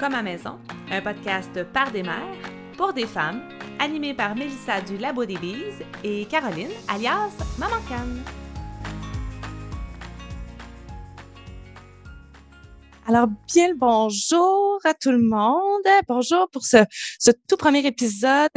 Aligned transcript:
Comme 0.00 0.14
à 0.14 0.22
maison, 0.22 0.58
un 0.90 1.02
podcast 1.02 1.62
par 1.74 1.92
des 1.92 2.02
mères, 2.02 2.34
pour 2.78 2.94
des 2.94 3.06
femmes, 3.06 3.42
animé 3.78 4.14
par 4.14 4.34
Mélissa 4.34 4.80
du 4.80 4.96
Labo 4.96 5.26
des 5.26 5.36
et 6.02 6.24
Caroline, 6.24 6.70
alias 6.88 7.28
Maman 7.58 7.76
Canne. 7.86 8.22
Alors, 13.06 13.26
bien 13.52 13.68
le 13.68 13.76
bonjour 13.76 14.78
à 14.84 14.94
tout 14.94 15.10
le 15.10 15.20
monde. 15.20 15.86
Bonjour 16.08 16.48
pour 16.50 16.64
ce 16.64 17.30
tout 17.46 17.58
premier 17.58 17.84
épisode 17.84 18.48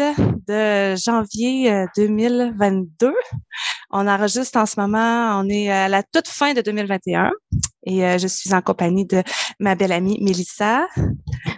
de 0.48 0.96
janvier 0.96 1.86
2022. 1.98 3.08
Euh, 3.08 3.12
on 3.92 4.08
enregistre 4.08 4.58
en 4.58 4.66
ce 4.66 4.80
moment, 4.80 5.40
on 5.40 5.48
est 5.50 5.70
à 5.72 5.88
la 5.88 6.04
toute 6.04 6.28
fin 6.28 6.54
de 6.54 6.62
2021 6.62 7.32
et 7.86 8.06
euh, 8.06 8.18
je 8.18 8.28
suis 8.28 8.54
en 8.54 8.62
compagnie 8.62 9.06
de 9.06 9.22
ma 9.60 9.76
belle 9.76 9.92
amie 9.92 10.18
Mélissa. 10.22 10.88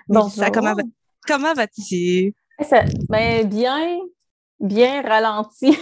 Bonjour. 0.08 0.46
comment, 0.54 0.74
va, 0.74 0.84
comment 1.28 1.54
vas-tu? 1.54 2.34
Ben, 3.10 3.48
bien, 3.48 4.00
bien 4.60 5.02
ralenti. 5.02 5.78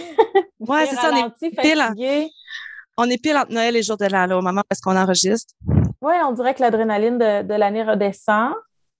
Ouais, 0.60 0.86
c'est 0.86 0.96
ça, 0.96 1.10
on 1.12 1.26
est, 1.26 1.50
pile, 1.60 2.28
on 2.96 3.04
est 3.10 3.22
pile 3.22 3.36
entre 3.36 3.52
Noël 3.52 3.76
et 3.76 3.82
jour 3.82 3.96
de 3.96 4.06
l'an, 4.06 4.30
au 4.30 4.40
moment 4.40 4.62
parce 4.68 4.80
qu'on 4.80 4.96
enregistre. 4.96 5.52
Oui, 6.00 6.14
on 6.26 6.32
dirait 6.32 6.54
que 6.54 6.60
l'adrénaline 6.60 7.18
de, 7.18 7.54
l'année 7.54 7.82
redescend. 7.82 8.54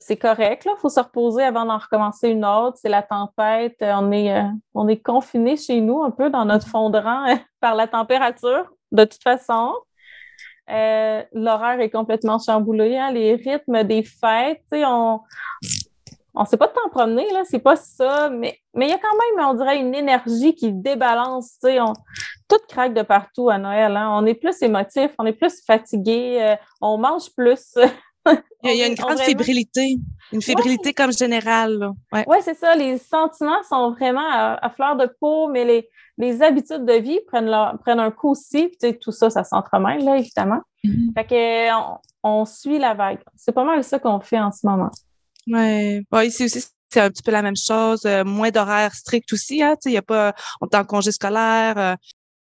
C'est 0.07 0.19
correct, 0.19 0.67
Il 0.67 0.81
faut 0.81 0.91
se 0.91 1.01
reposer 1.01 1.45
avant 1.45 1.65
d'en 1.65 1.79
recommencer 1.79 2.29
une 2.29 2.45
autre. 2.45 2.77
C'est 2.77 2.91
la 2.91 3.01
tempête. 3.01 3.79
On 3.81 4.12
est, 4.12 4.37
euh, 4.37 4.43
on 4.75 4.87
est 4.87 5.01
confiné 5.01 5.57
chez 5.57 5.81
nous 5.81 6.03
un 6.03 6.11
peu 6.11 6.29
dans 6.29 6.45
notre 6.45 6.69
fond 6.69 6.91
de 6.91 6.99
rang 6.99 7.25
par 7.61 7.75
la 7.75 7.89
température, 7.89 8.70
de 8.93 9.05
toute 9.05 9.23
façon. 9.23 9.73
Euh, 10.69 11.23
l'horaire 11.33 11.81
est 11.81 11.89
complètement 11.89 12.39
chamboulé. 12.39 12.98
Hein. 12.98 13.12
Les 13.12 13.37
rythmes 13.37 13.83
des 13.84 14.03
fêtes, 14.03 14.61
on 14.73 15.20
on 16.34 16.45
sait 16.45 16.56
pas 16.59 16.67
de 16.67 16.73
temps 16.73 16.89
promener, 16.91 17.31
là, 17.33 17.43
c'est 17.45 17.61
pas 17.61 17.77
ça, 17.77 18.28
mais 18.28 18.59
il 18.75 18.89
y 18.89 18.93
a 18.93 18.98
quand 18.98 19.37
même, 19.37 19.47
on 19.47 19.55
dirait, 19.55 19.78
une 19.78 19.95
énergie 19.95 20.56
qui 20.56 20.73
débalance, 20.73 21.59
sais, 21.61 21.78
tout 22.48 22.59
craque 22.69 22.93
de 22.93 23.03
partout 23.03 23.50
à 23.50 23.59
Noël, 23.59 23.97
hein. 23.97 24.11
on 24.12 24.27
est 24.27 24.34
plus 24.34 24.61
émotif, 24.61 25.12
on 25.21 25.27
est 25.27 25.33
plus 25.33 25.65
fatigué, 25.65 26.39
euh, 26.43 26.56
on 26.81 26.98
mange 26.98 27.33
plus. 27.37 27.75
il, 28.62 28.77
y 28.77 28.83
a, 28.83 28.86
une 28.86 28.94
grande 28.94 29.19
fébrilité, 29.19 29.98
une 30.33 30.42
fébrilité 30.42 30.92
comme 30.92 31.12
générale. 31.12 31.91
Oui, 32.12 32.20
ouais, 32.27 32.41
c'est 32.42 32.55
ça, 32.55 32.75
les 32.75 32.98
sentiments 32.98 33.62
sont 33.69 33.92
vraiment 33.92 34.28
à, 34.31 34.70
fleur 34.75 34.97
de 34.97 35.06
peau, 35.20 35.48
mais 35.48 35.64
les, 35.64 35.89
les 36.19 36.42
habitudes 36.42 36.84
de 36.84 36.94
vie 36.94 37.20
prennent, 37.27 37.53
prennent 37.81 38.00
un 38.00 38.11
coup 38.11 38.31
aussi, 38.31 38.70
tu 38.70 38.77
sais, 38.81 38.94
tout 38.94 39.12
ça, 39.12 39.31
ça 39.31 39.44
s'entremêle, 39.44 40.05
là, 40.05 40.16
évidemment. 40.16 40.61
Mm-hmm. 40.84 41.14
Fait 41.14 41.25
que, 41.27 41.75
on, 41.75 41.98
on 42.25 42.44
suit 42.47 42.78
la 42.78 42.94
vague. 42.94 43.20
C'est 43.36 43.53
pas 43.53 43.64
mal 43.64 43.84
ça 43.84 43.98
qu'on 43.98 44.19
fait 44.20 44.41
en 44.41 44.50
ce 44.50 44.66
moment. 44.66 44.91
Oui, 45.47 46.05
ouais, 46.11 46.27
ici 46.27 46.44
aussi, 46.44 46.64
c'est 46.91 47.00
un 47.00 47.11
petit 47.11 47.22
peu 47.22 47.31
la 47.31 47.42
même 47.42 47.56
chose. 47.56 48.06
Euh, 48.06 48.25
moins 48.25 48.50
d'horaires 48.50 48.94
stricts 48.94 49.33
aussi. 49.33 49.62
Hein, 49.62 49.77
il 49.84 49.92
y 49.92 49.97
a 49.97 50.03
pas, 50.03 50.34
on 50.61 50.66
est 50.66 50.77
en 50.77 50.84
congé 50.84 51.12
scolaire. 51.12 51.77
Euh, 51.77 51.94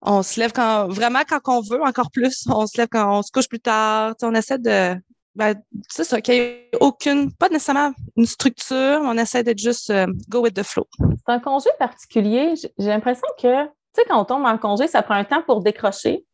on 0.04 0.24
se 0.24 0.40
lève 0.40 0.52
quand 0.52 0.88
vraiment 0.88 1.22
quand 1.28 1.42
on 1.48 1.62
veut, 1.62 1.82
encore 1.82 2.12
plus. 2.12 2.46
On 2.48 2.68
se 2.68 2.78
lève 2.78 2.88
quand 2.90 3.20
on 3.20 3.22
se 3.24 3.32
couche 3.32 3.50
plus 3.50 3.60
tard. 3.60 4.14
On 4.22 4.36
essaie 4.36 4.60
de. 4.60 4.96
Ben, 5.34 5.56
c'est 5.90 6.04
ça, 6.04 6.20
qu'il 6.20 6.34
n'y 6.34 6.40
ait 6.42 6.70
aucune, 6.82 7.34
pas 7.34 7.48
nécessairement 7.48 7.94
une 8.18 8.26
structure, 8.26 9.00
on 9.02 9.18
essaie 9.18 9.44
d'être 9.44 9.60
juste 9.60 9.90
euh, 9.90 10.06
go 10.28 10.42
with 10.42 10.54
the 10.54 10.64
flow. 10.64 10.86
C'est 11.00 11.34
un 11.34 11.40
congé 11.40 11.70
particulier. 11.80 12.54
J'ai 12.56 12.88
l'impression 12.88 13.28
que, 13.38 13.64
tu 13.64 13.72
sais, 13.96 14.04
quand 14.10 14.20
on 14.20 14.26
tombe 14.26 14.46
en 14.46 14.58
congé, 14.58 14.88
ça 14.88 15.02
prend 15.02 15.16
un 15.16 15.24
temps 15.24 15.42
pour 15.42 15.62
décrocher. 15.64 16.26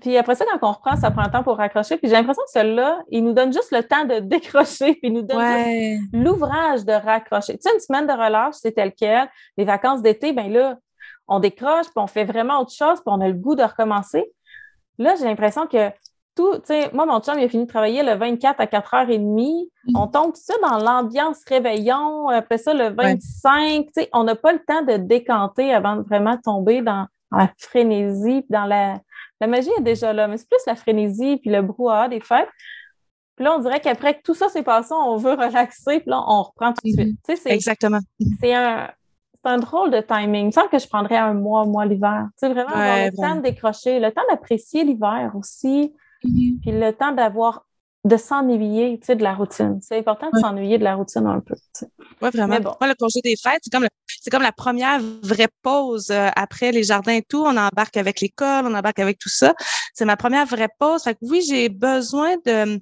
Puis 0.00 0.16
après 0.16 0.34
ça, 0.34 0.44
quand 0.44 0.68
on 0.68 0.72
reprend, 0.72 0.96
ça 0.96 1.10
prend 1.10 1.22
un 1.22 1.28
temps 1.28 1.42
pour 1.42 1.56
raccrocher. 1.56 1.96
Puis 1.96 2.08
j'ai 2.08 2.14
l'impression 2.14 2.42
que 2.44 2.50
celui-là, 2.50 3.02
il 3.10 3.24
nous 3.24 3.32
donne 3.32 3.52
juste 3.52 3.72
le 3.72 3.82
temps 3.82 4.04
de 4.04 4.18
décrocher, 4.20 4.94
puis 4.94 5.08
il 5.08 5.12
nous 5.12 5.22
donne 5.22 6.00
l'ouvrage 6.12 6.84
de 6.84 6.92
raccrocher. 6.92 7.58
Tu 7.58 7.62
sais, 7.62 7.74
une 7.74 7.80
semaine 7.80 8.06
de 8.06 8.12
relâche, 8.12 8.54
c'est 8.60 8.72
tel 8.72 8.92
quel. 8.92 9.28
Les 9.56 9.64
vacances 9.64 10.02
d'été, 10.02 10.32
ben 10.32 10.52
là, 10.52 10.78
on 11.26 11.40
décroche, 11.40 11.86
puis 11.86 11.96
on 11.96 12.06
fait 12.06 12.24
vraiment 12.24 12.60
autre 12.60 12.72
chose, 12.72 13.00
puis 13.00 13.06
on 13.06 13.20
a 13.20 13.28
le 13.28 13.34
goût 13.34 13.54
de 13.54 13.62
recommencer. 13.62 14.32
Là, 14.98 15.14
j'ai 15.16 15.24
l'impression 15.24 15.66
que 15.66 15.90
tout, 16.34 16.54
tu 16.56 16.66
sais, 16.66 16.90
moi, 16.92 17.06
mon 17.06 17.20
chum, 17.20 17.38
il 17.38 17.44
a 17.44 17.48
fini 17.48 17.64
de 17.64 17.68
travailler 17.68 18.02
le 18.02 18.14
24 18.14 18.60
à 18.60 18.66
4h30. 18.66 19.68
Mm. 19.86 19.96
On 19.96 20.06
tombe 20.06 20.32
tout 20.32 20.40
ça 20.42 20.54
dans 20.62 20.78
l'ambiance 20.78 21.38
réveillon. 21.46 22.28
Après 22.28 22.58
ça, 22.58 22.74
le 22.74 22.90
25, 22.90 23.86
tu 23.86 23.90
sais, 23.94 24.08
on 24.12 24.24
n'a 24.24 24.34
pas 24.34 24.52
le 24.52 24.60
temps 24.66 24.82
de 24.82 24.96
décanter 24.96 25.72
avant 25.72 25.96
de 25.96 26.02
vraiment 26.02 26.36
tomber 26.38 26.82
dans 26.82 27.06
la 27.32 27.50
frénésie, 27.58 28.44
dans 28.48 28.64
la, 28.64 28.98
la 29.40 29.46
magie 29.46 29.70
est 29.78 29.82
déjà 29.82 30.12
là, 30.12 30.28
mais 30.28 30.36
c'est 30.36 30.48
plus 30.48 30.62
la 30.66 30.76
frénésie 30.76 31.36
puis 31.38 31.50
le 31.50 31.62
brouhaha 31.62 32.08
des 32.08 32.20
fêtes. 32.20 32.48
Puis 33.36 33.44
là, 33.44 33.56
on 33.56 33.60
dirait 33.60 33.80
qu'après 33.80 34.14
que 34.14 34.22
tout 34.22 34.34
ça 34.34 34.48
s'est 34.48 34.62
passé, 34.62 34.94
on 34.94 35.16
veut 35.16 35.32
relaxer, 35.32 36.00
puis 36.00 36.10
là, 36.10 36.22
on 36.26 36.42
reprend 36.42 36.72
tout 36.72 36.82
de 36.84 36.92
suite. 36.92 37.18
Mhm. 37.28 37.36
Exactement. 37.46 37.98
C'est 38.40 38.54
un, 38.54 38.90
un 39.42 39.58
drôle 39.58 39.90
de 39.90 40.00
timing. 40.00 40.42
Il 40.42 40.46
me 40.46 40.50
semble 40.52 40.68
que 40.68 40.78
je 40.78 40.86
prendrais 40.86 41.16
un 41.16 41.34
mois, 41.34 41.64
moi, 41.64 41.84
l'hiver. 41.84 42.28
Tu 42.38 42.46
sais, 42.46 42.48
vraiment 42.52 42.70
avoir 42.70 43.06
le 43.06 43.16
temps 43.16 43.36
de 43.36 43.40
décrocher, 43.40 43.98
le 43.98 44.12
temps 44.12 44.22
d'apprécier 44.30 44.84
l'hiver 44.84 45.32
aussi, 45.34 45.92
mhm. 45.92 45.98
Puis 46.62 46.72
le 46.72 46.90
temps 46.92 47.12
d'avoir 47.12 47.66
de 48.04 48.18
s'ennuyer, 48.18 48.98
tu 48.98 49.06
sais, 49.06 49.16
de 49.16 49.22
la 49.22 49.34
routine. 49.34 49.78
C'est 49.80 49.96
important 49.96 50.28
de 50.30 50.38
s'ennuyer 50.38 50.76
de 50.76 50.84
la 50.84 50.94
routine 50.94 51.26
un 51.26 51.40
peu. 51.40 51.54
Oui, 52.20 52.28
vraiment. 52.34 52.60
Bon. 52.60 52.74
Moi, 52.78 52.88
le 52.88 52.94
congé 52.94 53.20
des 53.24 53.34
fêtes, 53.34 53.60
c'est 53.62 53.72
comme, 53.72 53.88
comme 54.30 54.42
la 54.42 54.52
première 54.52 55.00
vraie 55.22 55.48
pause 55.62 56.10
euh, 56.10 56.28
après 56.36 56.70
les 56.70 56.82
jardins 56.82 57.14
et 57.14 57.22
tout. 57.22 57.42
On 57.42 57.56
embarque 57.56 57.96
avec 57.96 58.20
l'école, 58.20 58.66
on 58.66 58.74
embarque 58.74 58.98
avec 58.98 59.18
tout 59.18 59.30
ça. 59.30 59.54
C'est 59.94 60.04
ma 60.04 60.18
première 60.18 60.44
vraie 60.44 60.68
pause. 60.78 61.04
Fait 61.04 61.14
que 61.14 61.20
oui, 61.22 61.42
j'ai 61.48 61.70
besoin 61.70 62.36
de 62.44 62.78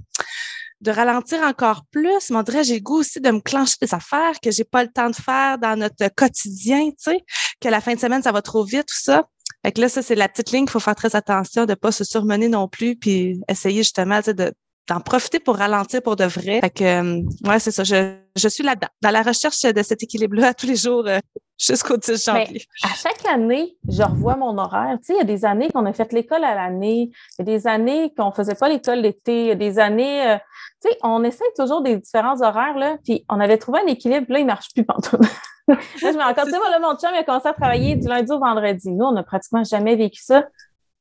de 0.82 0.91
ralentir 0.91 1.41
encore 1.42 1.84
plus, 1.92 2.31
mais 2.31 2.36
on 2.36 2.42
dirait 2.42 2.64
j'ai 2.64 2.75
le 2.75 2.81
goût 2.81 2.98
aussi 2.98 3.20
de 3.20 3.31
me 3.31 3.41
clencher 3.41 3.76
des 3.81 3.94
affaires 3.94 4.41
que 4.42 4.50
j'ai 4.50 4.64
pas 4.64 4.82
le 4.82 4.91
temps 4.91 5.10
de 5.10 5.14
faire 5.14 5.56
dans 5.58 5.78
notre 5.78 6.08
quotidien, 6.08 6.91
tu 6.91 6.97
sais, 6.98 7.20
que 7.60 7.69
la 7.69 7.81
fin 7.81 7.94
de 7.94 8.00
semaine, 8.00 8.20
ça 8.20 8.32
va 8.32 8.42
trop 8.42 8.64
vite, 8.64 8.86
tout 8.86 9.00
ça. 9.00 9.28
Fait 9.64 9.72
que 9.72 9.80
là, 9.80 9.88
ça, 9.88 10.02
c'est 10.02 10.14
la 10.14 10.28
petite 10.28 10.50
ligne 10.50 10.64
qu'il 10.64 10.72
faut 10.72 10.80
faire 10.80 10.96
très 10.96 11.14
attention 11.14 11.66
de 11.66 11.74
pas 11.74 11.92
se 11.92 12.04
surmener 12.04 12.48
non 12.48 12.68
plus, 12.68 12.96
puis 12.96 13.40
essayer 13.48 13.78
justement 13.78 14.20
de 14.20 14.52
d'en 14.88 15.00
profiter 15.00 15.38
pour 15.38 15.56
ralentir 15.56 16.02
pour 16.02 16.16
de 16.16 16.24
vrai. 16.24 16.60
Fait 16.60 16.70
que, 16.70 16.84
euh, 16.84 17.22
ouais, 17.48 17.58
c'est 17.58 17.70
ça. 17.70 17.84
Je, 17.84 18.16
je 18.36 18.48
suis 18.48 18.64
là-dedans, 18.64 18.88
dans 19.00 19.10
la 19.10 19.22
recherche 19.22 19.62
de 19.62 19.82
cet 19.82 20.02
équilibre-là 20.02 20.54
tous 20.54 20.66
les 20.66 20.76
jours 20.76 21.06
euh, 21.06 21.18
jusqu'au 21.58 21.96
10 21.96 22.24
janvier. 22.24 22.62
à 22.82 22.94
chaque 22.94 23.24
année, 23.26 23.76
je 23.88 24.02
revois 24.02 24.36
mon 24.36 24.58
horaire. 24.58 24.98
Tu 24.98 25.06
sais, 25.06 25.12
il 25.14 25.18
y 25.18 25.20
a 25.20 25.24
des 25.24 25.44
années 25.44 25.70
qu'on 25.70 25.86
a 25.86 25.92
fait 25.92 26.12
l'école 26.12 26.44
à 26.44 26.54
l'année, 26.54 27.10
il 27.38 27.38
y 27.38 27.42
a 27.42 27.44
des 27.44 27.66
années 27.66 28.12
qu'on 28.16 28.32
faisait 28.32 28.56
pas 28.56 28.68
l'école 28.68 29.00
l'été, 29.00 29.42
il 29.42 29.48
y 29.48 29.52
a 29.52 29.54
des 29.54 29.78
années, 29.78 30.26
euh, 30.26 30.36
tu 30.82 30.90
sais, 30.90 30.98
on 31.02 31.22
essaie 31.22 31.44
toujours 31.56 31.82
des 31.82 31.96
différents 31.96 32.40
horaires, 32.42 32.76
là, 32.76 32.96
puis 33.04 33.24
on 33.28 33.38
avait 33.38 33.58
trouvé 33.58 33.80
un 33.80 33.86
équilibre, 33.86 34.26
là, 34.30 34.40
il 34.40 34.46
marche 34.46 34.72
plus 34.74 34.84
partout. 34.84 35.18
là, 35.68 35.76
je 36.00 36.06
me 36.06 36.22
rends 36.22 36.34
compte, 36.34 36.44
tu 36.44 36.50
sais, 36.50 36.70
là, 36.70 36.78
mon 36.78 36.96
chum, 36.96 37.10
il 37.12 37.18
a 37.18 37.24
commencé 37.24 37.48
à 37.48 37.52
travailler 37.52 37.96
du 37.96 38.08
lundi 38.08 38.32
au 38.32 38.38
vendredi. 38.38 38.90
Nous, 38.90 39.04
on 39.04 39.12
n'a 39.12 39.22
pratiquement 39.22 39.64
jamais 39.64 39.96
vécu 39.96 40.22
ça. 40.22 40.46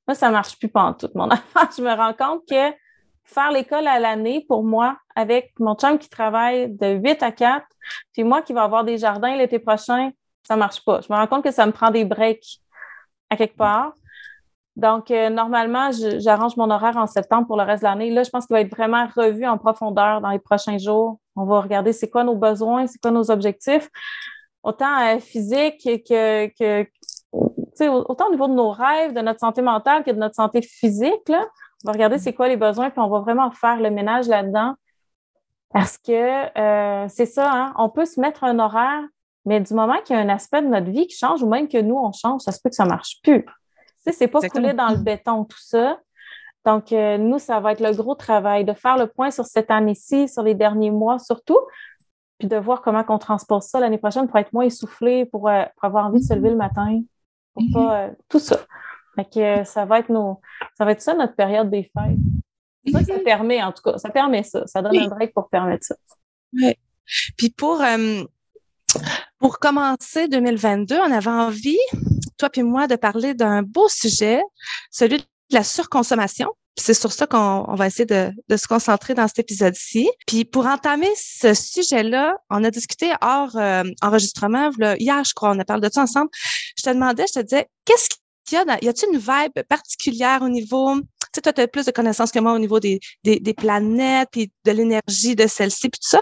Moi, 0.08 0.16
ça 0.16 0.30
marche 0.30 0.58
plus 0.58 0.72
tout 1.00 1.10
mon 1.16 1.30
affaire. 1.30 1.70
Je 1.76 1.82
me 1.82 1.94
rends 1.94 2.14
compte 2.14 2.42
que 2.50 2.76
faire 3.24 3.52
l'école 3.52 3.88
à 3.88 4.00
l'année 4.00 4.46
pour 4.48 4.64
moi 4.64 4.98
avec 5.16 5.54
mon 5.60 5.76
chum 5.76 5.98
qui 5.98 6.10
travaille 6.10 6.70
de 6.70 6.96
8 6.96 7.24
à 7.24 7.32
4, 7.32 7.66
puis 8.14 8.24
moi 8.24 8.42
qui 8.42 8.54
vais 8.54 8.60
avoir 8.60 8.84
des 8.84 8.98
jardins 8.98 9.36
l'été 9.36 9.60
prochain, 9.60 10.12
ça 10.44 10.56
marche 10.56 10.84
pas. 10.84 11.02
Je 11.02 11.12
me 11.12 11.18
rends 11.18 11.28
compte 11.28 11.44
que 11.44 11.52
ça 11.52 11.66
me 11.66 11.72
prend 11.72 11.92
des 11.92 12.06
breaks 12.06 12.60
à 13.30 13.38
quelque 13.38 13.56
part. 13.56 13.94
Donc, 14.76 15.12
euh, 15.12 15.30
normalement, 15.30 15.92
j'arrange 16.20 16.56
mon 16.56 16.70
horaire 16.70 16.98
en 16.98 17.06
septembre 17.06 17.46
pour 17.46 17.58
le 17.58 17.64
reste 17.64 17.84
de 17.84 17.88
l'année. 17.88 18.10
Là, 18.10 18.24
je 18.24 18.30
pense 18.30 18.48
qu'il 18.48 18.54
va 18.54 18.62
être 18.62 18.74
vraiment 18.74 19.06
revu 19.16 19.46
en 19.46 19.58
profondeur 19.58 20.22
dans 20.22 20.30
les 20.30 20.40
prochains 20.40 20.78
jours. 20.78 21.20
On 21.36 21.46
va 21.46 21.62
regarder 21.62 21.92
c'est 21.92 22.10
quoi 22.10 22.24
nos 22.24 22.36
besoins, 22.36 22.88
c'est 22.88 23.00
quoi 23.00 23.12
nos 23.12 23.30
objectifs, 23.32 23.90
autant 24.64 25.00
euh, 25.00 25.20
physique 25.20 25.82
que, 25.84 26.48
que 26.48 26.88
autant 27.90 28.28
au 28.28 28.32
niveau 28.32 28.48
de 28.48 28.54
nos 28.54 28.70
rêves, 28.70 29.14
de 29.14 29.22
notre 29.22 29.40
santé 29.40 29.62
mentale 29.62 30.04
que 30.04 30.12
de 30.12 30.18
notre 30.18 30.36
santé 30.36 30.62
physique. 30.62 31.28
Là. 31.28 31.46
On 31.84 31.88
va 31.88 31.94
regarder 31.94 32.20
c'est 32.20 32.34
quoi 32.34 32.48
les 32.48 32.58
besoins, 32.58 32.90
puis 32.90 33.00
on 33.00 33.10
va 33.10 33.20
vraiment 33.20 33.50
faire 33.52 33.80
le 33.80 33.90
ménage 33.90 34.28
là-dedans. 34.28 34.76
Parce 35.74 35.98
que 35.98 36.12
euh, 36.60 37.08
c'est 37.08 37.26
ça, 37.26 37.52
hein, 37.52 37.74
on 37.78 37.90
peut 37.90 38.06
se 38.06 38.20
mettre 38.20 38.44
un 38.44 38.60
horaire, 38.60 39.04
mais 39.46 39.60
du 39.62 39.74
moment 39.74 39.98
qu'il 40.06 40.16
y 40.16 40.20
a 40.20 40.22
un 40.22 40.30
aspect 40.30 40.62
de 40.62 40.68
notre 40.68 40.92
vie 40.92 41.08
qui 41.08 41.18
change, 41.18 41.42
ou 41.42 41.50
même 41.50 41.68
que 41.68 41.80
nous, 41.80 41.96
on 41.96 42.12
change, 42.12 42.42
ça 42.42 42.52
se 42.52 42.60
peut 42.62 42.70
que 42.70 42.76
ça 42.76 42.84
ne 42.84 42.90
marche 42.90 43.22
plus. 43.24 43.46
Tu 43.46 43.52
sais, 44.00 44.12
c'est 44.12 44.28
pas 44.28 44.42
coulé 44.42 44.74
dans 44.74 44.90
le 44.90 44.98
béton, 44.98 45.46
tout 45.46 45.60
ça. 45.60 45.98
Donc, 46.66 46.92
euh, 46.92 47.18
nous, 47.18 47.40
ça 47.40 47.60
va 47.60 47.72
être 47.72 47.80
le 47.80 47.94
gros 47.96 48.16
travail 48.16 48.66
de 48.66 48.74
faire 48.74 48.98
le 48.98 49.08
point 49.08 49.32
sur 49.32 49.46
cette 49.46 49.72
année-ci, 49.72 50.28
sur 50.28 50.44
les 50.44 50.54
derniers 50.54 50.92
mois 50.92 51.18
surtout, 51.18 51.58
puis 52.42 52.48
de 52.48 52.58
voir 52.58 52.82
comment 52.82 53.06
on 53.08 53.20
transpose 53.20 53.66
ça 53.66 53.80
l'année 53.80 54.00
prochaine 54.00 54.28
pour 54.28 54.40
être 54.40 54.52
moins 54.52 54.66
essoufflé, 54.66 55.26
pour, 55.28 55.48
euh, 55.48 55.64
pour, 55.76 55.86
avoir 55.86 56.08
envie 56.08 56.22
de 56.22 56.26
se 56.26 56.34
lever 56.34 56.50
le 56.50 56.56
matin, 56.56 57.02
pour 57.54 57.64
mm-hmm. 57.64 57.74
pas 57.74 58.10
tout 58.30 58.40
ça. 58.40 58.58
Fait 59.16 59.26
que 59.26 59.40
euh, 59.40 59.64
ça 59.64 59.86
va 59.86 60.00
être 60.00 60.10
nos, 60.10 60.42
ça 60.76 60.84
va 60.84 60.94
être 60.94 61.02
ça 61.02 61.14
notre 61.14 61.36
période 61.36 61.70
des 61.70 61.84
fêtes. 61.84 62.18
Ça, 62.92 63.04
ça 63.04 63.20
permet, 63.20 63.62
en 63.62 63.72
tout 63.72 63.84
cas, 63.84 64.00
ça 64.00 64.10
permet 64.10 64.42
ça. 64.42 64.66
Ça 64.66 64.82
donne 64.82 64.98
un 64.98 65.08
break 65.08 65.36
pour 65.36 65.50
permettre 65.50 65.86
ça. 65.86 65.96
Oui. 66.54 66.74
Puis 67.38 67.52
pour, 67.52 67.80
euh, 67.80 68.24
pour 69.38 69.60
commencer 69.60 70.28
2022, 70.28 70.98
on 70.98 71.12
avait 71.12 71.30
envie, 71.30 71.78
toi 72.40 72.50
puis 72.50 72.64
moi, 72.64 72.88
de 72.88 72.96
parler 72.96 73.36
d'un 73.36 73.62
beau 73.62 73.88
sujet, 73.88 74.42
celui 74.90 75.20
de 75.20 75.26
la 75.52 75.64
surconsommation. 75.64 76.50
C'est 76.78 76.94
sur 76.94 77.12
ça 77.12 77.28
qu'on 77.28 77.76
va 77.76 77.88
essayer 77.88 78.06
de, 78.06 78.58
se 78.58 78.68
concentrer 78.68 79.14
dans 79.14 79.28
cet 79.28 79.40
épisode-ci. 79.40 80.10
Puis 80.26 80.46
pour 80.46 80.66
entamer 80.66 81.10
ce 81.16 81.54
sujet-là, 81.54 82.38
on 82.50 82.64
a 82.64 82.72
discuté 82.72 83.12
hors 83.22 83.56
euh, 83.56 83.84
enregistrement 84.02 84.70
hier, 84.98 85.24
je 85.24 85.34
crois, 85.34 85.52
on 85.52 85.60
a 85.60 85.66
parlé 85.66 85.88
de 85.88 85.94
ça 85.94 86.04
ensemble. 86.04 86.30
Je 86.78 86.84
te 86.84 86.90
demandais, 86.90 87.26
je 87.28 87.40
te 87.40 87.46
disais, 87.46 87.68
qu'est-ce 87.86 88.10
qu'il 88.46 88.58
y 88.58 88.62
a 88.62 88.66
dans, 88.66 88.78
y 88.82 88.88
a-t-il 88.88 89.14
une 89.14 89.20
vibe 89.20 89.64
particulière 89.68 90.42
au 90.42 90.50
niveau 90.50 90.96
sais, 91.36 91.42
toi, 91.42 91.54
tu 91.54 91.62
as 91.62 91.68
plus 91.68 91.86
de 91.86 91.92
connaissances 91.92 92.32
que 92.32 92.40
moi 92.40 92.54
au 92.54 92.60
niveau 92.60 92.80
des, 92.80 93.00
des, 93.24 93.40
des 93.40 93.54
planètes, 93.54 94.30
puis 94.32 94.52
de 94.66 94.72
l'énergie 94.72 95.36
de 95.36 95.48
celle-ci, 95.48 95.90
puis 95.90 96.00
tout 96.00 96.10
ça. 96.10 96.22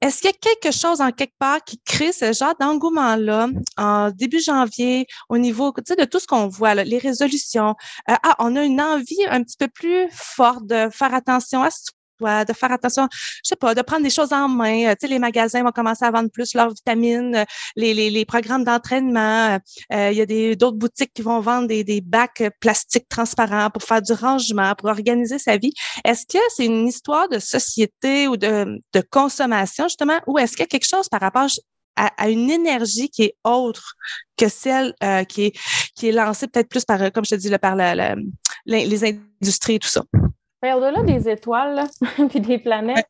Est-ce 0.00 0.20
qu'il 0.20 0.30
y 0.30 0.34
a 0.34 0.36
quelque 0.36 0.76
chose 0.76 1.00
en 1.00 1.12
quelque 1.12 1.34
part 1.38 1.64
qui 1.64 1.80
crée 1.84 2.12
ce 2.12 2.32
genre 2.32 2.54
d'engouement-là 2.60 3.48
en 3.78 4.10
début 4.10 4.40
janvier 4.40 5.06
au 5.30 5.38
niveau 5.38 5.72
de 5.72 6.04
tout 6.04 6.20
ce 6.20 6.26
qu'on 6.26 6.46
voit, 6.48 6.74
là, 6.74 6.84
les 6.84 6.98
résolutions? 6.98 7.74
Euh, 8.10 8.14
ah, 8.22 8.36
on 8.38 8.54
a 8.56 8.64
une 8.64 8.80
envie 8.80 9.24
un 9.28 9.42
petit 9.42 9.56
peu 9.56 9.68
plus 9.68 10.08
forte 10.12 10.66
de 10.66 10.88
faire 10.90 11.14
attention 11.14 11.62
à 11.62 11.70
de 12.20 12.52
faire 12.52 12.72
attention, 12.72 13.08
je 13.12 13.48
sais 13.48 13.56
pas, 13.56 13.74
de 13.74 13.82
prendre 13.82 14.02
des 14.02 14.10
choses 14.10 14.32
en 14.32 14.48
main. 14.48 14.86
Euh, 14.86 14.90
tu 14.92 15.02
sais, 15.02 15.08
les 15.08 15.18
magasins 15.18 15.62
vont 15.62 15.72
commencer 15.72 16.04
à 16.04 16.10
vendre 16.10 16.30
plus 16.30 16.54
leurs 16.54 16.70
vitamines, 16.70 17.36
euh, 17.36 17.44
les, 17.76 17.94
les, 17.94 18.10
les 18.10 18.24
programmes 18.24 18.64
d'entraînement. 18.64 19.58
Euh, 19.92 20.10
il 20.10 20.16
y 20.16 20.20
a 20.20 20.26
des 20.26 20.56
d'autres 20.56 20.76
boutiques 20.76 21.12
qui 21.14 21.22
vont 21.22 21.40
vendre 21.40 21.68
des, 21.68 21.84
des 21.84 22.00
bacs 22.00 22.42
plastiques 22.60 23.08
transparents 23.08 23.70
pour 23.70 23.82
faire 23.82 24.02
du 24.02 24.12
rangement, 24.12 24.74
pour 24.76 24.88
organiser 24.88 25.38
sa 25.38 25.56
vie. 25.56 25.72
Est-ce 26.04 26.26
que 26.26 26.42
c'est 26.48 26.66
une 26.66 26.86
histoire 26.86 27.28
de 27.28 27.38
société 27.38 28.28
ou 28.28 28.36
de, 28.36 28.80
de 28.92 29.02
consommation, 29.10 29.84
justement, 29.84 30.20
ou 30.26 30.38
est-ce 30.38 30.52
qu'il 30.52 30.60
y 30.60 30.64
a 30.64 30.66
quelque 30.66 30.88
chose 30.88 31.08
par 31.08 31.20
rapport 31.20 31.48
à, 31.96 32.06
à, 32.16 32.28
une 32.28 32.50
énergie 32.50 33.08
qui 33.08 33.24
est 33.24 33.36
autre 33.44 33.94
que 34.36 34.48
celle 34.48 34.94
qui, 35.28 35.46
est, 35.46 35.58
qui 35.94 36.08
est 36.08 36.12
lancée 36.12 36.48
peut-être 36.48 36.68
plus 36.68 36.84
par, 36.84 37.12
comme 37.12 37.24
je 37.24 37.30
te 37.30 37.34
dis, 37.36 37.48
là, 37.48 37.58
par 37.58 37.76
la, 37.76 38.16
les 38.66 39.04
industries 39.04 39.76
et 39.76 39.78
tout 39.78 39.88
ça? 39.88 40.02
Au-delà 40.72 41.02
des 41.02 41.28
étoiles 41.28 41.84
puis 42.30 42.40
des 42.40 42.58
planètes, 42.58 43.08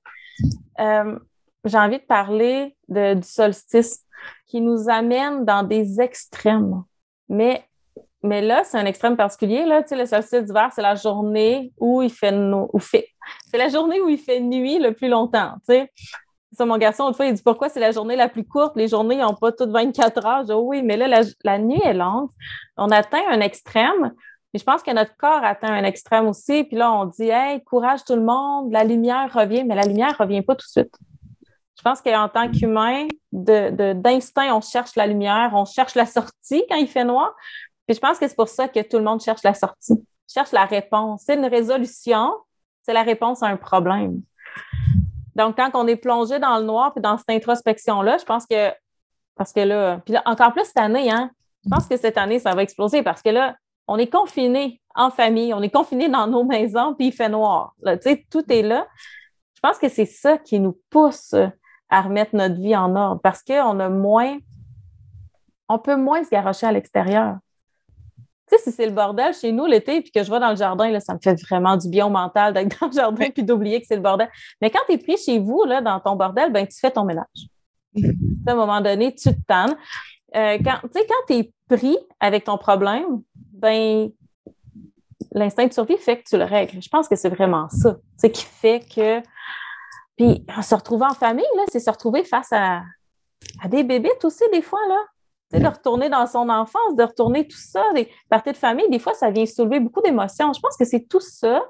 euh, 0.81 1.19
j'ai 1.65 1.79
envie 1.79 1.99
de 1.99 2.05
parler 2.05 2.77
du 2.89 3.23
solstice 3.23 4.05
qui 4.47 4.61
nous 4.61 4.89
amène 4.89 5.45
dans 5.45 5.63
des 5.63 6.01
extrêmes. 6.01 6.83
Mais, 7.29 7.65
mais 8.23 8.43
là, 8.43 8.65
c'est 8.65 8.79
un 8.79 8.87
extrême 8.87 9.17
particulier. 9.17 9.65
Là. 9.65 9.83
Tu 9.83 9.91
sais, 9.91 9.97
le 9.97 10.07
solstice 10.07 10.45
d'hiver, 10.45 10.71
c'est 10.75 10.83
la 10.83 10.95
journée 10.95 11.73
où 11.79 12.03
il 12.03 12.11
fait, 12.11 12.35
fait 12.81 13.09
c'est 13.51 13.59
la 13.59 13.69
journée 13.69 14.01
où 14.01 14.09
il 14.09 14.19
fait 14.19 14.41
nuit 14.41 14.79
le 14.79 14.93
plus 14.93 15.09
longtemps. 15.09 15.55
Tu 15.69 15.75
sais. 15.75 15.93
Ça, 16.53 16.65
mon 16.67 16.79
garçon, 16.79 17.09
une 17.09 17.15
fois, 17.15 17.27
il 17.27 17.35
dit 17.35 17.43
pourquoi 17.43 17.69
c'est 17.69 17.81
la 17.81 17.91
journée 17.91 18.15
la 18.15 18.29
plus 18.29 18.45
courte? 18.45 18.77
Les 18.77 18.87
journées 18.87 19.17
n'ont 19.17 19.35
pas 19.35 19.51
toutes 19.51 19.71
24 19.71 20.25
heures. 20.25 20.43
Je 20.43 20.53
dis, 20.53 20.53
oui, 20.53 20.83
mais 20.83 20.97
là, 20.97 21.09
la, 21.09 21.23
la 21.43 21.59
nuit 21.59 21.81
est 21.83 21.95
longue. 21.95 22.29
On 22.77 22.91
atteint 22.91 23.23
un 23.29 23.41
extrême 23.41 24.13
je 24.59 24.65
pense 24.65 24.83
que 24.83 24.91
notre 24.93 25.17
corps 25.17 25.43
atteint 25.43 25.73
un 25.73 25.85
extrême 25.85 26.29
aussi. 26.29 26.65
Puis 26.65 26.77
là, 26.77 26.93
on 26.93 27.07
dit, 27.07 27.29
hey, 27.29 27.63
courage 27.65 28.05
tout 28.05 28.15
le 28.15 28.23
monde, 28.23 28.71
la 28.73 28.85
lumière 28.85 29.33
revient, 29.33 29.65
mais 29.65 29.75
la 29.75 29.83
lumière 29.83 30.13
ne 30.13 30.17
revient 30.25 30.43
pas 30.43 30.55
tout 30.55 30.67
de 30.67 30.71
suite. 30.71 30.95
Je 31.77 31.83
pense 31.83 32.01
qu'en 32.01 32.29
tant 32.29 32.51
qu'humain, 32.51 33.09
d'instinct, 33.33 34.47
de, 34.47 34.53
on 34.53 34.61
cherche 34.61 34.95
la 34.97 35.07
lumière, 35.07 35.51
on 35.55 35.65
cherche 35.65 35.95
la 35.95 36.07
sortie 36.07 36.65
quand 36.71 36.77
il 36.77 36.89
fait 36.89 37.05
noir. 37.05 37.35
Puis 37.87 37.97
je 37.97 38.01
pense 38.01 38.19
que 38.19 38.29
c'est 38.29 38.37
pour 38.37 38.49
ça 38.49 38.69
que 38.69 38.81
tout 38.81 38.97
le 38.97 39.05
monde 39.05 39.21
cherche 39.21 39.43
la 39.43 39.55
sortie, 39.55 39.95
cherche 40.33 40.53
la 40.53 40.65
réponse. 40.65 41.25
C'est 41.27 41.35
une 41.35 41.47
résolution, 41.47 42.33
c'est 42.83 42.93
la 42.95 43.03
réponse 43.03 43.43
à 43.43 43.49
un 43.49 43.57
problème. 43.57 44.23
Donc, 45.35 45.57
quand 45.57 45.71
on 45.75 45.87
est 45.89 45.97
plongé 45.97 46.39
dans 46.39 46.59
le 46.59 46.65
noir 46.65 46.93
puis 46.93 47.03
dans 47.03 47.19
cette 47.19 47.31
introspection-là, 47.31 48.19
je 48.19 48.25
pense 48.25 48.47
que, 48.47 48.73
parce 49.35 49.53
que 49.53 49.61
là, 49.61 50.01
puis 50.05 50.15
là, 50.15 50.23
encore 50.27 50.53
plus 50.53 50.65
cette 50.65 50.79
année, 50.79 51.11
hein, 51.11 51.31
je 51.65 51.71
pense 51.71 51.87
que 51.89 51.97
cette 51.97 52.17
année, 52.17 52.39
ça 52.39 52.55
va 52.55 52.63
exploser 52.63 53.03
parce 53.03 53.21
que 53.21 53.31
là, 53.31 53.57
on 53.87 53.99
est 53.99 54.11
confiné 54.11 54.81
en 54.95 55.11
famille, 55.11 55.53
on 55.53 55.63
est 55.63 55.71
confiné 55.71 56.09
dans 56.09 56.27
nos 56.27 56.45
maisons, 56.45 56.95
puis 56.95 57.09
il 57.09 57.13
fait 57.13 57.29
noir. 57.29 57.75
Là, 57.83 57.97
tout 57.99 58.53
est 58.53 58.63
là. 58.63 58.87
Je 59.55 59.61
pense 59.61 59.79
que 59.79 59.89
c'est 59.89 60.07
ça 60.07 60.39
qui 60.39 60.61
nous 60.61 60.79
pousse 60.91 61.35
à 61.89 62.03
remettre 62.03 62.35
notre 62.35 62.57
vie 62.57 62.77
en 62.77 62.95
ordre 62.97 63.21
parce 63.23 63.43
qu'on 63.43 63.81
a 63.81 63.89
moins, 63.89 64.39
on 65.69 65.79
peut 65.79 65.97
moins 65.97 66.23
se 66.25 66.31
garrocher 66.31 66.67
à 66.67 66.73
l'extérieur. 66.73 67.39
Tu 68.51 68.57
sais, 68.57 68.63
si 68.63 68.73
c'est 68.77 68.87
le 68.87 68.93
bordel 68.93 69.33
chez 69.33 69.53
nous 69.53 69.65
l'été, 69.65 70.03
puis 70.03 70.13
que 70.13 70.23
je 70.23 70.31
vais 70.31 70.39
dans 70.39 70.51
le 70.51 70.57
jardin, 70.57 70.91
là, 70.91 71.01
ça 71.01 71.15
me 71.15 71.19
fait 71.19 71.41
vraiment 71.49 71.77
du 71.77 71.89
bien 71.89 72.07
au 72.07 72.11
mental 72.11 72.53
d'être 72.53 72.79
dans 72.79 72.89
le 72.89 72.93
jardin 72.93 73.31
puis 73.31 73.43
d'oublier 73.43 73.81
que 73.81 73.87
c'est 73.87 73.97
le 73.97 74.03
bordel. 74.03 74.29
Mais 74.61 74.71
quand 74.71 74.81
tu 74.87 74.95
es 74.95 74.99
pris 74.99 75.17
chez 75.17 75.39
vous, 75.39 75.65
là, 75.65 75.81
dans 75.81 75.99
ton 75.99 76.15
bordel, 76.15 76.53
ben, 76.53 76.67
tu 76.67 76.79
fais 76.79 76.91
ton 76.91 77.05
ménage. 77.05 77.49
à 78.47 78.53
un 78.53 78.55
moment 78.55 78.81
donné, 78.81 79.15
tu 79.15 79.31
te 79.31 79.41
tannes. 79.47 79.77
Euh, 80.37 80.59
quand 80.63 80.79
tu 81.27 81.35
es 81.35 81.53
pris 81.69 81.97
avec 82.21 82.45
ton 82.45 82.59
problème, 82.59 83.23
ben, 83.65 84.11
l'instinct 85.33 85.67
de 85.67 85.73
survie 85.73 85.97
fait 85.97 86.19
que 86.19 86.29
tu 86.29 86.37
le 86.37 86.45
règles. 86.45 86.83
Je 86.83 86.89
pense 86.89 87.09
que 87.09 87.17
c'est 87.17 87.29
vraiment 87.29 87.69
ça. 87.71 87.97
Ce 88.21 88.27
qui 88.27 88.45
fait 88.45 88.81
que. 88.81 89.21
Puis, 90.17 90.47
se 90.63 90.75
retrouver 90.75 91.07
en 91.07 91.15
famille, 91.15 91.45
c'est 91.73 91.81
se 91.81 91.91
retrouver 91.91 92.23
face 92.23 92.53
à, 92.53 92.83
des 93.69 93.83
bébites 93.83 94.25
aussi, 94.25 94.45
des 94.53 94.63
fois, 94.63 94.79
là. 94.89 95.59
de 95.59 95.67
retourner 95.67 96.09
dans 96.09 96.27
son 96.29 96.49
enfance, 96.49 96.95
de 96.97 97.03
retourner 97.03 97.49
tout 97.49 97.59
ça, 97.59 97.83
des 97.95 98.09
parties 98.29 98.53
de 98.53 98.57
famille, 98.57 98.89
des 98.91 99.01
fois, 99.01 99.15
ça 99.15 99.31
vient 99.31 99.45
soulever 99.45 99.81
beaucoup 99.81 100.03
d'émotions. 100.03 100.53
Je 100.53 100.61
pense 100.61 100.77
que 100.77 100.85
c'est 100.85 101.09
tout 101.09 101.21
ça 101.21 101.65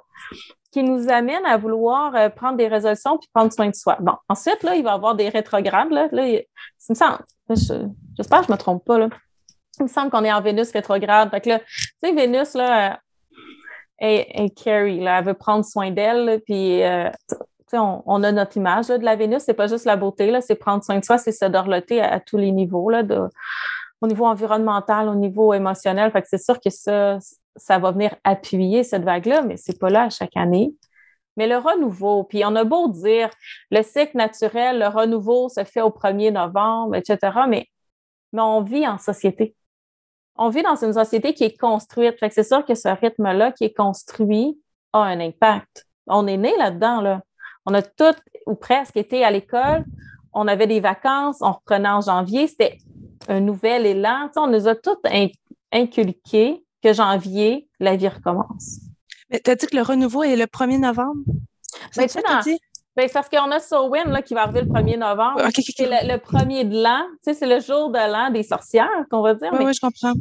qui 0.72 0.82
nous 0.82 1.08
amène 1.08 1.46
à 1.46 1.56
vouloir 1.56 2.14
euh, 2.16 2.28
prendre 2.28 2.58
des 2.58 2.68
résolutions 2.68 3.16
puis 3.16 3.30
prendre 3.32 3.50
soin 3.52 3.68
de 3.68 3.74
soi. 3.74 3.96
Bon, 4.00 4.14
ensuite, 4.28 4.62
là, 4.62 4.74
il 4.74 4.84
va 4.84 4.90
y 4.90 4.94
avoir 4.94 5.14
des 5.14 5.28
rétrogrades. 5.28 5.90
Là, 5.90 6.08
là 6.10 6.40
semble, 6.78 7.20
j'espère 7.48 8.40
que 8.40 8.46
je 8.46 8.50
ne 8.50 8.56
me 8.56 8.58
trompe 8.58 8.84
pas, 8.84 8.98
là. 8.98 9.08
Il 9.78 9.84
me 9.84 9.88
semble 9.88 10.10
qu'on 10.10 10.24
est 10.24 10.32
en 10.32 10.40
Vénus 10.40 10.70
rétrograde. 10.72 11.30
Fait 11.30 11.46
là, 11.46 11.58
tu 11.58 11.94
sais, 12.02 12.12
Vénus, 12.12 12.54
là, 12.54 13.00
est, 13.98 14.54
Carrie, 14.62 15.00
là, 15.00 15.18
elle 15.18 15.24
veut 15.24 15.34
prendre 15.34 15.64
soin 15.64 15.90
d'elle, 15.90 16.40
puis 16.44 16.82
euh, 16.82 17.10
on, 17.72 18.02
on, 18.06 18.22
a 18.22 18.32
notre 18.32 18.56
image 18.56 18.88
de 18.88 19.04
la 19.04 19.16
Vénus, 19.16 19.42
c'est 19.42 19.54
pas 19.54 19.66
juste 19.66 19.84
la 19.84 19.96
beauté, 19.96 20.30
là, 20.30 20.40
c'est 20.40 20.54
prendre 20.54 20.84
soin 20.84 20.98
de 20.98 21.04
soi, 21.04 21.18
c'est 21.18 21.32
se 21.32 21.44
dorloter 21.44 22.00
à, 22.00 22.20
tous 22.20 22.36
les 22.36 22.52
niveaux, 22.52 22.90
là, 22.90 23.02
au 24.00 24.06
niveau 24.06 24.26
environnemental, 24.26 25.08
au 25.08 25.14
niveau 25.14 25.54
émotionnel. 25.54 26.10
Fait 26.10 26.24
c'est 26.26 26.42
sûr 26.42 26.60
que 26.60 26.70
ça, 26.70 27.18
ça 27.56 27.78
va 27.78 27.92
venir 27.92 28.14
appuyer 28.24 28.84
cette 28.84 29.04
vague-là, 29.04 29.42
mais 29.42 29.56
c'est 29.56 29.78
pas 29.78 29.90
là 29.90 30.04
à 30.04 30.10
chaque 30.10 30.36
année. 30.36 30.74
Mais 31.36 31.48
le 31.48 31.56
renouveau, 31.56 32.22
puis 32.24 32.44
on 32.44 32.54
a 32.54 32.64
beau 32.64 32.88
dire 32.88 33.30
le 33.70 33.82
cycle 33.82 34.16
naturel, 34.16 34.78
le 34.78 34.86
renouveau 34.86 35.48
se 35.48 35.64
fait 35.64 35.80
au 35.80 35.90
1er 35.90 36.32
novembre, 36.32 36.94
etc., 36.94 37.18
mais, 37.48 37.66
mais 38.32 38.42
on 38.42 38.62
vit 38.62 38.86
en 38.86 38.98
société 38.98 39.56
on 40.36 40.48
vit 40.48 40.62
dans 40.62 40.76
une 40.76 40.92
société 40.92 41.34
qui 41.34 41.44
est 41.44 41.56
construite. 41.56 42.18
Fait 42.18 42.28
que 42.28 42.34
c'est 42.34 42.44
sûr 42.44 42.64
que 42.64 42.74
ce 42.74 42.88
rythme-là 42.88 43.52
qui 43.52 43.64
est 43.64 43.74
construit 43.74 44.58
a 44.92 45.00
un 45.00 45.20
impact. 45.20 45.86
On 46.06 46.26
est 46.26 46.36
né 46.36 46.52
là-dedans, 46.58 47.00
là. 47.00 47.22
On 47.66 47.74
a 47.74 47.82
tout 47.82 48.14
ou 48.46 48.54
presque 48.54 48.96
été 48.96 49.24
à 49.24 49.30
l'école. 49.30 49.84
On 50.32 50.48
avait 50.48 50.66
des 50.66 50.80
vacances, 50.80 51.38
on 51.40 51.52
reprenait 51.52 51.88
en 51.88 52.00
janvier. 52.00 52.46
C'était 52.46 52.78
un 53.28 53.40
nouvel 53.40 53.86
élan. 53.86 54.28
on 54.36 54.48
nous 54.48 54.68
a 54.68 54.74
tout 54.74 54.98
inculqué 55.72 56.64
que 56.82 56.92
janvier, 56.92 57.68
la 57.80 57.96
vie 57.96 58.08
recommence. 58.08 58.80
Mais 59.30 59.40
tu 59.40 59.50
as 59.50 59.56
dit 59.56 59.66
que 59.66 59.76
le 59.76 59.82
renouveau 59.82 60.22
est 60.22 60.36
le 60.36 60.44
1er 60.44 60.78
novembre? 60.78 61.22
Ben, 61.96 62.06
tu 62.06 62.18
ben, 62.22 62.56
c'est 62.96 63.12
parce 63.12 63.28
qu'on 63.28 63.50
a 63.50 63.58
Sowin 63.58 64.04
là, 64.04 64.22
qui 64.22 64.34
va 64.34 64.42
arriver 64.42 64.62
le 64.62 64.68
1er 64.68 64.98
novembre. 64.98 65.40
c'est 65.52 66.06
le, 66.06 66.16
premier 66.18 66.64
de 66.64 66.80
l'an. 66.82 67.02
Tu 67.22 67.32
sais, 67.32 67.34
c'est 67.34 67.46
le 67.46 67.60
jour 67.60 67.90
de 67.90 67.98
l'an 67.98 68.30
des 68.30 68.42
sorcières, 68.42 68.88
qu'on 69.10 69.22
va 69.22 69.34
dire. 69.34 69.50
Oui, 69.52 69.64
oui, 69.66 69.72
je 69.74 69.80
comprends. 69.80 70.12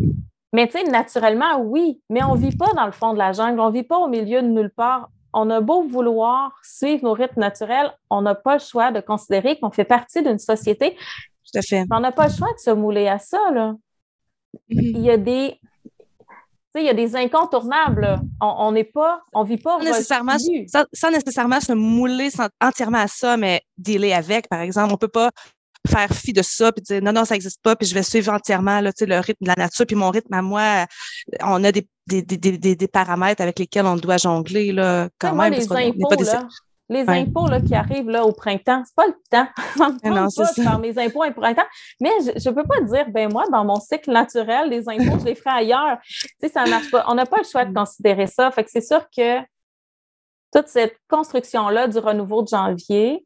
Mais 0.53 0.67
tu 0.67 0.79
sais, 0.79 0.83
naturellement, 0.83 1.59
oui. 1.59 2.01
Mais 2.09 2.23
on 2.23 2.35
ne 2.35 2.39
vit 2.39 2.55
pas 2.55 2.73
dans 2.75 2.85
le 2.85 2.91
fond 2.91 3.13
de 3.13 3.17
la 3.17 3.31
jungle. 3.31 3.59
On 3.59 3.67
ne 3.67 3.73
vit 3.73 3.83
pas 3.83 3.97
au 3.97 4.07
milieu 4.07 4.41
de 4.41 4.47
nulle 4.47 4.71
part. 4.71 5.09
On 5.33 5.49
a 5.49 5.61
beau 5.61 5.83
vouloir 5.83 6.55
suivre 6.63 7.03
nos 7.03 7.13
rythmes 7.13 7.39
naturels, 7.39 7.91
on 8.11 8.21
n'a 8.21 8.35
pas 8.35 8.53
le 8.53 8.59
choix 8.59 8.91
de 8.91 8.99
considérer 8.99 9.59
qu'on 9.59 9.71
fait 9.71 9.83
partie 9.83 10.21
d'une 10.21 10.37
société. 10.37 10.91
Tout 10.91 11.57
à 11.57 11.61
fait. 11.61 11.85
On 11.91 11.99
n'a 11.99 12.11
pas 12.11 12.27
le 12.27 12.33
choix 12.33 12.53
de 12.53 12.59
se 12.59 12.69
mouler 12.69 13.07
à 13.07 13.17
ça. 13.17 13.39
Là. 13.51 13.73
Mm-hmm. 14.69 14.91
Il 14.95 14.99
y 14.99 15.09
a 15.09 15.17
des 15.17 15.59
il 16.81 16.85
y 16.85 16.89
a 16.89 16.93
des 16.93 17.15
incontournables. 17.15 18.19
On 18.41 18.71
n'est 18.71 18.83
pas, 18.83 19.21
on 19.33 19.43
vit 19.43 19.57
pas 19.57 19.79
nécessairement, 19.79 20.37
sans, 20.93 21.11
nécessairement 21.11 21.59
se 21.59 21.73
mouler 21.73 22.29
entièrement 22.61 22.99
à 22.99 23.07
ça, 23.07 23.37
mais 23.37 23.61
dealer 23.77 24.13
avec, 24.13 24.49
par 24.49 24.61
exemple. 24.61 24.93
On 24.93 24.97
peut 24.97 25.07
pas 25.07 25.29
faire 25.87 26.09
fi 26.11 26.31
de 26.31 26.41
ça 26.41 26.71
puis 26.71 26.81
dire 26.81 27.01
non, 27.01 27.11
non, 27.11 27.25
ça 27.25 27.35
n'existe 27.35 27.61
pas, 27.61 27.75
puis 27.75 27.87
je 27.87 27.93
vais 27.93 28.03
suivre 28.03 28.31
entièrement 28.31 28.79
là, 28.79 28.91
le 29.01 29.19
rythme 29.19 29.43
de 29.43 29.49
la 29.49 29.55
nature, 29.57 29.85
puis 29.85 29.95
mon 29.95 30.09
rythme 30.09 30.33
à 30.33 30.41
moi, 30.41 30.85
on 31.41 31.63
a 31.63 31.71
des, 31.71 31.85
des, 32.07 32.21
des, 32.21 32.75
des, 32.75 32.87
paramètres 32.87 33.41
avec 33.41 33.59
lesquels 33.59 33.85
on 33.85 33.95
doit 33.95 34.17
jongler 34.17 34.71
là, 34.71 35.09
quand 35.19 35.35
même. 35.35 35.53
les 35.53 35.71
impôts, 35.71 36.23
là, 36.23 36.47
les 36.89 37.07
impôts 37.09 37.47
là, 37.47 37.61
qui 37.61 37.73
arrivent 37.75 38.09
là, 38.09 38.25
au 38.25 38.31
printemps, 38.31 38.83
c'est 38.85 38.95
pas 38.95 39.07
le 39.07 39.15
temps. 39.29 39.47
Je 39.77 40.09
ne 40.09 40.35
pas 40.35 40.51
de 40.51 40.61
faire 40.61 40.79
mes 40.79 40.97
impôts 40.97 41.23
au 41.23 41.31
printemps. 41.31 41.65
Mais 42.01 42.11
je 42.21 42.49
ne 42.49 42.55
peux 42.55 42.63
pas 42.63 42.81
dire, 42.81 43.09
ben 43.09 43.31
moi, 43.31 43.45
dans 43.51 43.63
mon 43.63 43.79
cycle 43.79 44.11
naturel, 44.11 44.69
les 44.69 44.87
impôts, 44.89 45.19
je 45.19 45.25
les 45.25 45.35
ferai 45.35 45.57
ailleurs. 45.57 45.97
Tu 46.03 46.27
sais, 46.39 46.49
ça 46.49 46.65
marche 46.65 46.91
pas. 46.91 47.05
On 47.07 47.15
n'a 47.15 47.25
pas 47.25 47.37
le 47.37 47.45
choix 47.45 47.65
de 47.65 47.71
mm. 47.71 47.75
considérer 47.75 48.27
ça. 48.27 48.51
Fait 48.51 48.63
que 48.63 48.69
c'est 48.69 48.81
sûr 48.81 49.05
que 49.15 49.39
toute 50.53 50.67
cette 50.67 50.97
construction-là 51.07 51.87
du 51.87 51.97
renouveau 51.99 52.43
de 52.43 52.49
janvier, 52.49 53.25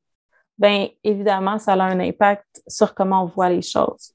bien 0.58 0.88
évidemment, 1.04 1.60
ça 1.60 1.74
a 1.74 1.84
un 1.84 2.00
impact 2.00 2.46
sur 2.68 2.94
comment 2.94 3.24
on 3.24 3.26
voit 3.26 3.50
les 3.50 3.64
choses. 3.64 4.14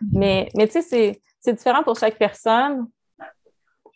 Mm. 0.00 0.18
Mais, 0.18 0.48
mais 0.56 0.68
tu 0.68 0.80
sais, 0.80 1.20
c'est 1.40 1.52
différent 1.52 1.82
pour 1.82 1.98
chaque 1.98 2.18
personne. 2.18 2.86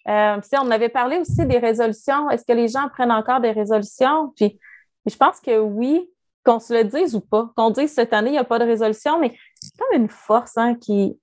Euh, 0.08 0.40
on 0.60 0.70
avait 0.70 0.88
parlé 0.88 1.18
aussi 1.18 1.46
des 1.46 1.58
résolutions. 1.58 2.28
Est-ce 2.30 2.44
que 2.44 2.52
les 2.52 2.68
gens 2.68 2.88
prennent 2.88 3.12
encore 3.12 3.40
des 3.40 3.52
résolutions? 3.52 4.32
Puis, 4.34 4.58
je 5.06 5.16
pense 5.16 5.40
que 5.40 5.58
oui, 5.58 6.08
qu'on 6.44 6.60
se 6.60 6.72
le 6.72 6.84
dise 6.84 7.14
ou 7.14 7.20
pas, 7.20 7.50
qu'on 7.56 7.70
dise 7.70 7.92
cette 7.92 8.12
année, 8.12 8.30
il 8.30 8.32
n'y 8.32 8.38
a 8.38 8.44
pas 8.44 8.58
de 8.58 8.64
résolution, 8.64 9.18
mais 9.18 9.34
c'est 9.60 9.76
comme 9.76 10.00
une 10.00 10.08
force 10.08 10.56
hein, 10.56 10.74
qui. 10.74 11.18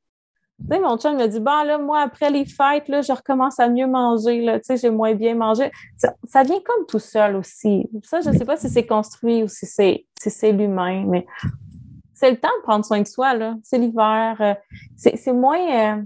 Tu 0.59 0.65
sais, 0.75 0.79
mon 0.79 0.97
chum 0.97 1.15
me 1.17 1.27
dit, 1.27 1.39
bon, 1.39 1.63
là, 1.63 1.77
moi, 1.77 2.01
après 2.01 2.31
les 2.31 2.45
fêtes, 2.45 2.87
là, 2.87 3.01
je 3.01 3.11
recommence 3.11 3.59
à 3.59 3.69
mieux 3.69 3.85
manger, 3.85 4.41
là, 4.41 4.59
tu 4.59 4.65
sais, 4.65 4.77
j'ai 4.77 4.89
moins 4.89 5.13
bien 5.13 5.35
mangé. 5.35 5.71
Ça, 5.97 6.43
vient 6.43 6.59
comme 6.65 6.87
tout 6.87 6.97
seul 6.97 7.35
aussi. 7.35 7.87
Ça, 8.03 8.21
je 8.21 8.31
ne 8.31 8.37
sais 8.37 8.45
pas 8.45 8.57
si 8.57 8.67
c'est 8.67 8.87
construit 8.87 9.43
ou 9.43 9.47
si 9.47 9.67
c'est 9.67 10.07
si 10.19 10.51
l'humain, 10.51 11.05
mais 11.07 11.27
c'est 12.15 12.31
le 12.31 12.37
temps 12.37 12.49
de 12.57 12.63
prendre 12.63 12.83
soin 12.83 13.01
de 13.01 13.07
soi, 13.07 13.35
là. 13.35 13.55
C'est 13.61 13.77
l'hiver. 13.77 14.35
Euh, 14.39 14.55
c'est 14.95 15.31
moins. 15.31 15.59
Euh, 15.59 16.01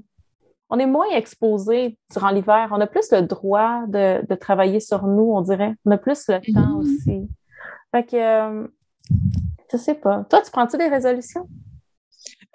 on 0.70 0.80
est 0.80 0.86
moins 0.86 1.10
exposé 1.12 1.98
durant 2.12 2.32
l'hiver. 2.32 2.70
On 2.72 2.82
a 2.82 2.88
plus 2.88 3.10
le 3.12 3.22
droit 3.22 3.86
de, 3.88 4.26
de, 4.26 4.36
travailler 4.36 4.82
sur 4.82 5.08
nous, 5.08 5.32
on 5.32 5.42
dirait. 5.42 5.76
On 5.86 5.92
a 5.92 5.98
plus 5.98 6.28
le 6.28 6.40
temps 6.54 6.60
mm-hmm. 6.60 6.78
aussi. 6.78 7.30
Fait 7.92 8.06
que, 8.06 8.16
euh, 8.16 8.68
je 9.72 9.78
sais 9.78 9.96
pas. 9.96 10.26
Toi, 10.30 10.42
tu 10.42 10.52
prends-tu 10.52 10.78
des 10.78 10.88
résolutions? 10.88 11.48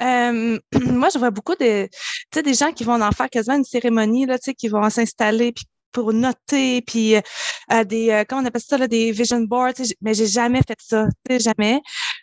Euh, 0.01 0.59
moi, 0.91 1.09
je 1.13 1.19
vois 1.19 1.31
beaucoup 1.31 1.55
de, 1.55 1.89
des 2.35 2.55
gens 2.55 2.73
qui 2.73 2.85
vont 2.85 3.01
en 3.01 3.13
faire 3.13 3.31
quasiment 3.31 3.57
une 3.57 3.65
cérémonie, 3.65 4.27
là, 4.27 4.39
qui 4.39 4.69
vont 4.69 4.89
s'installer 4.91 5.55
pour 5.97 6.13
noter, 6.13 6.83
puis 6.83 7.17
euh, 7.17 7.85
des, 7.85 8.11
euh, 8.11 8.25
comment 8.29 8.43
on 8.43 8.45
appelle 8.45 8.61
ça, 8.61 8.77
là, 8.77 8.87
des 8.87 9.13
vision 9.13 9.41
boards, 9.41 9.73
mais 10.03 10.13
j'ai 10.13 10.27
jamais 10.27 10.61
fait 10.69 10.77
ça, 10.79 11.07
jamais. 11.41 11.81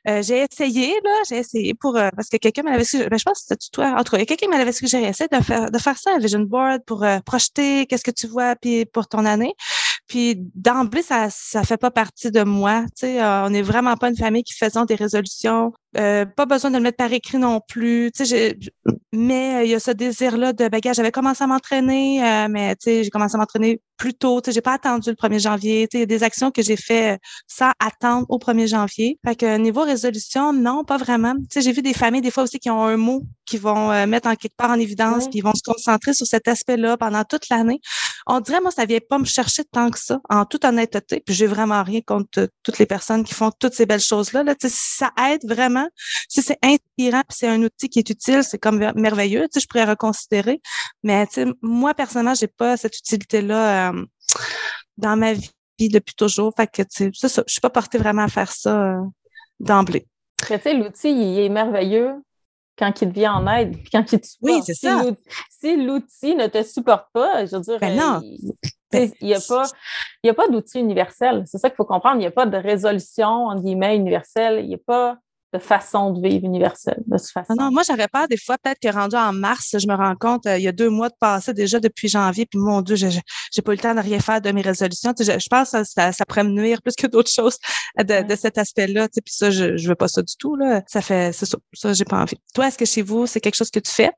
Euh, 0.08 0.22
j'ai 0.22 0.46
essayé, 0.48 0.94
là, 1.04 1.12
j'ai 1.28 1.38
essayé 1.38 1.74
pour, 1.74 1.94
parce 2.16 2.30
que 2.30 2.38
quelqu'un 2.38 2.62
m'avait 2.62 2.84
suggéré, 2.84 3.10
ben, 3.10 3.18
je 3.18 3.24
pense 3.24 3.40
que 3.40 3.46
c'était 3.48 3.66
toi, 3.72 3.96
en 3.98 4.04
tout 4.04 4.16
quelqu'un 4.16 4.48
m'avait 4.48 4.72
suggéré, 4.72 5.06
essayer 5.06 5.28
de 5.28 5.44
faire, 5.44 5.72
de 5.72 5.78
faire 5.80 5.98
ça, 5.98 6.12
un 6.14 6.20
vision 6.20 6.42
board, 6.42 6.84
pour 6.86 7.04
projeter 7.26 7.88
qu'est-ce 7.88 8.04
que 8.04 8.12
tu 8.12 8.28
vois, 8.28 8.56
puis 8.56 8.86
pour 8.86 9.08
ton 9.08 9.26
année. 9.26 9.56
Puis 10.08 10.36
d'emblée, 10.56 11.02
ça 11.02 11.30
ça 11.30 11.64
fait 11.64 11.78
pas 11.78 11.92
partie 11.92 12.32
de 12.32 12.44
moi. 12.44 12.84
Tu 12.98 13.08
sais, 13.08 13.24
on 13.24 13.50
n'est 13.50 13.62
vraiment 13.62 13.96
pas 13.96 14.10
une 14.10 14.18
famille 14.18 14.44
qui 14.44 14.54
faisons 14.54 14.86
des 14.86 14.96
résolutions. 14.96 15.72
Pas 15.94 16.46
besoin 16.46 16.72
de 16.72 16.78
le 16.78 16.84
mettre 16.84 16.98
par 16.98 17.12
écrit 17.12 17.38
non 17.38 17.62
plus. 17.68 18.12
Tu 18.16 18.26
sais, 18.26 18.58
mais 19.12 19.66
il 19.66 19.72
y 19.72 19.76
a 19.76 19.80
ce 19.80 19.92
désir-là 19.92 20.54
de 20.54 20.68
bagage. 20.68 20.96
J'avais 20.96 21.12
commencé 21.12 21.44
à 21.44 21.48
m'entraîner, 21.48 22.48
mais 22.50 22.76
tu 22.76 22.84
sais, 22.84 23.04
j'ai 23.04 23.10
commencé 23.10 23.36
à 23.36 23.38
m'entraîner 23.38 23.80
plus 23.98 24.14
tôt. 24.14 24.42
Tu 24.42 24.50
sais, 24.50 24.56
j'ai 24.56 24.62
pas 24.62 24.74
attendu 24.74 25.10
le 25.10 25.16
1er 25.16 25.40
janvier. 25.40 25.88
Tu 25.88 25.98
sais, 25.98 26.00
il 26.00 26.02
y 26.02 26.04
a 26.04 26.18
des 26.18 26.24
actions 26.24 26.52
que 26.52 26.62
j'ai 26.62 26.76
fait 26.76 27.20
sans 27.48 27.72
attendre 27.80 28.26
au 28.30 28.38
1er 28.38 28.68
janvier. 28.68 29.20
Fait 29.26 29.36
que 29.36 29.58
niveau 29.58 29.84
résolution, 29.84 30.52
non, 30.52 30.84
pas 30.84 30.98
vraiment. 30.98 31.34
Tu 31.36 31.46
sais, 31.52 31.62
j'ai 31.62 31.72
vu 31.72 31.82
des 31.82 31.94
familles 31.94 32.22
des 32.22 32.32
fois 32.32 32.44
aussi 32.44 32.60
qui 32.60 32.70
ont 32.70 32.84
un 32.84 32.98
mot 32.98 33.24
qui 33.46 33.58
vont 33.58 33.92
euh, 33.92 34.06
mettre 34.06 34.28
en 34.28 34.36
quelque 34.36 34.56
part 34.56 34.72
en 34.72 34.80
évidence, 34.80 35.28
puis 35.30 35.40
ils 35.40 35.44
vont 35.44 35.54
se 35.54 35.64
concentrer 35.64 36.14
sur 36.14 36.26
cet 36.26 36.48
aspect-là 36.48 36.98
pendant 36.98 37.24
toute 37.24 37.50
l'année. 37.50 37.80
On 38.26 38.40
dirait, 38.40 38.62
moi, 38.62 38.72
ça 38.72 38.86
vient 38.86 39.00
pas 39.08 39.20
me 39.20 39.26
chercher 39.26 39.64
tant 39.66 39.90
que 39.90 40.00
ça, 40.00 40.20
en 40.30 40.46
toute 40.46 40.66
honnêteté. 40.66 41.22
Puis 41.26 41.36
j'ai 41.36 41.48
vraiment 41.48 41.84
rien 41.84 42.02
contre 42.02 42.50
toutes 42.64 42.80
les 42.80 42.86
personnes 42.86 43.24
qui 43.24 43.34
font 43.34 43.52
toutes 43.58 43.74
ces 43.74 43.86
belles 43.86 44.00
choses-là. 44.00 44.44
Là. 44.44 44.56
Ça 44.60 45.12
aide 45.30 45.42
vraiment, 45.48 45.83
si 46.30 46.42
c'est 46.42 46.58
inspirant, 46.64 47.24
c'est 47.30 47.48
un 47.48 47.62
outil 47.62 47.90
qui 47.90 48.00
est 48.00 48.10
utile, 48.10 48.44
c'est 48.44 48.60
comme 48.60 48.80
merveilleux. 48.96 49.44
Tu 49.44 49.54
sais, 49.54 49.60
je 49.62 49.68
pourrais 49.68 49.86
reconsidérer. 49.86 50.62
Mais 51.04 51.26
tu 51.28 51.34
sais, 51.34 51.46
moi, 51.62 51.94
personnellement, 51.94 52.36
j'ai 52.36 52.48
pas 52.48 52.78
cette 52.78 52.98
utilité-là 52.98 53.92
euh, 53.92 54.06
dans 54.98 55.18
ma 55.18 55.34
vie 55.34 55.50
depuis 55.80 56.16
toujours. 56.16 56.54
Fait 56.56 56.68
que, 56.68 56.82
tu 56.84 57.12
sais, 57.14 57.28
ça, 57.28 57.44
je 57.48 57.52
suis 57.52 57.62
pas 57.62 57.70
portée 57.70 57.98
vraiment 57.98 58.24
à 58.24 58.28
faire 58.28 58.52
ça 58.52 58.96
euh, 58.96 59.02
d'emblée. 59.60 60.08
Tu 60.38 60.60
sais, 60.60 60.74
l'outil, 60.74 61.12
il 61.12 61.40
est 61.40 61.50
merveilleux 61.50 62.16
quand 62.78 63.02
il 63.02 63.10
te 63.10 63.14
vient 63.14 63.34
en 63.34 63.48
aide, 63.48 63.76
quand 63.92 64.12
il 64.12 64.20
te 64.20 64.26
supporte. 64.26 64.54
Oui, 64.54 64.62
c'est 64.66 64.74
ça. 64.74 65.04
Si 65.50 65.76
l'outil 65.76 66.36
ne 66.36 66.48
te 66.48 66.64
supporte 66.64 67.08
pas, 67.14 67.46
je 67.46 67.56
veux 67.56 67.62
dire, 67.62 67.80
ben 67.80 67.96
non. 67.96 68.22
il 68.22 69.12
n'y 69.22 69.34
a 69.34 69.40
pas, 69.48 69.66
a 70.28 70.34
pas 70.34 70.48
d'outil 70.48 70.80
universel. 70.80 71.44
C'est 71.46 71.58
ça 71.58 71.70
qu'il 71.70 71.78
faut 71.78 71.86
comprendre. 71.86 72.18
Il 72.18 72.22
n'y 72.22 72.28
a 72.28 72.32
pas 72.32 72.46
de 72.46 72.58
résolution, 72.58 73.28
en 73.28 73.60
guillemets, 73.60 73.96
universelle. 73.96 74.60
Il 74.64 74.70
n'y 74.70 74.76
a 74.76 74.80
pas 74.86 75.18
de 75.54 75.60
façon 75.60 76.12
de 76.12 76.28
vivre 76.28 76.46
universelle, 76.46 77.02
de 77.06 77.18
toute 77.18 77.30
façon. 77.30 77.54
Non, 77.54 77.72
moi, 77.72 77.84
j'aurais 77.88 78.08
peur 78.08 78.28
des 78.28 78.38
fois, 78.38 78.58
peut-être 78.58 78.80
que 78.80 78.92
rendu 78.92 79.16
en 79.16 79.32
mars, 79.34 79.76
je 79.78 79.88
me 79.88 79.94
rends 79.94 80.16
compte, 80.16 80.48
euh, 80.48 80.58
il 80.58 80.64
y 80.64 80.68
a 80.68 80.72
deux 80.72 80.90
mois 80.90 81.10
de 81.10 81.16
passé 81.20 81.54
déjà 81.54 81.80
depuis 81.80 82.08
janvier, 82.08 82.48
puis 82.48 82.60
mon 82.60 82.82
Dieu, 82.82 82.96
je 82.96 83.06
n'ai 83.06 83.62
pas 83.64 83.74
eu 83.74 83.76
le 83.76 83.82
temps 83.82 83.94
de 83.94 84.00
rien 84.00 84.20
faire 84.20 84.42
de 84.42 84.52
mes 84.52 84.62
résolutions. 84.62 85.14
je, 85.18 85.50
pense 85.50 85.72
que 85.72 85.84
ça, 85.84 86.12
ça, 86.12 86.26
pourrait 86.26 86.44
me 86.44 86.50
nuire 86.50 86.82
plus 86.82 86.96
que 86.96 87.06
d'autres 87.06 87.30
choses 87.30 87.58
de, 87.98 88.36
cet 88.36 88.58
aspect-là. 88.58 89.08
Puis 89.10 89.34
ça, 89.34 89.52
je 89.52 89.66
ne 89.66 89.88
veux 89.88 89.96
pas 89.96 90.08
ça 90.08 90.24
du 90.24 90.36
tout. 90.38 90.56
Là. 90.56 90.82
Ça 90.88 91.02
fait, 91.02 91.32
c'est 91.34 91.46
ça, 91.46 91.58
ça 91.74 91.94
j'ai 91.94 92.06
pas 92.06 92.20
envie. 92.20 92.38
Toi, 92.56 92.68
est-ce 92.68 92.78
que 92.78 92.86
chez 92.86 93.04
vous, 93.04 93.28
c'est 93.28 93.40
quelque 93.40 93.56
chose 93.56 93.70
que 93.70 93.80
tu 93.80 93.92
fais? 93.92 94.12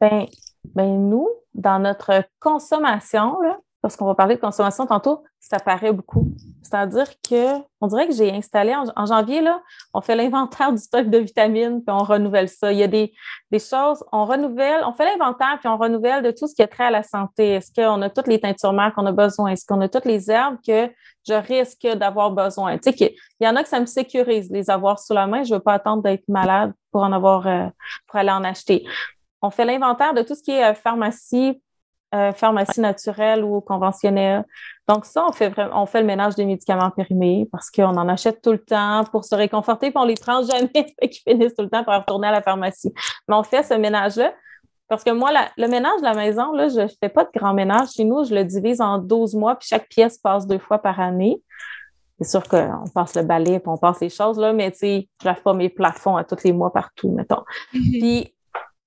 Ben, 0.00 0.26
ben 0.74 1.08
nous, 1.08 1.28
dans 1.54 1.78
notre 1.78 2.24
consommation, 2.40 3.40
là, 3.40 3.58
parce 3.82 3.96
qu'on 3.96 4.06
va 4.06 4.14
parler 4.14 4.36
de 4.36 4.40
consommation 4.40 4.86
tantôt, 4.86 5.24
ça 5.40 5.58
paraît 5.58 5.92
beaucoup. 5.92 6.28
C'est-à-dire 6.62 7.08
que 7.28 7.58
on 7.80 7.88
dirait 7.88 8.06
que 8.06 8.14
j'ai 8.14 8.32
installé 8.32 8.74
en, 8.74 9.06
janvier, 9.06 9.40
là, 9.40 9.60
on 9.92 10.00
fait 10.00 10.14
l'inventaire 10.14 10.72
du 10.72 10.78
stock 10.78 11.10
de 11.10 11.18
vitamines, 11.18 11.82
puis 11.84 11.92
on 11.92 12.04
renouvelle 12.04 12.48
ça. 12.48 12.72
Il 12.72 12.78
y 12.78 12.84
a 12.84 12.86
des, 12.86 13.12
choses, 13.58 14.04
on 14.12 14.24
renouvelle, 14.24 14.82
on 14.86 14.92
fait 14.92 15.04
l'inventaire, 15.04 15.58
puis 15.58 15.68
on 15.68 15.76
renouvelle 15.76 16.22
de 16.22 16.30
tout 16.30 16.46
ce 16.46 16.54
qui 16.54 16.62
est 16.62 16.68
trait 16.68 16.84
à 16.84 16.90
la 16.92 17.02
santé. 17.02 17.54
Est-ce 17.54 17.72
qu'on 17.72 18.00
a 18.02 18.08
toutes 18.08 18.28
les 18.28 18.40
teintures 18.40 18.72
mères 18.72 18.94
qu'on 18.94 19.04
a 19.06 19.12
besoin? 19.12 19.50
Est-ce 19.50 19.66
qu'on 19.66 19.80
a 19.80 19.88
toutes 19.88 20.04
les 20.04 20.30
herbes 20.30 20.58
que 20.64 20.88
je 21.26 21.34
risque 21.34 21.86
d'avoir 21.86 22.30
besoin? 22.30 22.78
Tu 22.78 22.92
sais, 22.92 23.16
il 23.40 23.44
y 23.44 23.48
en 23.48 23.56
a 23.56 23.64
que 23.64 23.68
ça 23.68 23.80
me 23.80 23.86
sécurise 23.86 24.48
les 24.52 24.70
avoir 24.70 25.00
sous 25.00 25.12
la 25.12 25.26
main. 25.26 25.42
Je 25.42 25.50
ne 25.50 25.58
veux 25.58 25.62
pas 25.62 25.74
attendre 25.74 26.04
d'être 26.04 26.28
malade 26.28 26.72
pour 26.92 27.02
en 27.02 27.10
avoir, 27.10 27.48
euh, 27.48 27.66
pour 28.06 28.20
aller 28.20 28.30
en 28.30 28.44
acheter. 28.44 28.86
On 29.42 29.50
fait 29.50 29.64
l'inventaire 29.64 30.14
de 30.14 30.22
tout 30.22 30.36
ce 30.36 30.42
qui 30.42 30.52
est 30.52 30.70
euh, 30.70 30.74
pharmacie, 30.74 31.60
euh, 32.14 32.32
pharmacie 32.32 32.80
naturelle 32.80 33.42
ou 33.44 33.60
conventionnelle. 33.60 34.44
Donc, 34.88 35.06
ça, 35.06 35.24
on 35.26 35.32
fait 35.32 35.48
vraiment, 35.48 35.82
on 35.82 35.86
fait 35.86 36.00
le 36.00 36.06
ménage 36.06 36.34
des 36.34 36.44
médicaments 36.44 36.90
périmés 36.90 37.48
parce 37.50 37.70
qu'on 37.70 37.96
en 37.96 38.08
achète 38.08 38.42
tout 38.42 38.52
le 38.52 38.58
temps 38.58 39.04
pour 39.10 39.24
se 39.24 39.34
réconforter, 39.34 39.90
puis 39.90 39.98
on 39.98 40.04
les 40.04 40.14
prend 40.14 40.42
jamais, 40.42 40.70
et 41.00 41.08
qu'ils 41.08 41.22
finissent 41.22 41.54
tout 41.54 41.62
le 41.62 41.70
temps 41.70 41.84
pour 41.84 41.94
retourner 41.94 42.28
à 42.28 42.32
la 42.32 42.42
pharmacie. 42.42 42.92
Mais 43.28 43.34
on 43.34 43.42
fait 43.42 43.62
ce 43.62 43.74
ménage-là. 43.74 44.32
Parce 44.88 45.04
que 45.04 45.10
moi, 45.10 45.30
le 45.56 45.68
ménage 45.68 46.00
de 46.00 46.04
la 46.04 46.12
maison, 46.12 46.52
là, 46.52 46.68
je 46.68 46.80
ne 46.80 46.88
fais 47.02 47.08
pas 47.08 47.24
de 47.24 47.30
grand 47.34 47.54
ménage. 47.54 47.92
Chez 47.96 48.04
nous, 48.04 48.24
je 48.24 48.34
le 48.34 48.44
divise 48.44 48.82
en 48.82 48.98
12 48.98 49.34
mois, 49.34 49.54
puis 49.56 49.66
chaque 49.66 49.88
pièce 49.88 50.18
passe 50.18 50.46
deux 50.46 50.58
fois 50.58 50.80
par 50.80 51.00
année. 51.00 51.40
C'est 52.20 52.28
sûr 52.28 52.46
qu'on 52.46 52.84
passe 52.94 53.16
le 53.16 53.22
balai, 53.22 53.58
puis 53.58 53.68
on 53.68 53.78
passe 53.78 54.00
les 54.00 54.10
choses, 54.10 54.38
là, 54.38 54.52
mais 54.52 54.70
tu 54.70 54.78
sais, 54.78 55.08
je 55.22 55.26
lave 55.26 55.40
pas 55.42 55.54
mes 55.54 55.70
plafonds 55.70 56.16
à 56.16 56.24
tous 56.24 56.44
les 56.44 56.52
mois 56.52 56.72
partout, 56.72 57.10
mettons. 57.10 57.42
Mm-hmm. 57.72 57.98
Puis 58.00 58.31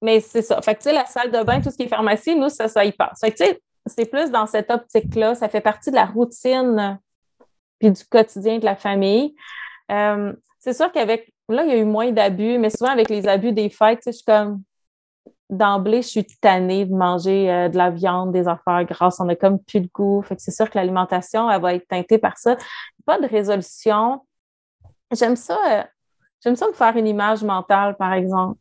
mais 0.05 0.19
c'est 0.19 0.43
ça. 0.43 0.62
Fait 0.62 0.75
que, 0.75 0.83
tu 0.83 0.89
sais, 0.89 0.93
la 0.93 1.05
salle 1.07 1.31
de 1.31 1.43
bain, 1.43 1.59
tout 1.59 1.71
ce 1.71 1.75
qui 1.75 1.83
est 1.83 1.88
pharmacie, 1.88 2.35
nous, 2.35 2.50
ça, 2.50 2.67
ça 2.67 2.85
y 2.85 2.91
passe. 2.91 3.19
Fait 3.19 3.31
que, 3.31 3.38
tu 3.38 3.45
sais, 3.45 3.62
c'est 3.88 4.05
plus 4.05 4.29
dans 4.29 4.45
cette 4.45 4.69
optique-là. 4.69 5.33
Ça 5.33 5.50
fait 5.50 5.62
partie 5.62 5.89
de 5.89 5.95
la 5.95 6.05
routine 6.05 7.00
puis 7.79 7.89
du 7.89 8.05
quotidien 8.05 8.59
de 8.59 8.65
la 8.65 8.75
famille. 8.75 9.35
Euh, 9.91 10.31
c'est 10.59 10.74
sûr 10.74 10.91
qu'avec, 10.91 11.33
là, 11.50 11.63
il 11.63 11.69
y 11.69 11.74
a 11.74 11.77
eu 11.77 11.85
moins 11.85 12.12
d'abus, 12.12 12.59
mais 12.59 12.69
souvent 12.69 12.91
avec 12.91 13.09
les 13.09 13.27
abus 13.27 13.51
des 13.51 13.69
fêtes, 13.69 14.01
je 14.05 14.12
suis 14.12 14.24
comme, 14.24 14.62
d'emblée, 15.50 16.03
je 16.03 16.07
suis 16.07 16.25
tannée 16.39 16.85
de 16.85 16.93
manger 16.93 17.51
euh, 17.51 17.69
de 17.69 17.77
la 17.77 17.89
viande, 17.89 18.31
des 18.31 18.47
affaires 18.47 18.83
grasses. 18.85 19.19
On 19.19 19.27
a 19.29 19.35
comme 19.35 19.57
plus 19.59 19.81
de 19.81 19.89
goût. 19.91 20.21
Fait 20.21 20.35
que 20.35 20.41
c'est 20.41 20.51
sûr 20.51 20.69
que 20.69 20.77
l'alimentation, 20.77 21.50
elle 21.50 21.62
va 21.62 21.74
être 21.74 21.88
teintée 21.88 22.19
par 22.19 22.38
ça. 22.38 22.57
Pas 23.07 23.19
de 23.19 23.27
résolution. 23.27 24.24
J'aime 25.12 25.35
ça, 25.35 25.57
euh, 25.71 25.83
j'aime 26.43 26.55
ça 26.55 26.67
me 26.67 26.74
faire 26.74 26.95
une 26.95 27.07
image 27.07 27.43
mentale, 27.43 27.95
par 27.97 28.13
exemple 28.13 28.59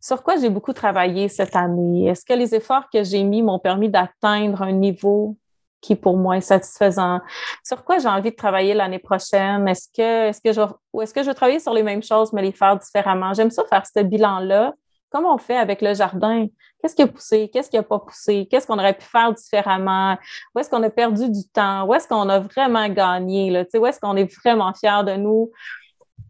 sur 0.00 0.22
quoi 0.22 0.36
j'ai 0.36 0.50
beaucoup 0.50 0.72
travaillé 0.72 1.28
cette 1.28 1.56
année? 1.56 2.06
Est-ce 2.06 2.24
que 2.24 2.34
les 2.34 2.54
efforts 2.54 2.88
que 2.92 3.02
j'ai 3.02 3.22
mis 3.22 3.42
m'ont 3.42 3.58
permis 3.58 3.88
d'atteindre 3.88 4.62
un 4.62 4.72
niveau 4.72 5.36
qui 5.80 5.96
pour 5.96 6.16
moi 6.16 6.36
est 6.36 6.42
satisfaisant? 6.42 7.20
Sur 7.62 7.84
quoi 7.84 7.98
j'ai 7.98 8.08
envie 8.08 8.30
de 8.30 8.36
travailler 8.36 8.74
l'année 8.74 8.98
prochaine? 8.98 9.66
Est-ce 9.68 9.88
que, 9.94 10.28
est-ce 10.28 10.40
que 10.40 10.52
je, 10.52 10.60
ou 10.92 11.02
est-ce 11.02 11.14
que 11.14 11.22
je 11.22 11.28
veux 11.28 11.34
travailler 11.34 11.60
sur 11.60 11.74
les 11.74 11.82
mêmes 11.82 12.02
choses, 12.02 12.32
mais 12.32 12.42
les 12.42 12.52
faire 12.52 12.76
différemment? 12.78 13.32
J'aime 13.32 13.50
ça 13.50 13.64
faire 13.64 13.84
ce 13.86 14.02
bilan-là. 14.02 14.74
Comment 15.10 15.34
on 15.34 15.38
fait 15.38 15.56
avec 15.56 15.80
le 15.80 15.94
jardin? 15.94 16.46
Qu'est-ce 16.80 16.96
qui 16.96 17.02
a 17.02 17.06
poussé? 17.06 17.48
Qu'est-ce 17.52 17.70
qui 17.70 17.76
n'a 17.76 17.84
pas 17.84 18.00
poussé? 18.00 18.48
Qu'est-ce 18.50 18.66
qu'on 18.66 18.78
aurait 18.78 18.94
pu 18.94 19.04
faire 19.04 19.32
différemment? 19.32 20.18
Où 20.54 20.58
est-ce 20.58 20.68
qu'on 20.68 20.82
a 20.82 20.90
perdu 20.90 21.30
du 21.30 21.48
temps? 21.48 21.86
Où 21.86 21.94
est-ce 21.94 22.08
qu'on 22.08 22.28
a 22.28 22.40
vraiment 22.40 22.88
gagné? 22.88 23.50
Là? 23.50 23.64
Où 23.74 23.86
est-ce 23.86 24.00
qu'on 24.00 24.16
est 24.16 24.30
vraiment 24.42 24.74
fier 24.74 25.04
de 25.04 25.14
nous? 25.14 25.50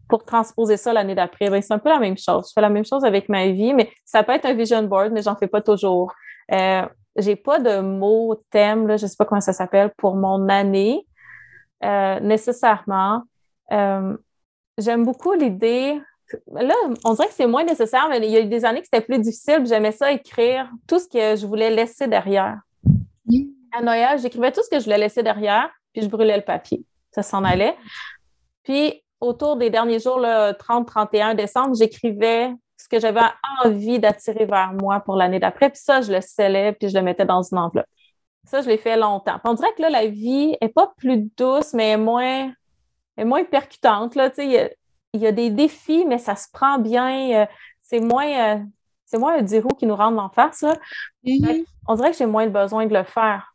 Pour 0.08 0.24
transposer 0.24 0.76
ça 0.76 0.92
l'année 0.92 1.14
d'après, 1.14 1.50
ben, 1.50 1.62
c'est 1.62 1.72
un 1.72 1.78
peu 1.78 1.88
la 1.88 1.98
même 1.98 2.18
chose. 2.18 2.48
Je 2.48 2.52
fais 2.54 2.60
la 2.60 2.68
même 2.68 2.84
chose 2.84 3.04
avec 3.04 3.28
ma 3.28 3.48
vie, 3.48 3.72
mais 3.74 3.90
ça 4.04 4.22
peut 4.22 4.32
être 4.32 4.44
un 4.44 4.54
vision 4.54 4.82
board, 4.82 5.12
mais 5.12 5.22
j'en 5.22 5.36
fais 5.36 5.48
pas 5.48 5.62
toujours. 5.62 6.12
Euh, 6.52 6.86
j'ai 7.16 7.36
pas 7.36 7.58
de 7.58 7.80
mot 7.80 8.40
thème, 8.50 8.86
là, 8.86 8.96
je 8.96 9.06
sais 9.06 9.16
pas 9.16 9.24
comment 9.24 9.40
ça 9.40 9.52
s'appelle, 9.52 9.92
pour 9.96 10.16
mon 10.16 10.48
année 10.48 11.06
euh, 11.84 12.20
nécessairement. 12.20 13.22
Euh, 13.72 14.16
j'aime 14.78 15.04
beaucoup 15.04 15.32
l'idée. 15.32 16.00
Là, 16.52 16.74
on 17.04 17.14
dirait 17.14 17.28
que 17.28 17.34
c'est 17.34 17.46
moins 17.46 17.64
nécessaire, 17.64 18.08
mais 18.08 18.18
il 18.18 18.30
y 18.30 18.36
a 18.36 18.40
eu 18.40 18.46
des 18.46 18.64
années 18.64 18.80
que 18.80 18.86
c'était 18.90 19.04
plus 19.04 19.18
difficile. 19.18 19.64
J'aimais 19.66 19.92
ça 19.92 20.10
écrire 20.10 20.70
tout 20.86 20.98
ce 20.98 21.08
que 21.08 21.36
je 21.36 21.46
voulais 21.46 21.70
laisser 21.70 22.06
derrière. 22.06 22.58
À 23.76 23.82
Noël, 23.82 24.18
j'écrivais 24.18 24.52
tout 24.52 24.62
ce 24.62 24.70
que 24.70 24.78
je 24.78 24.84
voulais 24.84 24.98
laisser 24.98 25.22
derrière, 25.22 25.70
puis 25.92 26.02
je 26.02 26.08
brûlais 26.08 26.36
le 26.36 26.42
papier. 26.42 26.84
Ça 27.10 27.22
s'en 27.22 27.44
allait. 27.44 27.76
Puis 28.62 29.03
autour 29.24 29.56
des 29.56 29.70
derniers 29.70 29.98
jours, 29.98 30.18
le 30.18 30.52
30-31 30.52 31.34
décembre, 31.34 31.74
j'écrivais 31.74 32.52
ce 32.76 32.88
que 32.88 33.00
j'avais 33.00 33.20
envie 33.64 33.98
d'attirer 33.98 34.44
vers 34.44 34.72
moi 34.72 35.00
pour 35.00 35.16
l'année 35.16 35.40
d'après. 35.40 35.70
Puis 35.70 35.80
ça, 35.82 36.02
je 36.02 36.12
le 36.12 36.20
scellais, 36.20 36.72
puis 36.72 36.88
je 36.88 36.94
le 36.94 37.02
mettais 37.02 37.24
dans 37.24 37.42
une 37.42 37.58
enveloppe. 37.58 37.86
Ça, 38.44 38.60
je 38.60 38.68
l'ai 38.68 38.76
fait 38.76 38.96
longtemps. 38.96 39.40
on 39.44 39.54
dirait 39.54 39.72
que 39.74 39.82
là, 39.82 39.90
la 39.90 40.06
vie 40.06 40.56
n'est 40.60 40.68
pas 40.68 40.92
plus 40.98 41.30
douce, 41.36 41.72
mais 41.72 41.96
moins, 41.96 42.52
est 43.16 43.24
moins 43.24 43.44
percutante. 43.44 44.14
Là. 44.14 44.30
Il, 44.36 44.50
y 44.50 44.58
a, 44.58 44.68
il 45.14 45.20
y 45.20 45.26
a 45.26 45.32
des 45.32 45.48
défis, 45.48 46.04
mais 46.04 46.18
ça 46.18 46.36
se 46.36 46.48
prend 46.52 46.78
bien. 46.78 47.42
Euh, 47.42 47.46
c'est 47.80 48.00
moins, 48.00 48.56
euh, 48.56 48.58
c'est 49.06 49.18
moins 49.18 49.38
un 49.38 49.42
dirou 49.42 49.68
qui 49.68 49.86
nous 49.86 49.96
rentre 49.96 50.22
en 50.22 50.28
face. 50.28 50.60
Là. 50.60 50.76
Mm-hmm. 51.24 51.64
On 51.88 51.94
dirait 51.94 52.10
que 52.10 52.18
j'ai 52.18 52.26
moins 52.26 52.46
besoin 52.48 52.86
de 52.86 52.92
le 52.92 53.04
faire. 53.04 53.53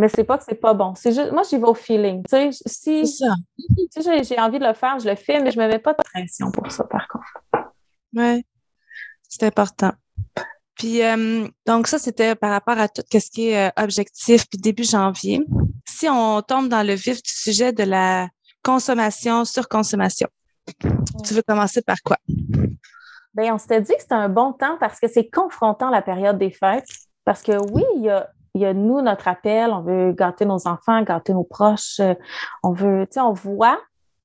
Mais 0.00 0.08
c'est 0.08 0.24
pas 0.24 0.38
que 0.38 0.44
c'est 0.44 0.54
pas 0.54 0.72
bon. 0.72 0.94
C'est 0.94 1.12
juste, 1.12 1.30
moi, 1.30 1.42
j'y 1.42 1.58
vais 1.58 1.64
au 1.64 1.74
feeling. 1.74 2.22
Tu 2.22 2.30
sais, 2.30 2.50
si, 2.64 3.06
si 3.06 3.22
j'ai 3.98 4.40
envie 4.40 4.58
de 4.58 4.66
le 4.66 4.72
faire, 4.72 4.98
je 4.98 5.06
le 5.06 5.14
fais, 5.14 5.42
mais 5.42 5.50
je 5.50 5.60
me 5.60 5.68
mets 5.68 5.78
pas 5.78 5.92
de 5.92 6.02
pression 6.02 6.50
pour 6.50 6.72
ça, 6.72 6.84
par 6.84 7.06
contre. 7.06 7.68
Oui, 8.14 8.42
c'est 9.28 9.42
important. 9.42 9.92
Puis, 10.74 11.02
euh, 11.02 11.46
donc, 11.66 11.86
ça, 11.86 11.98
c'était 11.98 12.34
par 12.34 12.50
rapport 12.50 12.78
à 12.78 12.88
tout 12.88 13.02
ce 13.12 13.30
qui 13.30 13.50
est 13.50 13.68
euh, 13.68 13.70
objectif, 13.76 14.48
puis 14.48 14.58
début 14.58 14.84
janvier. 14.84 15.44
Si 15.86 16.08
on 16.08 16.40
tombe 16.40 16.70
dans 16.70 16.82
le 16.82 16.94
vif 16.94 17.22
du 17.22 17.30
sujet 17.30 17.74
de 17.74 17.82
la 17.82 18.30
consommation, 18.62 19.44
surconsommation, 19.44 20.28
tu 20.80 21.34
veux 21.34 21.42
commencer 21.42 21.82
par 21.82 21.98
quoi? 22.02 22.16
Bien, 23.34 23.54
on 23.54 23.58
s'était 23.58 23.82
dit 23.82 23.92
que 23.92 24.00
c'était 24.00 24.14
un 24.14 24.30
bon 24.30 24.54
temps 24.54 24.78
parce 24.80 24.98
que 24.98 25.08
c'est 25.08 25.28
confrontant 25.28 25.90
la 25.90 26.00
période 26.00 26.38
des 26.38 26.50
fêtes. 26.50 26.88
Parce 27.26 27.42
que 27.42 27.52
oui, 27.72 27.84
il 27.96 28.04
y 28.04 28.08
a, 28.08 28.30
il 28.54 28.62
y 28.62 28.66
a 28.66 28.74
nous, 28.74 29.00
notre 29.00 29.28
appel, 29.28 29.70
on 29.70 29.82
veut 29.82 30.12
gâter 30.12 30.44
nos 30.44 30.66
enfants, 30.66 31.02
gâter 31.02 31.32
nos 31.32 31.44
proches. 31.44 32.00
Euh, 32.00 32.14
on 32.62 32.72
veut, 32.72 33.06
tu 33.06 33.14
sais, 33.14 33.20
on 33.20 33.32
voit 33.32 33.78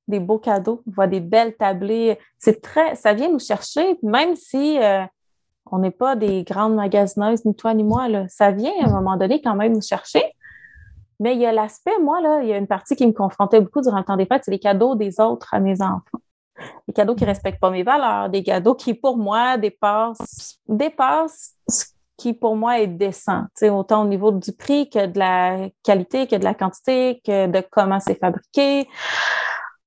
des 0.07 0.19
beaux 0.19 0.39
cadeaux, 0.39 0.81
on 0.87 0.91
voit 0.91 1.07
des 1.07 1.19
belles 1.19 1.55
tablées. 1.55 2.19
C'est 2.37 2.61
très, 2.61 2.95
ça 2.95 3.13
vient 3.13 3.31
nous 3.31 3.39
chercher, 3.39 3.97
même 4.03 4.35
si 4.35 4.79
euh, 4.81 5.03
on 5.71 5.79
n'est 5.79 5.91
pas 5.91 6.15
des 6.15 6.43
grandes 6.43 6.75
magasineuses, 6.75 7.45
ni 7.45 7.55
toi 7.55 7.73
ni 7.73 7.83
moi, 7.83 8.07
là, 8.07 8.27
ça 8.27 8.51
vient 8.51 8.73
à 8.81 8.87
un 8.87 8.91
moment 8.91 9.17
donné 9.17 9.41
quand 9.41 9.55
même 9.55 9.73
nous 9.73 9.81
chercher. 9.81 10.23
Mais 11.19 11.33
il 11.33 11.41
y 11.41 11.45
a 11.45 11.51
l'aspect, 11.51 11.97
moi, 12.01 12.19
là, 12.21 12.41
il 12.41 12.49
y 12.49 12.53
a 12.53 12.57
une 12.57 12.67
partie 12.67 12.95
qui 12.95 13.07
me 13.07 13.13
confrontait 13.13 13.61
beaucoup 13.61 13.81
durant 13.81 13.97
le 13.97 14.03
temps 14.03 14.17
des 14.17 14.25
fêtes, 14.25 14.43
c'est 14.45 14.51
les 14.51 14.59
cadeaux 14.59 14.95
des 14.95 15.19
autres 15.19 15.53
à 15.53 15.59
mes 15.59 15.81
enfants. 15.81 16.19
Des 16.87 16.93
cadeaux 16.93 17.15
qui 17.15 17.23
ne 17.23 17.29
respectent 17.29 17.59
pas 17.59 17.69
mes 17.69 17.83
valeurs, 17.83 18.29
des 18.29 18.43
cadeaux 18.43 18.75
qui, 18.75 18.93
pour 18.93 19.17
moi, 19.17 19.57
dépassent, 19.57 20.59
dépassent 20.67 21.55
qui, 22.17 22.33
pour 22.33 22.55
moi, 22.55 22.79
est 22.79 22.87
décent, 22.87 23.43
autant 23.63 24.03
au 24.03 24.07
niveau 24.07 24.31
du 24.31 24.51
prix 24.51 24.89
que 24.89 25.05
de 25.05 25.19
la 25.19 25.69
qualité, 25.83 26.27
que 26.27 26.35
de 26.35 26.43
la 26.43 26.53
quantité, 26.53 27.21
que 27.25 27.47
de 27.47 27.63
comment 27.71 27.99
c'est 27.99 28.19
fabriqué. 28.19 28.87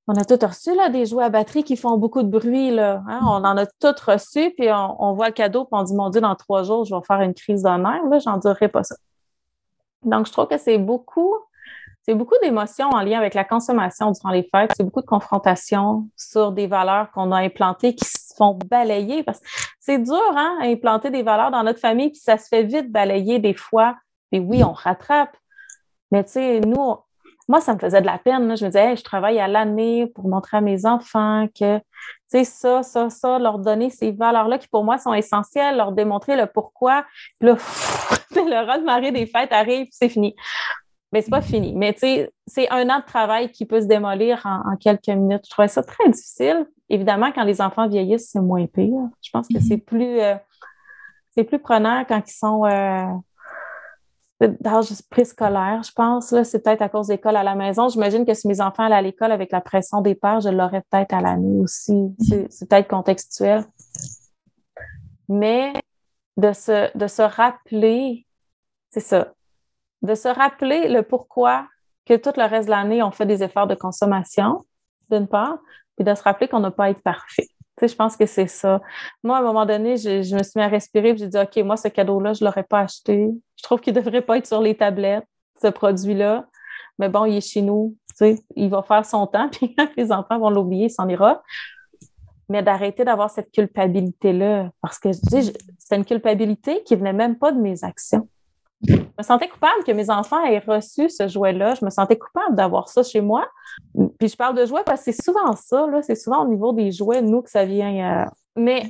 On 0.06 0.14
a 0.14 0.24
tout 0.24 0.38
reçu 0.44 0.74
là, 0.74 0.88
des 0.88 1.04
jouets 1.04 1.24
à 1.24 1.28
batterie 1.28 1.64
qui 1.64 1.76
font 1.76 1.98
beaucoup 1.98 2.22
de 2.22 2.28
bruit. 2.28 2.70
Là, 2.70 3.02
hein? 3.08 3.20
On 3.24 3.44
en 3.44 3.56
a 3.58 3.66
tout 3.66 3.94
reçu, 4.06 4.52
puis 4.56 4.68
on, 4.72 5.12
voit 5.12 5.28
le 5.28 5.34
cadeau, 5.34 5.64
puis 5.64 5.78
on 5.78 5.82
dit 5.82 5.94
Mon 5.94 6.08
Dieu, 6.08 6.20
dans 6.20 6.34
trois 6.34 6.62
jours, 6.62 6.84
je 6.86 6.94
vais 6.94 7.02
faire 7.06 7.20
une 7.20 7.34
crise 7.34 7.62
d'honneur. 7.62 8.00
J'en 8.20 8.38
dirai 8.38 8.68
pas 8.68 8.84
ça. 8.84 8.96
Donc, 10.02 10.26
je 10.26 10.32
trouve 10.32 10.46
que 10.46 10.56
c'est 10.56 10.78
beaucoup, 10.78 11.34
c'est 12.02 12.14
beaucoup 12.14 12.36
d'émotions 12.42 12.88
en 12.88 13.02
lien 13.02 13.18
avec 13.18 13.34
la 13.34 13.44
consommation 13.44 14.10
durant 14.12 14.30
les 14.30 14.48
fêtes. 14.50 14.70
C'est 14.76 14.84
beaucoup 14.84 15.02
de 15.02 15.06
confrontations 15.06 16.08
sur 16.16 16.52
des 16.52 16.66
valeurs 16.66 17.10
qu'on 17.10 17.30
a 17.32 17.40
implantées 17.40 17.94
qui 17.94 18.06
font 18.38 18.58
balayer. 18.70 19.22
Parce 19.22 19.40
que 19.40 19.46
c'est 19.80 19.98
dur, 19.98 20.32
hein, 20.36 20.58
implanter 20.62 21.10
des 21.10 21.22
valeurs 21.22 21.50
dans 21.50 21.62
notre 21.62 21.80
famille, 21.80 22.10
puis 22.10 22.20
ça 22.20 22.38
se 22.38 22.48
fait 22.48 22.62
vite 22.62 22.90
balayer 22.90 23.38
des 23.38 23.54
fois. 23.54 23.96
Et 24.32 24.40
oui, 24.40 24.62
on 24.64 24.72
rattrape. 24.72 25.36
Mais 26.10 26.24
tu 26.24 26.32
sais, 26.32 26.60
nous, 26.60 26.96
moi, 27.48 27.62
ça 27.62 27.74
me 27.74 27.78
faisait 27.78 28.02
de 28.02 28.06
la 28.06 28.18
peine. 28.18 28.56
Je 28.56 28.64
me 28.64 28.70
disais, 28.70 28.94
je 28.94 29.02
travaille 29.02 29.40
à 29.40 29.48
l'année 29.48 30.06
pour 30.06 30.28
montrer 30.28 30.58
à 30.58 30.60
mes 30.60 30.84
enfants 30.84 31.46
que, 31.58 31.78
tu 31.78 31.84
sais, 32.28 32.44
ça, 32.44 32.82
ça, 32.82 33.08
ça, 33.08 33.38
leur 33.38 33.58
donner 33.58 33.88
ces 33.88 34.12
valeurs-là 34.12 34.58
qui, 34.58 34.68
pour 34.68 34.84
moi, 34.84 34.98
sont 34.98 35.14
essentielles, 35.14 35.76
leur 35.76 35.92
démontrer 35.92 36.36
le 36.36 36.46
pourquoi. 36.46 37.06
Puis 37.40 37.48
là, 37.48 37.56
le 38.36 38.66
raz 38.66 38.78
de 38.78 38.84
marée 38.84 39.12
des 39.12 39.26
fêtes 39.26 39.52
arrive, 39.52 39.88
c'est 39.90 40.10
fini. 40.10 40.36
Mais 41.10 41.22
c'est 41.22 41.30
pas 41.30 41.40
fini. 41.40 41.74
Mais 41.74 41.94
tu 41.94 42.00
sais, 42.00 42.30
c'est 42.46 42.68
un 42.70 42.88
an 42.90 43.00
de 43.00 43.04
travail 43.04 43.50
qui 43.50 43.64
peut 43.64 43.80
se 43.80 43.86
démolir 43.86 44.44
en, 44.44 44.76
quelques 44.76 45.08
minutes. 45.08 45.44
Je 45.46 45.50
trouvais 45.50 45.68
ça 45.68 45.82
très 45.82 46.10
difficile. 46.10 46.66
Évidemment, 46.90 47.32
quand 47.32 47.44
les 47.44 47.60
enfants 47.60 47.88
vieillissent, 47.88 48.30
c'est 48.30 48.40
moins 48.40 48.66
pire. 48.66 49.08
Je 49.22 49.30
pense 49.30 49.48
que 49.48 49.60
c'est 49.60 49.78
plus, 49.78 50.20
euh, 50.20 50.36
c'est 51.30 51.44
plus 51.44 51.58
prenant 51.58 52.04
quand 52.06 52.22
ils 52.26 52.32
sont 52.32 52.64
euh, 52.64 53.06
d'âge 54.40 54.88
préscolaire, 55.10 55.82
je 55.82 55.92
pense. 55.92 56.30
Là, 56.30 56.44
c'est 56.44 56.62
peut-être 56.62 56.82
à 56.82 56.88
cause 56.88 57.08
d'école 57.08 57.36
à 57.36 57.42
la 57.42 57.54
maison. 57.54 57.88
J'imagine 57.88 58.24
que 58.24 58.34
si 58.34 58.48
mes 58.48 58.60
enfants 58.60 58.84
allaient 58.84 58.96
à 58.96 59.02
l'école 59.02 59.32
avec 59.32 59.52
la 59.52 59.60
pression 59.60 60.00
des 60.00 60.14
pères, 60.14 60.40
je 60.40 60.48
l'aurais 60.48 60.82
peut-être 60.90 61.12
à 61.12 61.20
l'année 61.20 61.60
aussi. 61.60 62.14
C'est 62.20 62.68
peut-être 62.68 62.88
contextuel. 62.88 63.64
Mais 65.28 65.72
de 66.36 66.52
se, 66.52 66.96
de 66.96 67.06
se 67.06 67.22
rappeler, 67.22 68.26
c'est 68.90 69.00
ça, 69.00 69.32
de 70.02 70.14
se 70.14 70.28
rappeler 70.28 70.88
le 70.88 71.02
pourquoi 71.02 71.66
que 72.06 72.14
tout 72.14 72.32
le 72.36 72.44
reste 72.44 72.66
de 72.66 72.70
l'année, 72.70 73.02
on 73.02 73.10
fait 73.10 73.26
des 73.26 73.42
efforts 73.42 73.66
de 73.66 73.74
consommation, 73.74 74.64
d'une 75.10 75.26
part, 75.26 75.58
puis 75.98 76.04
de 76.04 76.14
se 76.14 76.22
rappeler 76.22 76.48
qu'on 76.48 76.60
n'a 76.60 76.70
pas 76.70 76.84
à 76.84 76.90
être 76.90 77.02
parfait 77.02 77.48
je 77.86 77.94
pense 77.94 78.16
que 78.16 78.26
c'est 78.26 78.48
ça. 78.48 78.80
Moi, 79.22 79.36
à 79.36 79.40
un 79.40 79.44
moment 79.44 79.66
donné, 79.66 79.96
je, 79.96 80.34
me 80.34 80.42
suis 80.42 80.52
mis 80.56 80.62
à 80.62 80.68
respirer 80.68 81.10
et 81.10 81.16
j'ai 81.16 81.28
dit, 81.28 81.38
OK, 81.38 81.56
moi, 81.64 81.76
ce 81.76 81.88
cadeau-là, 81.88 82.32
je 82.32 82.42
ne 82.42 82.48
l'aurais 82.48 82.64
pas 82.64 82.80
acheté. 82.80 83.30
Je 83.56 83.62
trouve 83.62 83.80
qu'il 83.80 83.94
ne 83.94 84.00
devrait 84.00 84.22
pas 84.22 84.38
être 84.38 84.46
sur 84.46 84.60
les 84.60 84.76
tablettes, 84.76 85.26
ce 85.62 85.68
produit-là. 85.68 86.46
Mais 86.98 87.08
bon, 87.08 87.26
il 87.26 87.36
est 87.36 87.52
chez 87.52 87.62
nous. 87.62 87.94
il 88.56 88.70
va 88.70 88.82
faire 88.82 89.04
son 89.04 89.26
temps, 89.26 89.48
puis 89.52 89.76
les 89.96 90.10
enfants 90.10 90.38
vont 90.38 90.50
l'oublier, 90.50 90.86
il 90.86 90.90
s'en 90.90 91.08
ira. 91.08 91.42
Mais 92.48 92.62
d'arrêter 92.62 93.04
d'avoir 93.04 93.30
cette 93.30 93.52
culpabilité-là. 93.52 94.70
Parce 94.80 94.98
que 94.98 95.10
c'est 95.12 95.96
une 95.96 96.04
culpabilité 96.04 96.82
qui 96.84 96.94
ne 96.94 97.00
venait 97.00 97.12
même 97.12 97.38
pas 97.38 97.52
de 97.52 97.60
mes 97.60 97.84
actions. 97.84 98.28
Je 98.86 98.94
me 98.94 99.22
sentais 99.22 99.48
coupable 99.48 99.82
que 99.84 99.92
mes 99.92 100.08
enfants 100.08 100.42
aient 100.44 100.60
reçu 100.60 101.08
ce 101.08 101.26
jouet-là. 101.26 101.74
Je 101.74 101.84
me 101.84 101.90
sentais 101.90 102.16
coupable 102.16 102.54
d'avoir 102.54 102.88
ça 102.88 103.02
chez 103.02 103.20
moi. 103.20 103.46
Puis 104.18 104.28
je 104.28 104.36
parle 104.36 104.56
de 104.56 104.64
jouets 104.66 104.84
parce 104.84 105.04
que 105.04 105.12
c'est 105.12 105.22
souvent 105.22 105.52
ça, 105.56 105.86
c'est 106.02 106.14
souvent 106.14 106.44
au 106.44 106.48
niveau 106.48 106.72
des 106.72 106.92
jouets, 106.92 107.22
nous, 107.22 107.42
que 107.42 107.50
ça 107.50 107.64
vient. 107.64 108.22
Euh, 108.22 108.26
mais 108.56 108.88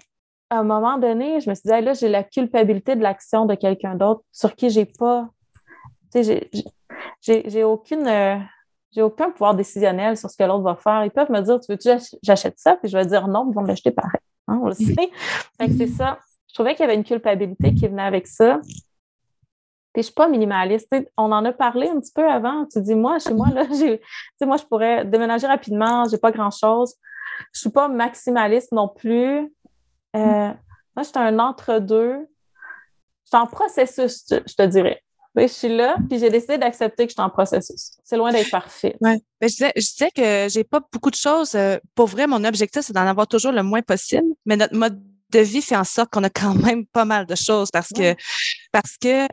à 0.50 0.58
un 0.58 0.62
moment 0.62 0.98
donné, 0.98 1.40
je 1.40 1.48
me 1.48 1.54
suis 1.54 1.62
dit, 1.64 1.80
là, 1.80 1.94
j'ai 1.94 2.08
la 2.08 2.22
culpabilité 2.22 2.96
de 2.96 3.02
l'action 3.02 3.46
de 3.46 3.54
quelqu'un 3.54 3.94
d'autre 3.94 4.22
sur 4.32 4.54
qui 4.54 4.70
j'ai 4.70 4.86
pas. 4.86 5.28
Tu 6.12 6.24
sais, 6.24 6.50
j'ai 7.20 7.64
aucune. 7.64 8.06
Euh, 8.06 8.36
j'ai 8.90 9.02
aucun 9.02 9.30
pouvoir 9.30 9.54
décisionnel 9.54 10.16
sur 10.16 10.30
ce 10.30 10.36
que 10.36 10.44
l'autre 10.44 10.64
va 10.64 10.74
faire. 10.74 11.04
Ils 11.04 11.10
peuvent 11.10 11.30
me 11.30 11.40
dire, 11.40 11.60
tu 11.60 11.70
veux-tu 11.70 11.90
j'achète 12.22 12.58
ça? 12.58 12.76
Puis 12.76 12.90
je 12.90 12.96
vais 12.96 13.04
dire 13.04 13.28
non, 13.28 13.46
ils 13.50 13.54
vont 13.54 13.62
l'acheter 13.62 13.90
pareil. 13.90 14.20
Hein, 14.48 14.60
on 14.62 14.68
le 14.68 14.74
fait 14.74 15.10
que 15.58 15.76
c'est 15.76 15.88
ça. 15.88 16.18
Je 16.48 16.54
trouvais 16.54 16.74
qu'il 16.74 16.80
y 16.80 16.88
avait 16.88 16.94
une 16.94 17.04
culpabilité 17.04 17.74
qui 17.74 17.86
venait 17.86 18.02
avec 18.02 18.26
ça. 18.26 18.60
Puis 19.98 20.04
je 20.04 20.06
suis 20.10 20.14
pas 20.14 20.28
minimaliste. 20.28 20.94
on 21.16 21.32
en 21.32 21.44
a 21.44 21.52
parlé 21.52 21.88
un 21.88 21.98
petit 21.98 22.12
peu 22.14 22.24
avant. 22.30 22.64
Tu 22.72 22.80
dis, 22.80 22.94
moi, 22.94 23.18
chez 23.18 23.34
moi, 23.34 23.48
là, 23.48 23.66
j'ai, 23.76 24.00
moi, 24.46 24.56
je 24.56 24.62
pourrais 24.62 25.04
déménager 25.04 25.48
rapidement, 25.48 26.06
j'ai 26.08 26.18
pas 26.18 26.30
grand-chose. 26.30 26.94
Je 27.52 27.58
suis 27.58 27.70
pas 27.70 27.88
maximaliste 27.88 28.70
non 28.70 28.86
plus. 28.86 29.52
Euh, 30.14 30.52
moi, 30.94 31.02
je 31.02 31.02
suis 31.02 31.18
un 31.18 31.36
entre-deux. 31.40 32.28
Je 33.24 33.26
suis 33.26 33.36
en 33.36 33.48
processus, 33.48 34.24
je 34.30 34.54
te 34.54 34.66
dirais. 34.66 35.02
je 35.34 35.48
suis 35.48 35.76
là, 35.76 35.96
puis 36.08 36.20
j'ai 36.20 36.30
décidé 36.30 36.58
d'accepter 36.58 37.06
que 37.06 37.10
je 37.10 37.14
suis 37.14 37.20
en 37.22 37.30
processus. 37.30 37.98
C'est 38.04 38.16
loin 38.16 38.30
d'être 38.30 38.52
parfait. 38.52 38.96
Ouais. 39.00 39.18
je, 39.42 39.48
disais, 39.48 39.72
je 39.74 39.80
disais 39.80 40.10
que 40.12 40.46
j'ai 40.48 40.62
pas 40.62 40.80
beaucoup 40.92 41.10
de 41.10 41.16
choses. 41.16 41.56
Euh, 41.56 41.76
pour 41.96 42.06
vrai, 42.06 42.28
mon 42.28 42.44
objectif, 42.44 42.82
c'est 42.82 42.92
d'en 42.92 43.00
avoir 43.08 43.26
toujours 43.26 43.50
le 43.50 43.64
moins 43.64 43.82
possible. 43.82 44.28
Mais 44.46 44.54
notre 44.54 44.76
mode 44.76 45.02
de 45.30 45.40
vie 45.40 45.60
fait 45.60 45.76
en 45.76 45.82
sorte 45.82 46.10
qu'on 46.10 46.22
a 46.22 46.30
quand 46.30 46.54
même 46.54 46.86
pas 46.86 47.04
mal 47.04 47.26
de 47.26 47.34
choses 47.34 47.70
parce 47.72 47.88
que 47.88 48.14
parce 48.72 48.96
que 49.00 49.26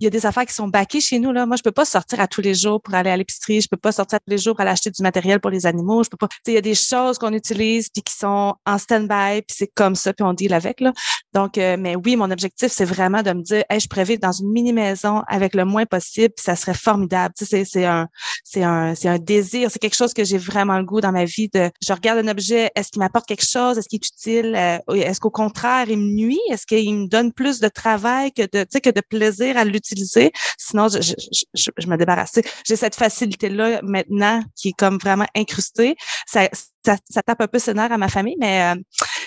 il 0.00 0.04
y 0.04 0.06
a 0.06 0.10
des 0.10 0.26
affaires 0.26 0.46
qui 0.46 0.54
sont 0.54 0.68
baquées 0.68 1.00
chez 1.00 1.18
nous 1.18 1.32
là. 1.32 1.46
Moi, 1.46 1.56
je 1.56 1.62
peux 1.62 1.72
pas 1.72 1.84
sortir 1.84 2.20
à 2.20 2.26
tous 2.26 2.40
les 2.40 2.54
jours 2.54 2.80
pour 2.80 2.94
aller 2.94 3.10
à 3.10 3.16
l'épicerie. 3.16 3.60
Je 3.60 3.68
peux 3.68 3.76
pas 3.76 3.92
sortir 3.92 4.18
tous 4.20 4.30
les 4.30 4.38
jours 4.38 4.54
pour 4.54 4.62
aller 4.62 4.70
acheter 4.70 4.90
du 4.90 5.02
matériel 5.02 5.40
pour 5.40 5.50
les 5.50 5.66
animaux. 5.66 6.02
Je 6.02 6.08
peux 6.10 6.16
pas. 6.16 6.28
Il 6.46 6.54
y 6.54 6.56
a 6.56 6.60
des 6.60 6.74
choses 6.74 7.18
qu'on 7.18 7.32
utilise 7.32 7.88
puis 7.88 8.02
qui 8.02 8.14
sont 8.14 8.54
en 8.66 8.78
stand-by 8.78 9.42
puis 9.42 9.56
c'est 9.56 9.70
comme 9.74 9.94
ça 9.94 10.12
puis 10.12 10.24
on 10.24 10.32
deal 10.32 10.54
avec 10.54 10.80
là. 10.80 10.92
Donc, 11.32 11.58
euh, 11.58 11.76
mais 11.78 11.96
oui, 11.96 12.16
mon 12.16 12.30
objectif 12.30 12.72
c'est 12.72 12.84
vraiment 12.84 13.22
de 13.22 13.32
me 13.32 13.42
dire, 13.42 13.64
hey, 13.70 13.80
je 13.80 13.88
pourrais 13.88 14.04
vivre 14.04 14.20
dans 14.20 14.32
une 14.32 14.50
mini 14.50 14.72
maison 14.72 15.22
avec 15.28 15.54
le 15.54 15.64
moins 15.64 15.86
possible 15.86 16.34
puis 16.36 16.44
ça 16.44 16.56
serait 16.56 16.74
formidable. 16.74 17.34
Sais, 17.36 17.64
c'est 17.64 17.84
un 17.84 18.08
c'est 18.44 18.62
un 18.62 18.94
c'est 18.94 19.08
un 19.08 19.18
désir. 19.18 19.70
C'est 19.70 19.78
quelque 19.78 19.96
chose 19.96 20.14
que 20.14 20.24
j'ai 20.24 20.38
vraiment 20.38 20.78
le 20.78 20.84
goût 20.84 21.00
dans 21.00 21.12
ma 21.12 21.24
vie 21.24 21.48
de. 21.52 21.70
Je 21.82 21.92
regarde 21.92 22.18
un 22.18 22.28
objet, 22.28 22.70
est-ce 22.74 22.90
qu'il 22.90 23.00
m'apporte 23.00 23.26
quelque 23.26 23.46
chose, 23.46 23.78
est-ce 23.78 23.88
qu'il 23.88 23.98
est 23.98 24.06
utile, 24.06 24.54
euh, 24.56 24.94
est-ce 24.94 25.20
au 25.22 25.30
contraire, 25.30 25.88
il 25.88 25.98
me 25.98 26.12
nuit? 26.14 26.40
Est-ce 26.50 26.66
qu'il 26.66 26.94
me 26.94 27.06
donne 27.06 27.32
plus 27.32 27.60
de 27.60 27.68
travail 27.68 28.32
que 28.32 28.42
de, 28.42 28.66
que 28.78 28.90
de 28.90 29.00
plaisir 29.00 29.56
à 29.56 29.64
l'utiliser? 29.64 30.30
Sinon, 30.58 30.88
je, 30.88 31.00
je, 31.00 31.70
je, 31.76 31.86
me 31.88 31.96
débarrasse. 31.96 32.38
J'ai 32.64 32.76
cette 32.76 32.94
facilité-là 32.94 33.80
maintenant 33.82 34.42
qui 34.54 34.68
est 34.68 34.78
comme 34.78 34.98
vraiment 34.98 35.26
incrustée. 35.34 35.96
Ça, 36.26 36.48
ça, 36.84 36.96
ça, 37.08 37.22
tape 37.22 37.40
un 37.40 37.48
peu 37.48 37.58
ses 37.58 37.74
nerfs 37.74 37.92
à 37.92 37.98
ma 37.98 38.08
famille, 38.08 38.36
mais 38.38 38.74
euh, 38.74 38.80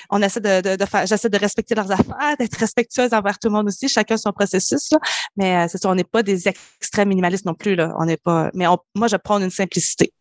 on 0.09 0.21
essaie 0.21 0.39
de, 0.39 0.61
de, 0.61 0.75
de 0.75 0.85
faire, 0.85 1.05
j'essaie 1.05 1.29
de 1.29 1.37
respecter 1.37 1.75
leurs 1.75 1.91
affaires, 1.91 2.37
d'être 2.39 2.57
respectueuse 2.57 3.13
envers 3.13 3.37
tout 3.37 3.49
le 3.49 3.53
monde 3.53 3.67
aussi, 3.67 3.89
chacun 3.89 4.17
son 4.17 4.31
processus. 4.31 4.91
Là. 4.91 4.99
Mais 5.35 5.57
euh, 5.57 5.67
c'est 5.69 5.77
ça, 5.77 5.89
on 5.89 5.95
n'est 5.95 6.03
pas 6.03 6.23
des 6.23 6.47
extrêmes 6.47 7.09
minimalistes 7.09 7.45
non 7.45 7.53
plus. 7.53 7.75
Là. 7.75 7.93
On 7.99 8.05
n'est 8.05 8.17
pas. 8.17 8.49
Mais 8.53 8.65
moi, 8.95 9.07
je 9.07 9.17
prends 9.17 9.39
une 9.39 9.51
simplicité 9.51 10.13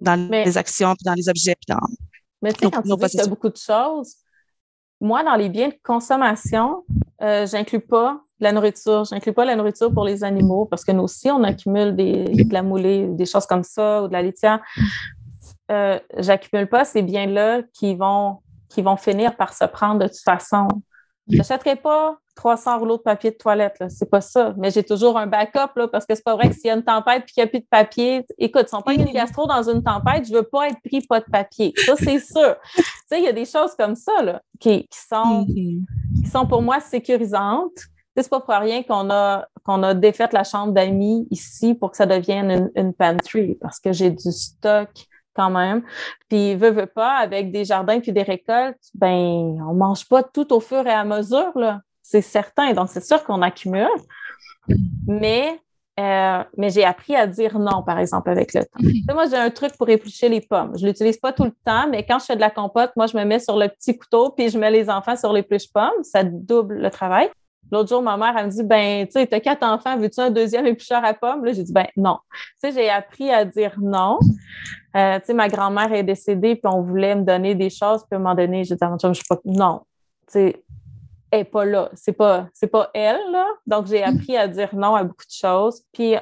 dans 0.00 0.30
les 0.30 0.58
actions, 0.58 0.94
puis 0.94 1.04
dans 1.04 1.14
les 1.14 1.28
objets, 1.28 1.54
puis 1.54 1.74
dans. 1.74 1.86
Mais 2.42 2.52
tu 2.52 2.60
sais, 2.60 2.70
quand 2.70 2.82
tu 2.82 2.88
dis 2.88 3.16
que 3.16 3.22
as 3.22 3.26
beaucoup 3.26 3.48
de 3.48 3.56
choses, 3.56 4.16
moi, 5.00 5.22
dans 5.22 5.34
les 5.34 5.48
biens 5.48 5.68
de 5.68 5.78
consommation, 5.82 6.84
euh, 7.22 7.46
j'inclus 7.46 7.80
pas 7.80 8.20
la 8.40 8.52
nourriture. 8.52 9.04
J'inclus 9.04 9.32
pas 9.32 9.44
la 9.44 9.56
nourriture 9.56 9.92
pour 9.92 10.04
les 10.04 10.24
animaux 10.24 10.66
parce 10.66 10.84
que 10.84 10.92
nous 10.92 11.04
aussi, 11.04 11.30
on 11.30 11.42
accumule 11.42 11.96
des, 11.96 12.24
de 12.24 12.52
la 12.52 12.62
moulée, 12.62 13.06
des 13.08 13.26
choses 13.26 13.46
comme 13.46 13.62
ça 13.64 14.02
ou 14.02 14.08
de 14.08 14.12
la 14.12 14.22
laitière. 14.22 14.60
Euh, 15.70 15.98
j'accumule 16.18 16.68
pas 16.68 16.84
ces 16.84 17.02
biens-là 17.02 17.62
qui 17.72 17.94
vont, 17.96 18.38
qui 18.68 18.82
vont 18.82 18.96
finir 18.96 19.36
par 19.36 19.52
se 19.52 19.64
prendre 19.64 20.00
de 20.00 20.06
toute 20.06 20.22
façon. 20.24 20.68
Je 21.28 21.38
n'achèterai 21.38 21.76
pas 21.76 22.18
300 22.36 22.78
rouleaux 22.78 22.98
de 22.98 23.02
papier 23.02 23.30
de 23.30 23.36
toilette, 23.36 23.82
c'est 23.88 24.08
pas 24.08 24.20
ça. 24.20 24.54
Mais 24.58 24.70
j'ai 24.70 24.84
toujours 24.84 25.18
un 25.18 25.26
backup 25.26 25.74
là, 25.74 25.88
parce 25.88 26.06
que 26.06 26.14
c'est 26.14 26.22
pas 26.22 26.36
vrai 26.36 26.50
que 26.50 26.54
s'il 26.54 26.66
y 26.66 26.70
a 26.70 26.74
une 26.74 26.84
tempête 26.84 27.24
et 27.26 27.32
qu'il 27.32 27.42
n'y 27.42 27.48
a 27.48 27.50
plus 27.50 27.60
de 27.60 27.66
papier, 27.68 28.24
écoute, 28.38 28.68
si 28.68 28.74
on 28.74 28.82
pas 28.82 28.94
une 28.94 29.06
gastro 29.06 29.46
dans 29.46 29.62
une 29.68 29.82
tempête, 29.82 30.28
je 30.28 30.32
veux 30.32 30.44
pas 30.44 30.68
être 30.68 30.78
pris 30.84 31.00
pas 31.00 31.18
de 31.20 31.24
papier. 31.24 31.72
Ça, 31.84 31.94
c'est 31.96 32.20
sûr. 32.20 32.56
tu 32.76 32.82
sais, 33.08 33.18
il 33.18 33.24
y 33.24 33.28
a 33.28 33.32
des 33.32 33.46
choses 33.46 33.74
comme 33.76 33.96
ça 33.96 34.22
là, 34.22 34.40
qui, 34.60 34.86
sont, 34.92 35.46
qui 35.46 36.30
sont 36.30 36.46
pour 36.46 36.62
moi 36.62 36.78
sécurisantes. 36.78 37.80
C'est 38.16 38.30
pas 38.30 38.40
pour 38.40 38.54
rien 38.54 38.82
qu'on 38.82 39.10
a, 39.10 39.94
défait 39.94 40.28
la 40.32 40.44
chambre 40.44 40.72
d'amis 40.72 41.26
ici 41.30 41.74
pour 41.74 41.90
que 41.90 41.96
ça 41.96 42.06
devienne 42.06 42.70
une, 42.74 42.94
pantry 42.94 43.58
parce 43.60 43.78
que 43.78 43.92
j'ai 43.92 44.10
du 44.10 44.32
stock 44.32 44.88
quand 45.34 45.50
même. 45.50 45.82
Puis, 46.28 46.54
veut, 46.54 46.70
veut 46.70 46.86
pas, 46.86 47.16
avec 47.16 47.52
des 47.52 47.64
jardins 47.64 48.00
puis 48.00 48.12
des 48.12 48.22
récoltes, 48.22 48.80
ben, 48.94 49.58
on 49.68 49.74
mange 49.74 50.08
pas 50.08 50.22
tout 50.22 50.50
au 50.52 50.60
fur 50.60 50.86
et 50.86 50.92
à 50.92 51.04
mesure, 51.04 51.52
là. 51.56 51.80
C'est 52.02 52.22
certain. 52.22 52.72
Donc, 52.72 52.88
c'est 52.88 53.04
sûr 53.04 53.22
qu'on 53.24 53.42
accumule. 53.42 53.88
Mais, 55.06 55.60
euh, 55.98 56.42
j'ai 56.58 56.84
appris 56.84 57.16
à 57.16 57.26
dire 57.26 57.58
non, 57.58 57.82
par 57.82 57.98
exemple, 57.98 58.30
avec 58.30 58.54
le 58.54 58.64
temps. 58.64 59.14
moi, 59.14 59.26
j'ai 59.28 59.36
un 59.36 59.50
truc 59.50 59.76
pour 59.76 59.88
éplucher 59.88 60.28
les 60.28 60.40
pommes. 60.40 60.72
Je 60.78 60.86
l'utilise 60.86 61.18
pas 61.18 61.32
tout 61.32 61.44
le 61.44 61.54
temps, 61.64 61.88
mais 61.90 62.04
quand 62.06 62.18
je 62.18 62.26
fais 62.26 62.36
de 62.36 62.40
la 62.40 62.50
compote, 62.50 62.92
moi, 62.96 63.06
je 63.06 63.16
me 63.16 63.24
mets 63.24 63.40
sur 63.40 63.58
le 63.58 63.68
petit 63.68 63.96
couteau 63.96 64.30
puis 64.30 64.48
je 64.48 64.58
mets 64.58 64.70
les 64.70 64.88
enfants 64.88 65.16
sur 65.16 65.32
les 65.32 65.40
l'épluche 65.40 65.70
pommes. 65.72 66.02
Ça 66.02 66.22
double 66.22 66.78
le 66.78 66.90
travail. 66.90 67.30
L'autre 67.72 67.88
jour, 67.88 68.02
ma 68.02 68.16
mère, 68.16 68.34
elle 68.36 68.46
me 68.46 68.50
dit, 68.50 68.62
ben, 68.62 69.06
tu 69.06 69.12
sais, 69.12 69.26
t'as 69.26 69.40
quatre 69.40 69.64
enfants, 69.64 69.96
veux-tu 69.98 70.20
un 70.20 70.30
deuxième 70.30 70.66
éplucheur 70.66 71.04
à 71.04 71.14
pommes? 71.14 71.44
Là, 71.44 71.52
j'ai 71.52 71.64
dit, 71.64 71.72
ben, 71.72 71.86
non. 71.96 72.18
Tu 72.62 72.70
sais, 72.70 72.72
j'ai 72.72 72.90
appris 72.90 73.30
à 73.30 73.44
dire 73.44 73.74
non. 73.80 74.18
Euh, 74.96 75.18
tu 75.18 75.26
sais, 75.26 75.34
ma 75.34 75.48
grand-mère 75.48 75.92
est 75.92 76.02
décédée, 76.04 76.54
puis 76.54 76.72
on 76.72 76.82
voulait 76.82 77.14
me 77.14 77.22
donner 77.22 77.54
des 77.54 77.70
choses, 77.70 78.02
puis 78.02 78.12
à 78.12 78.16
un 78.16 78.18
moment 78.18 78.34
donné, 78.34 78.64
j'ai 78.64 78.76
dit 78.76 78.80
pas, 78.80 79.38
non. 79.44 79.82
Tu 80.26 80.32
sais, 80.32 80.64
elle 81.30 81.40
n'est 81.40 81.44
pas 81.44 81.64
là. 81.64 81.90
C'est 81.94 82.12
pas, 82.12 82.48
c'est 82.54 82.68
pas 82.68 82.90
elle, 82.94 83.20
là. 83.32 83.46
Donc, 83.66 83.86
j'ai 83.86 84.02
appris 84.02 84.36
à 84.36 84.46
dire 84.46 84.74
non 84.74 84.94
à 84.94 85.02
beaucoup 85.02 85.26
de 85.26 85.32
choses. 85.32 85.82
Puis, 85.92 86.14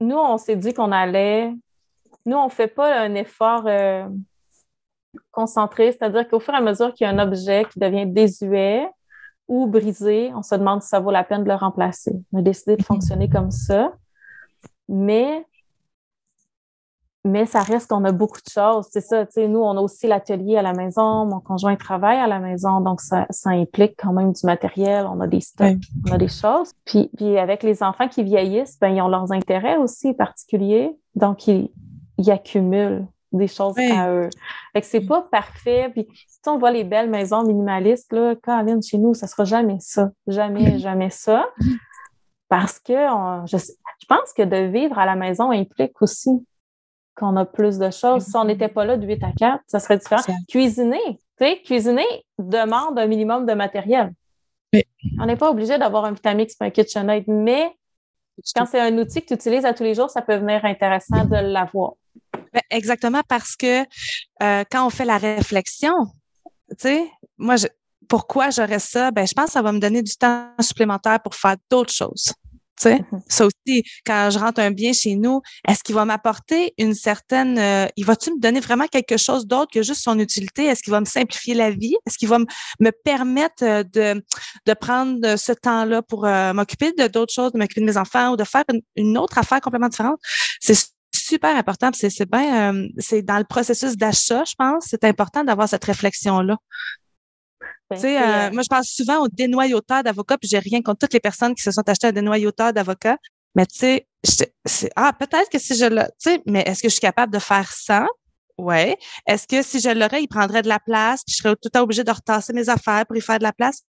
nous, 0.00 0.16
on 0.16 0.38
s'est 0.38 0.56
dit 0.56 0.72
qu'on 0.72 0.92
allait. 0.92 1.52
Nous, 2.24 2.36
on 2.36 2.48
fait 2.48 2.68
pas 2.68 3.00
un 3.00 3.14
effort 3.16 3.64
euh, 3.66 4.06
concentré, 5.30 5.92
c'est-à-dire 5.92 6.28
qu'au 6.28 6.40
fur 6.40 6.54
et 6.54 6.58
à 6.58 6.60
mesure 6.60 6.94
qu'il 6.94 7.06
y 7.06 7.10
a 7.10 7.12
un 7.12 7.18
objet 7.18 7.64
qui 7.70 7.78
devient 7.78 8.06
désuet, 8.06 8.88
ou 9.52 9.66
brisé, 9.66 10.32
on 10.34 10.42
se 10.42 10.54
demande 10.54 10.80
si 10.80 10.88
ça 10.88 10.98
vaut 10.98 11.10
la 11.10 11.24
peine 11.24 11.44
de 11.44 11.48
le 11.48 11.54
remplacer. 11.54 12.18
On 12.32 12.38
a 12.38 12.42
décidé 12.42 12.74
de 12.76 12.82
fonctionner 12.82 13.28
comme 13.28 13.50
ça. 13.50 13.92
Mais, 14.88 15.44
mais 17.22 17.44
ça 17.44 17.60
reste 17.60 17.90
qu'on 17.90 18.02
a 18.06 18.12
beaucoup 18.12 18.38
de 18.38 18.50
choses. 18.50 18.86
C'est 18.90 19.02
ça, 19.02 19.26
tu 19.26 19.32
sais, 19.32 19.48
nous, 19.48 19.60
on 19.60 19.76
a 19.76 19.80
aussi 19.82 20.06
l'atelier 20.06 20.56
à 20.56 20.62
la 20.62 20.72
maison, 20.72 21.26
mon 21.26 21.40
conjoint 21.40 21.76
travaille 21.76 22.16
à 22.16 22.26
la 22.26 22.38
maison, 22.38 22.80
donc 22.80 23.02
ça, 23.02 23.26
ça 23.28 23.50
implique 23.50 23.94
quand 23.98 24.14
même 24.14 24.32
du 24.32 24.46
matériel, 24.46 25.06
on 25.06 25.20
a 25.20 25.26
des 25.26 25.40
stocks, 25.40 25.76
on 26.08 26.12
a 26.12 26.18
des 26.18 26.28
choses. 26.28 26.72
Puis, 26.86 27.10
puis 27.14 27.36
avec 27.36 27.62
les 27.62 27.82
enfants 27.82 28.08
qui 28.08 28.22
vieillissent, 28.22 28.78
ben, 28.80 28.88
ils 28.88 29.02
ont 29.02 29.08
leurs 29.08 29.32
intérêts 29.32 29.76
aussi 29.76 30.14
particuliers, 30.14 30.96
donc 31.14 31.46
ils, 31.46 31.70
ils 32.16 32.30
accumulent 32.30 33.06
des 33.32 33.48
choses 33.48 33.78
à 33.78 34.10
eux. 34.10 34.28
Fait 34.72 34.80
que 34.80 34.86
c'est 34.86 35.00
pas 35.00 35.22
parfait. 35.22 35.90
Puis, 35.92 36.06
si 36.12 36.48
on 36.48 36.58
voit 36.58 36.70
les 36.70 36.84
belles 36.84 37.10
maisons 37.10 37.42
minimalistes, 37.44 38.12
là, 38.12 38.34
Caroline, 38.36 38.82
chez 38.82 38.98
nous, 38.98 39.14
ça 39.14 39.26
sera 39.26 39.44
jamais 39.44 39.78
ça. 39.80 40.10
Jamais, 40.26 40.78
jamais 40.78 41.10
ça. 41.10 41.48
Parce 42.48 42.78
que 42.78 42.92
je, 43.46 43.56
je, 43.56 44.06
pense 44.06 44.32
que 44.36 44.42
de 44.42 44.70
vivre 44.70 44.98
à 44.98 45.06
la 45.06 45.16
maison 45.16 45.50
implique 45.50 46.00
aussi 46.02 46.30
qu'on 47.14 47.36
a 47.36 47.44
plus 47.44 47.78
de 47.78 47.90
choses. 47.90 48.24
Si 48.24 48.36
on 48.36 48.44
n'était 48.44 48.68
pas 48.68 48.84
là 48.84 48.96
de 48.96 49.06
8 49.06 49.24
à 49.24 49.32
4, 49.32 49.62
ça 49.66 49.80
serait 49.80 49.98
différent. 49.98 50.22
Cuisiner, 50.48 50.98
tu 51.08 51.46
sais, 51.46 51.60
cuisiner 51.62 52.04
demande 52.38 52.98
un 52.98 53.06
minimum 53.06 53.46
de 53.46 53.54
matériel. 53.54 54.12
On 55.20 55.26
n'est 55.26 55.36
pas 55.36 55.50
obligé 55.50 55.78
d'avoir 55.78 56.04
un 56.04 56.12
Vitamix 56.12 56.56
un 56.60 56.70
KitchenAid, 56.70 57.24
mais 57.26 57.74
quand 58.54 58.66
c'est 58.66 58.80
un 58.80 58.96
outil 58.98 59.20
que 59.20 59.26
tu 59.26 59.34
utilises 59.34 59.64
à 59.64 59.74
tous 59.74 59.82
les 59.82 59.94
jours, 59.94 60.10
ça 60.10 60.22
peut 60.22 60.36
venir 60.36 60.64
intéressant 60.64 61.24
de 61.24 61.36
l'avoir. 61.36 61.92
Ben, 62.52 62.62
exactement 62.70 63.22
parce 63.28 63.56
que 63.56 63.82
euh, 64.42 64.64
quand 64.70 64.86
on 64.86 64.90
fait 64.90 65.06
la 65.06 65.18
réflexion, 65.18 65.94
tu 66.70 66.76
sais, 66.78 67.10
moi, 67.38 67.56
je, 67.56 67.66
pourquoi 68.08 68.50
j'aurais 68.50 68.78
ça? 68.78 69.10
Ben, 69.10 69.26
je 69.26 69.32
pense 69.32 69.46
que 69.46 69.52
ça 69.52 69.62
va 69.62 69.72
me 69.72 69.78
donner 69.78 70.02
du 70.02 70.16
temps 70.16 70.50
supplémentaire 70.60 71.20
pour 71.20 71.34
faire 71.34 71.56
d'autres 71.70 71.92
choses. 71.92 72.32
Tu 72.78 72.88
sais, 72.88 72.96
mm-hmm. 72.96 73.20
ça 73.28 73.46
aussi, 73.46 73.84
quand 74.04 74.30
je 74.30 74.38
rentre 74.38 74.60
un 74.60 74.70
bien 74.70 74.92
chez 74.92 75.14
nous, 75.14 75.40
est-ce 75.66 75.82
qu'il 75.82 75.94
va 75.94 76.04
m'apporter 76.04 76.74
une 76.78 76.94
certaine, 76.94 77.58
euh, 77.58 77.86
il 77.96 78.04
va-tu 78.04 78.32
me 78.32 78.40
donner 78.40 78.60
vraiment 78.60 78.86
quelque 78.86 79.16
chose 79.16 79.46
d'autre 79.46 79.70
que 79.72 79.82
juste 79.82 80.02
son 80.02 80.18
utilité? 80.18 80.64
Est-ce 80.64 80.82
qu'il 80.82 80.90
va 80.90 81.00
me 81.00 81.06
simplifier 81.06 81.54
la 81.54 81.70
vie? 81.70 81.96
Est-ce 82.06 82.18
qu'il 82.18 82.28
va 82.28 82.38
me 82.38 82.90
permettre 82.90 83.62
euh, 83.62 83.82
de, 83.82 84.22
de 84.66 84.74
prendre 84.74 85.36
ce 85.36 85.52
temps-là 85.52 86.02
pour 86.02 86.26
m'occuper 86.54 86.92
de 86.92 87.06
d'autres 87.06 87.32
choses, 87.32 87.52
de 87.52 87.58
m'occuper 87.58 87.80
de 87.80 87.86
mes 87.86 87.96
enfants 87.96 88.32
ou 88.32 88.36
de 88.36 88.44
faire 88.44 88.64
une, 88.70 88.80
une 88.96 89.16
autre 89.16 89.38
affaire 89.38 89.60
complètement 89.60 89.88
différente? 89.88 90.18
C'est 90.60 90.74
super 91.14 91.54
important. 91.56 91.90
C'est 91.92 92.30
bien, 92.30 92.72
euh, 92.72 92.88
c'est 92.98 93.22
dans 93.22 93.38
le 93.38 93.44
processus 93.44 93.96
d'achat, 93.96 94.44
je 94.44 94.54
pense, 94.56 94.86
c'est 94.88 95.04
important 95.04 95.44
d'avoir 95.44 95.68
cette 95.68 95.84
réflexion-là. 95.84 96.56
Ben, 97.90 97.96
tu 97.96 98.02
sais, 98.02 98.18
euh, 98.18 98.24
euh, 98.24 98.50
moi, 98.52 98.62
je 98.62 98.68
pense 98.68 98.88
souvent 98.88 99.20
au 99.22 99.28
dénoyauteur 99.28 100.02
d'avocats, 100.02 100.38
puis 100.38 100.48
j'ai 100.48 100.58
rien 100.58 100.82
contre 100.82 101.00
toutes 101.00 101.12
les 101.12 101.20
personnes 101.20 101.54
qui 101.54 101.62
se 101.62 101.70
sont 101.70 101.86
achetées 101.86 102.08
un 102.08 102.12
dénoyauteur 102.12 102.72
d'avocat. 102.72 103.18
Mais 103.54 103.66
tu 103.66 103.78
sais, 103.78 104.06
ah, 104.96 105.12
peut-être 105.12 105.50
que 105.50 105.58
si 105.58 105.76
je 105.76 105.84
le, 105.84 106.02
tu 106.20 106.30
sais, 106.30 106.42
mais 106.46 106.62
est-ce 106.62 106.82
que 106.82 106.88
je 106.88 106.94
suis 106.94 107.00
capable 107.00 107.32
de 107.32 107.38
faire 107.38 107.70
ça? 107.70 108.06
Ouais. 108.56 108.96
Est-ce 109.26 109.46
que 109.46 109.62
si 109.62 109.80
je 109.80 109.90
l'aurais, 109.90 110.22
il 110.22 110.28
prendrait 110.28 110.62
de 110.62 110.68
la 110.68 110.78
place, 110.78 111.22
puis 111.24 111.34
je 111.34 111.42
serais 111.42 111.54
tout 111.54 111.60
le 111.64 111.70
temps 111.70 111.82
obligée 111.82 112.04
de 112.04 112.10
retasser 112.10 112.52
mes 112.52 112.68
affaires 112.68 113.04
pour 113.06 113.16
y 113.16 113.20
faire 113.20 113.38
de 113.38 113.42
la 113.42 113.52
place? 113.52 113.82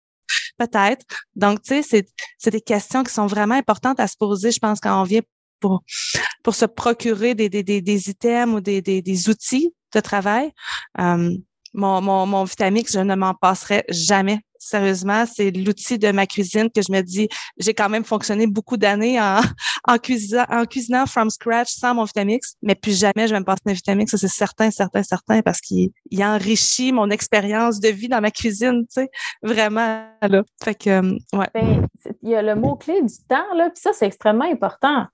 Peut-être. 0.58 1.04
Donc, 1.36 1.62
tu 1.62 1.82
sais, 1.82 2.06
c'est 2.38 2.50
des 2.50 2.60
questions 2.60 3.02
qui 3.04 3.12
sont 3.12 3.26
vraiment 3.26 3.54
importantes 3.54 4.00
à 4.00 4.06
se 4.06 4.16
poser, 4.16 4.50
je 4.50 4.58
pense, 4.58 4.80
quand 4.80 5.00
on 5.00 5.04
vient 5.04 5.20
pour, 5.62 6.54
se 6.54 6.66
procurer 6.66 7.34
des, 7.34 7.48
des, 7.48 7.62
des, 7.62 8.10
items 8.10 8.54
ou 8.54 8.60
des, 8.60 8.82
des, 8.82 9.02
des 9.02 9.28
outils 9.28 9.74
de 9.94 10.00
travail. 10.00 10.52
Euh, 10.98 11.30
mon, 11.74 12.02
mon, 12.02 12.26
mon 12.26 12.44
Vitamix, 12.44 12.92
je 12.92 13.00
ne 13.00 13.14
m'en 13.14 13.34
passerai 13.34 13.84
jamais. 13.88 14.40
Sérieusement, 14.58 15.24
c'est 15.26 15.50
l'outil 15.50 15.98
de 15.98 16.12
ma 16.12 16.24
cuisine 16.24 16.70
que 16.70 16.82
je 16.82 16.92
me 16.92 17.00
dis, 17.00 17.28
j'ai 17.58 17.74
quand 17.74 17.88
même 17.88 18.04
fonctionné 18.04 18.46
beaucoup 18.46 18.76
d'années 18.76 19.20
en, 19.20 19.40
en, 19.88 19.98
cuisinant, 19.98 20.44
en 20.48 20.64
cuisinant 20.66 21.06
from 21.06 21.30
scratch 21.30 21.72
sans 21.72 21.94
mon 21.94 22.04
Vitamix, 22.04 22.54
mais 22.62 22.76
plus 22.76 22.96
jamais 22.96 23.26
je 23.26 23.32
vais 23.32 23.40
me 23.40 23.44
passer 23.44 23.62
un 23.66 23.72
Vitamix, 23.72 24.10
ça 24.10 24.18
c'est 24.18 24.28
certain, 24.28 24.70
certain, 24.70 25.02
certain, 25.02 25.42
parce 25.42 25.60
qu'il 25.60 25.90
il 26.10 26.22
enrichit 26.22 26.92
mon 26.92 27.10
expérience 27.10 27.80
de 27.80 27.88
vie 27.88 28.08
dans 28.08 28.20
ma 28.20 28.30
cuisine, 28.30 28.82
tu 28.82 29.02
sais, 29.02 29.10
vraiment, 29.42 30.06
là. 30.20 30.44
Fait 30.62 30.76
que, 30.76 30.90
euh, 30.90 31.18
ouais. 31.32 31.48
Ben, 31.54 31.86
il 32.22 32.30
y 32.30 32.36
a 32.36 32.42
le 32.42 32.54
mot-clé 32.54 33.02
du 33.02 33.14
temps, 33.28 33.52
là, 33.56 33.70
puis 33.70 33.80
ça, 33.80 33.92
c'est 33.92 34.06
extrêmement 34.06 34.44
important 34.44 35.06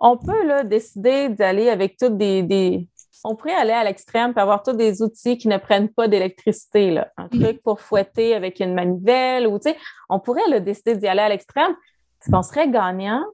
on 0.00 0.16
peut 0.16 0.46
là, 0.46 0.64
décider 0.64 1.28
d'aller 1.28 1.68
avec 1.68 1.96
toutes 1.96 2.16
des, 2.16 2.88
On 3.24 3.34
pourrait 3.34 3.54
aller 3.54 3.72
à 3.72 3.84
l'extrême 3.84 4.32
et 4.36 4.40
avoir 4.40 4.62
tous 4.62 4.74
des 4.74 5.02
outils 5.02 5.38
qui 5.38 5.48
ne 5.48 5.58
prennent 5.58 5.88
pas 5.88 6.08
d'électricité. 6.08 7.00
Un 7.16 7.26
mm. 7.32 7.40
truc 7.40 7.62
pour 7.62 7.80
fouetter 7.80 8.34
avec 8.34 8.60
une 8.60 8.74
manivelle 8.74 9.46
ou, 9.46 9.58
tu 9.58 9.70
sais, 9.70 9.76
on 10.08 10.20
pourrait 10.20 10.48
là, 10.48 10.60
décider 10.60 10.96
d'y 10.96 11.08
aller 11.08 11.22
à 11.22 11.28
l'extrême. 11.28 11.74
Est-ce 12.20 12.30
qu'on 12.30 12.42
serait 12.42 12.68
gagnant? 12.68 13.24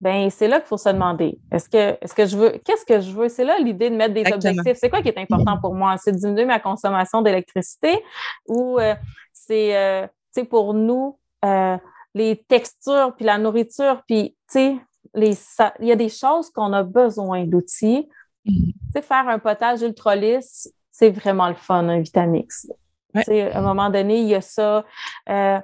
Ben, 0.00 0.28
c'est 0.28 0.48
là 0.48 0.60
qu'il 0.60 0.68
faut 0.68 0.76
se 0.76 0.90
demander. 0.90 1.38
Est-ce 1.50 1.68
que, 1.68 1.96
est-ce 2.02 2.14
que 2.14 2.26
je 2.26 2.36
veux, 2.36 2.50
qu'est-ce 2.62 2.84
que 2.84 3.00
je 3.00 3.10
veux? 3.10 3.30
C'est 3.30 3.44
là 3.44 3.58
l'idée 3.58 3.88
de 3.88 3.96
mettre 3.96 4.12
des 4.12 4.30
objectifs. 4.30 4.76
C'est 4.76 4.90
quoi 4.90 5.00
qui 5.00 5.08
est 5.08 5.18
important 5.18 5.58
pour 5.58 5.74
moi? 5.74 5.96
C'est 5.96 6.12
diminuer 6.12 6.44
ma 6.44 6.60
consommation 6.60 7.22
d'électricité 7.22 8.04
ou 8.46 8.78
euh, 8.78 8.94
c'est, 9.32 9.74
euh, 9.74 10.06
pour 10.50 10.74
nous, 10.74 11.18
euh, 11.44 11.78
les 12.14 12.44
textures 12.48 13.14
puis 13.16 13.24
la 13.24 13.38
nourriture 13.38 14.02
puis, 14.06 14.36
tu 14.50 14.58
sais, 14.58 14.76
il 15.14 15.86
y 15.86 15.92
a 15.92 15.96
des 15.96 16.08
choses 16.08 16.50
qu'on 16.50 16.72
a 16.72 16.82
besoin 16.82 17.44
d'outils. 17.44 18.08
Mm-hmm. 18.46 19.02
Faire 19.02 19.28
un 19.28 19.38
potage 19.38 19.82
ultra 19.82 20.16
lisse, 20.16 20.72
c'est 20.90 21.10
vraiment 21.10 21.48
le 21.48 21.54
fun, 21.54 21.88
un 21.88 22.00
Vitamix. 22.00 22.68
À 23.14 23.20
un 23.30 23.60
moment 23.60 23.90
donné, 23.90 24.20
il 24.20 24.28
y 24.28 24.34
a 24.34 24.40
ça. 24.40 24.84
Euh, 25.28 25.58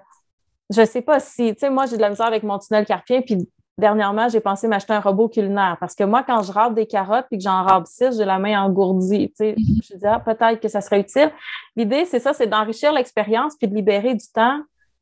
je 0.70 0.80
ne 0.80 0.86
sais 0.86 1.02
pas 1.02 1.18
si, 1.18 1.52
tu 1.54 1.60
sais, 1.60 1.70
moi, 1.70 1.86
j'ai 1.86 1.96
de 1.96 2.02
la 2.02 2.10
misère 2.10 2.26
avec 2.26 2.44
mon 2.44 2.58
tunnel 2.58 2.86
carpien, 2.86 3.22
puis 3.22 3.48
dernièrement, 3.76 4.28
j'ai 4.28 4.40
pensé 4.40 4.68
m'acheter 4.68 4.92
un 4.92 5.00
robot 5.00 5.28
culinaire 5.28 5.76
parce 5.80 5.94
que 5.94 6.04
moi, 6.04 6.22
quand 6.22 6.42
je 6.42 6.52
râpe 6.52 6.74
des 6.74 6.86
carottes 6.86 7.26
puis 7.28 7.38
que 7.38 7.44
j'en 7.44 7.64
râpe 7.64 7.86
six, 7.86 8.16
j'ai 8.16 8.24
la 8.24 8.38
main 8.38 8.62
engourdie. 8.62 9.30
Tu 9.30 9.36
sais. 9.36 9.52
Mm-hmm. 9.52 9.86
Je 9.88 9.94
me 9.94 9.98
dis, 9.98 10.06
ah, 10.06 10.20
peut-être 10.20 10.60
que 10.60 10.68
ça 10.68 10.80
serait 10.80 11.00
utile. 11.00 11.32
L'idée, 11.74 12.04
c'est 12.04 12.20
ça, 12.20 12.32
c'est 12.32 12.46
d'enrichir 12.46 12.92
l'expérience 12.92 13.56
puis 13.56 13.66
de 13.66 13.74
libérer 13.74 14.14
du 14.14 14.26
temps 14.32 14.60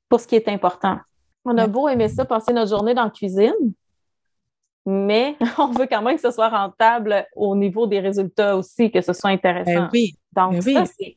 pour 0.08 0.20
ce 0.20 0.26
qui 0.26 0.36
est 0.36 0.48
important. 0.48 0.98
On 1.44 1.56
a 1.58 1.66
beau 1.66 1.88
aimer 1.88 2.08
ça, 2.08 2.24
passer 2.24 2.52
notre 2.52 2.70
journée 2.70 2.94
dans 2.94 3.04
la 3.04 3.10
cuisine, 3.10 3.52
mais 4.88 5.36
on 5.58 5.66
veut 5.66 5.86
quand 5.86 6.00
même 6.00 6.16
que 6.16 6.22
ce 6.22 6.30
soit 6.30 6.48
rentable 6.48 7.26
au 7.36 7.54
niveau 7.54 7.86
des 7.86 8.00
résultats 8.00 8.56
aussi, 8.56 8.90
que 8.90 9.02
ce 9.02 9.12
soit 9.12 9.30
intéressant. 9.30 9.82
Ben 9.82 9.90
oui. 9.92 10.14
Donc, 10.34 10.64
ben 10.64 10.86
ça, 10.86 10.92
c'est. 10.98 11.14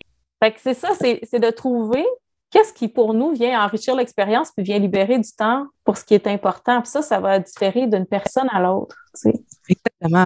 c'est 0.58 0.74
ça, 0.74 0.90
c'est 1.24 1.40
de 1.40 1.50
trouver 1.50 2.06
qu'est-ce 2.50 2.74
qui, 2.74 2.90
pour 2.90 3.14
nous, 3.14 3.32
vient 3.32 3.64
enrichir 3.64 3.96
l'expérience 3.96 4.52
puis 4.52 4.66
vient 4.66 4.78
libérer 4.78 5.18
du 5.18 5.32
temps 5.32 5.68
pour 5.86 5.96
ce 5.96 6.04
qui 6.04 6.14
est 6.14 6.28
important. 6.28 6.82
Puis 6.82 6.92
ça, 6.92 7.02
ça 7.02 7.20
va 7.22 7.40
différer 7.40 7.88
d'une 7.88 8.06
personne 8.06 8.50
à 8.52 8.60
l'autre. 8.60 8.98
Exactement. 9.70 10.26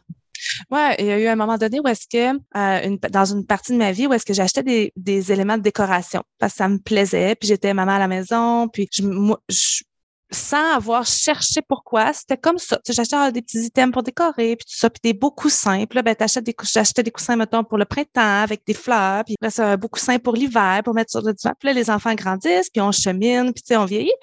Ouais, 0.72 0.96
il 1.00 1.06
y 1.06 1.12
a 1.12 1.20
eu 1.20 1.28
un 1.28 1.36
moment 1.36 1.58
donné 1.58 1.80
où 1.80 1.88
est-ce 1.88 2.08
que, 2.08 2.36
euh, 2.36 2.98
dans 3.12 3.26
une 3.26 3.46
partie 3.46 3.74
de 3.74 3.78
ma 3.78 3.92
vie, 3.92 4.08
où 4.08 4.14
est-ce 4.14 4.26
que 4.26 4.34
j'achetais 4.34 4.64
des, 4.64 4.92
des 4.96 5.32
éléments 5.32 5.58
de 5.58 5.64
décoration 5.64 6.24
parce 6.40 6.54
que 6.54 6.58
ça 6.58 6.68
me 6.68 6.78
plaisait, 6.78 7.36
puis 7.36 7.48
j'étais 7.48 7.74
maman 7.74 7.94
à 7.94 8.00
la 8.00 8.08
maison, 8.08 8.68
puis 8.68 8.88
je, 8.92 9.04
moi, 9.04 9.40
je, 9.50 9.84
sans 10.32 10.76
avoir 10.76 11.06
cherché 11.06 11.62
pourquoi. 11.62 12.14
C'était 12.14 12.38
comme 12.38 12.58
ça. 12.58 12.80
J'achetais 12.88 13.32
des 13.32 13.42
petits 13.42 13.66
items 13.66 13.92
pour 13.92 14.04
décorer, 14.04 14.56
puis 14.56 14.66
tout 14.66 14.78
ça, 14.78 14.90
puis 14.90 15.00
des 15.04 15.14
beaux 15.14 15.32
coussins. 15.32 15.86
Puis 15.86 15.96
là, 15.96 16.02
ben, 16.02 16.16
t'achètes 16.16 16.44
des 16.44 16.56
j'achetais 16.64 17.04
des 17.04 17.12
coussins, 17.12 17.36
mettons, 17.36 17.64
pour 17.64 17.78
le 17.78 17.86
printemps 17.86 18.42
avec 18.44 18.62
des 18.66 18.74
fleurs, 18.74 19.24
puis 19.26 19.36
là, 19.42 19.50
c'est 19.50 19.62
un 19.62 19.78
beau 19.78 19.88
coussin 19.88 20.18
pour 20.18 20.34
l'hiver, 20.34 20.82
pour 20.84 20.94
mettre 20.94 21.12
sur 21.12 21.22
le 21.22 21.34
divan. 21.34 21.54
Puis 21.60 21.68
là, 21.68 21.74
les 21.74 21.90
enfants 21.90 22.14
grandissent, 22.16 22.70
puis 22.70 22.82
on 22.82 22.92
chemine, 22.92 23.54
puis 23.54 23.64
tu 23.64 23.68
sais, 23.68 23.78
on 23.78 23.86
vieillit. 23.86 24.14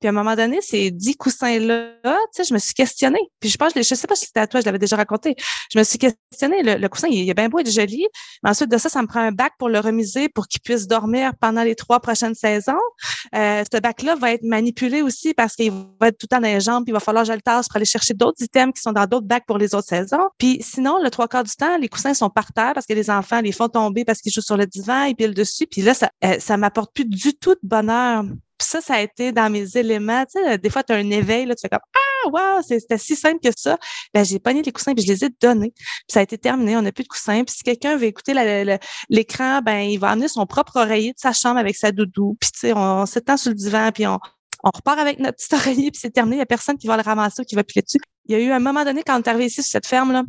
Puis 0.00 0.06
à 0.06 0.10
un 0.10 0.12
moment 0.12 0.36
donné, 0.36 0.60
ces 0.60 0.90
dix 0.90 1.16
coussins-là, 1.16 1.92
tu 2.04 2.10
sais, 2.32 2.44
je 2.44 2.54
me 2.54 2.58
suis 2.58 2.74
questionnée. 2.74 3.20
Puis 3.40 3.50
je 3.50 3.56
pense, 3.56 3.72
je 3.74 3.82
sais 3.82 4.06
pas 4.06 4.14
si 4.14 4.26
c'était 4.26 4.40
à 4.40 4.46
toi, 4.46 4.60
je 4.60 4.66
l'avais 4.66 4.78
déjà 4.78 4.96
raconté. 4.96 5.34
Je 5.72 5.78
me 5.78 5.84
suis 5.84 5.98
questionnée. 5.98 6.62
Le, 6.62 6.88
coussin, 6.88 7.08
il, 7.08 7.28
est 7.28 7.34
bien 7.34 7.48
beau, 7.48 7.58
il 7.58 7.68
est 7.68 7.70
joli. 7.70 8.06
Mais 8.42 8.50
ensuite 8.50 8.70
de 8.70 8.78
ça, 8.78 8.88
ça 8.88 9.02
me 9.02 9.06
prend 9.06 9.20
un 9.20 9.32
bac 9.32 9.52
pour 9.58 9.68
le 9.68 9.80
remiser 9.80 10.28
pour 10.28 10.46
qu'il 10.46 10.60
puisse 10.60 10.86
dormir 10.86 11.32
pendant 11.40 11.62
les 11.62 11.74
trois 11.74 12.00
prochaines 12.00 12.34
saisons. 12.34 12.72
Euh, 13.34 13.64
ce 13.72 13.80
bac-là 13.80 14.14
va 14.14 14.32
être 14.32 14.44
manipulé 14.44 15.02
aussi 15.02 15.34
parce 15.34 15.56
qu'il 15.56 15.72
va 16.00 16.08
être 16.08 16.18
tout 16.18 16.26
le 16.30 16.36
temps 16.36 16.40
dans 16.40 16.48
les 16.48 16.60
jambes, 16.60 16.84
puis 16.84 16.90
il 16.90 16.94
va 16.94 17.00
falloir 17.00 17.24
que 17.26 17.32
le 17.32 17.40
tasse 17.40 17.68
pour 17.68 17.76
aller 17.76 17.84
chercher 17.84 18.14
d'autres 18.14 18.42
items 18.42 18.72
qui 18.74 18.80
sont 18.80 18.92
dans 18.92 19.06
d'autres 19.06 19.26
bacs 19.26 19.46
pour 19.46 19.58
les 19.58 19.74
autres 19.74 19.88
saisons. 19.88 20.28
Puis 20.38 20.58
sinon, 20.62 21.02
le 21.02 21.10
trois 21.10 21.28
quarts 21.28 21.44
du 21.44 21.54
temps, 21.54 21.76
les 21.76 21.88
coussins 21.88 22.14
sont 22.14 22.30
par 22.30 22.52
terre 22.52 22.72
parce 22.74 22.86
que 22.86 22.94
les 22.94 23.10
enfants 23.10 23.40
les 23.40 23.52
font 23.52 23.68
tomber 23.68 24.04
parce 24.04 24.20
qu'ils 24.20 24.32
jouent 24.32 24.40
sur 24.40 24.56
le 24.56 24.66
divan, 24.66 25.04
ils 25.04 25.14
pilent 25.14 25.34
dessus. 25.34 25.66
Puis 25.66 25.82
là, 25.82 25.94
ça, 25.94 26.10
euh, 26.24 26.38
ça 26.38 26.56
m'apporte 26.56 26.92
plus 26.94 27.04
du 27.04 27.34
tout 27.34 27.54
de 27.54 27.60
bonheur. 27.62 28.24
Puis 28.58 28.68
ça, 28.68 28.80
ça 28.80 28.94
a 28.94 29.00
été 29.00 29.30
dans 29.32 29.50
mes 29.50 29.76
éléments. 29.76 30.24
Tu 30.24 30.42
sais, 30.42 30.58
des 30.58 30.70
fois, 30.70 30.82
tu 30.82 30.92
as 30.92 30.96
un 30.96 31.10
éveil, 31.10 31.46
là, 31.46 31.54
tu 31.54 31.60
fais 31.62 31.68
comme 31.68 31.78
Ah, 31.94 32.28
wow, 32.56 32.62
c'était 32.62 32.98
si 32.98 33.14
simple 33.14 33.38
que 33.42 33.50
ça. 33.56 33.78
Ben, 34.12 34.24
j'ai 34.24 34.38
pogné 34.40 34.62
les 34.62 34.72
coussins 34.72 34.94
puis 34.94 35.04
je 35.04 35.12
les 35.12 35.24
ai 35.24 35.28
donnés. 35.40 35.72
Puis 35.76 36.06
ça 36.08 36.20
a 36.20 36.22
été 36.22 36.36
terminé, 36.38 36.76
on 36.76 36.82
n'a 36.82 36.92
plus 36.92 37.04
de 37.04 37.08
coussins. 37.08 37.44
Puis 37.44 37.56
si 37.56 37.62
quelqu'un 37.62 37.96
veut 37.96 38.06
écouter 38.06 38.34
l'écran, 39.08 39.60
ben 39.62 39.80
il 39.80 39.98
va 39.98 40.10
amener 40.10 40.28
son 40.28 40.44
propre 40.46 40.76
oreiller 40.76 41.12
de 41.12 41.18
sa 41.18 41.32
chambre 41.32 41.58
avec 41.58 41.76
sa 41.76 41.92
doudou. 41.92 42.36
Puis 42.40 42.50
tu 42.52 42.58
sais, 42.60 42.72
on, 42.74 43.06
s'étend 43.06 43.36
sur 43.36 43.50
le 43.50 43.56
divan, 43.56 43.90
puis 43.92 44.06
on, 44.06 44.18
on 44.64 44.70
repart 44.74 44.98
avec 44.98 45.20
notre 45.20 45.36
petit 45.36 45.54
oreiller, 45.54 45.90
puis 45.90 46.00
c'est 46.00 46.10
terminé. 46.10 46.36
Il 46.36 46.38
n'y 46.40 46.42
a 46.42 46.46
personne 46.46 46.76
qui 46.76 46.88
va 46.88 46.96
le 46.96 47.02
ramasser 47.02 47.42
ou 47.42 47.44
qui 47.44 47.54
va 47.54 47.62
piler 47.62 47.82
dessus. 47.82 48.00
Il 48.26 48.32
y 48.32 48.34
a 48.34 48.44
eu 48.44 48.50
un 48.50 48.60
moment 48.60 48.84
donné, 48.84 49.02
quand 49.04 49.16
on 49.16 49.22
est 49.22 49.28
arrivé 49.28 49.46
ici 49.46 49.62
sur 49.62 49.70
cette 49.70 49.86
ferme-là, 49.86 50.24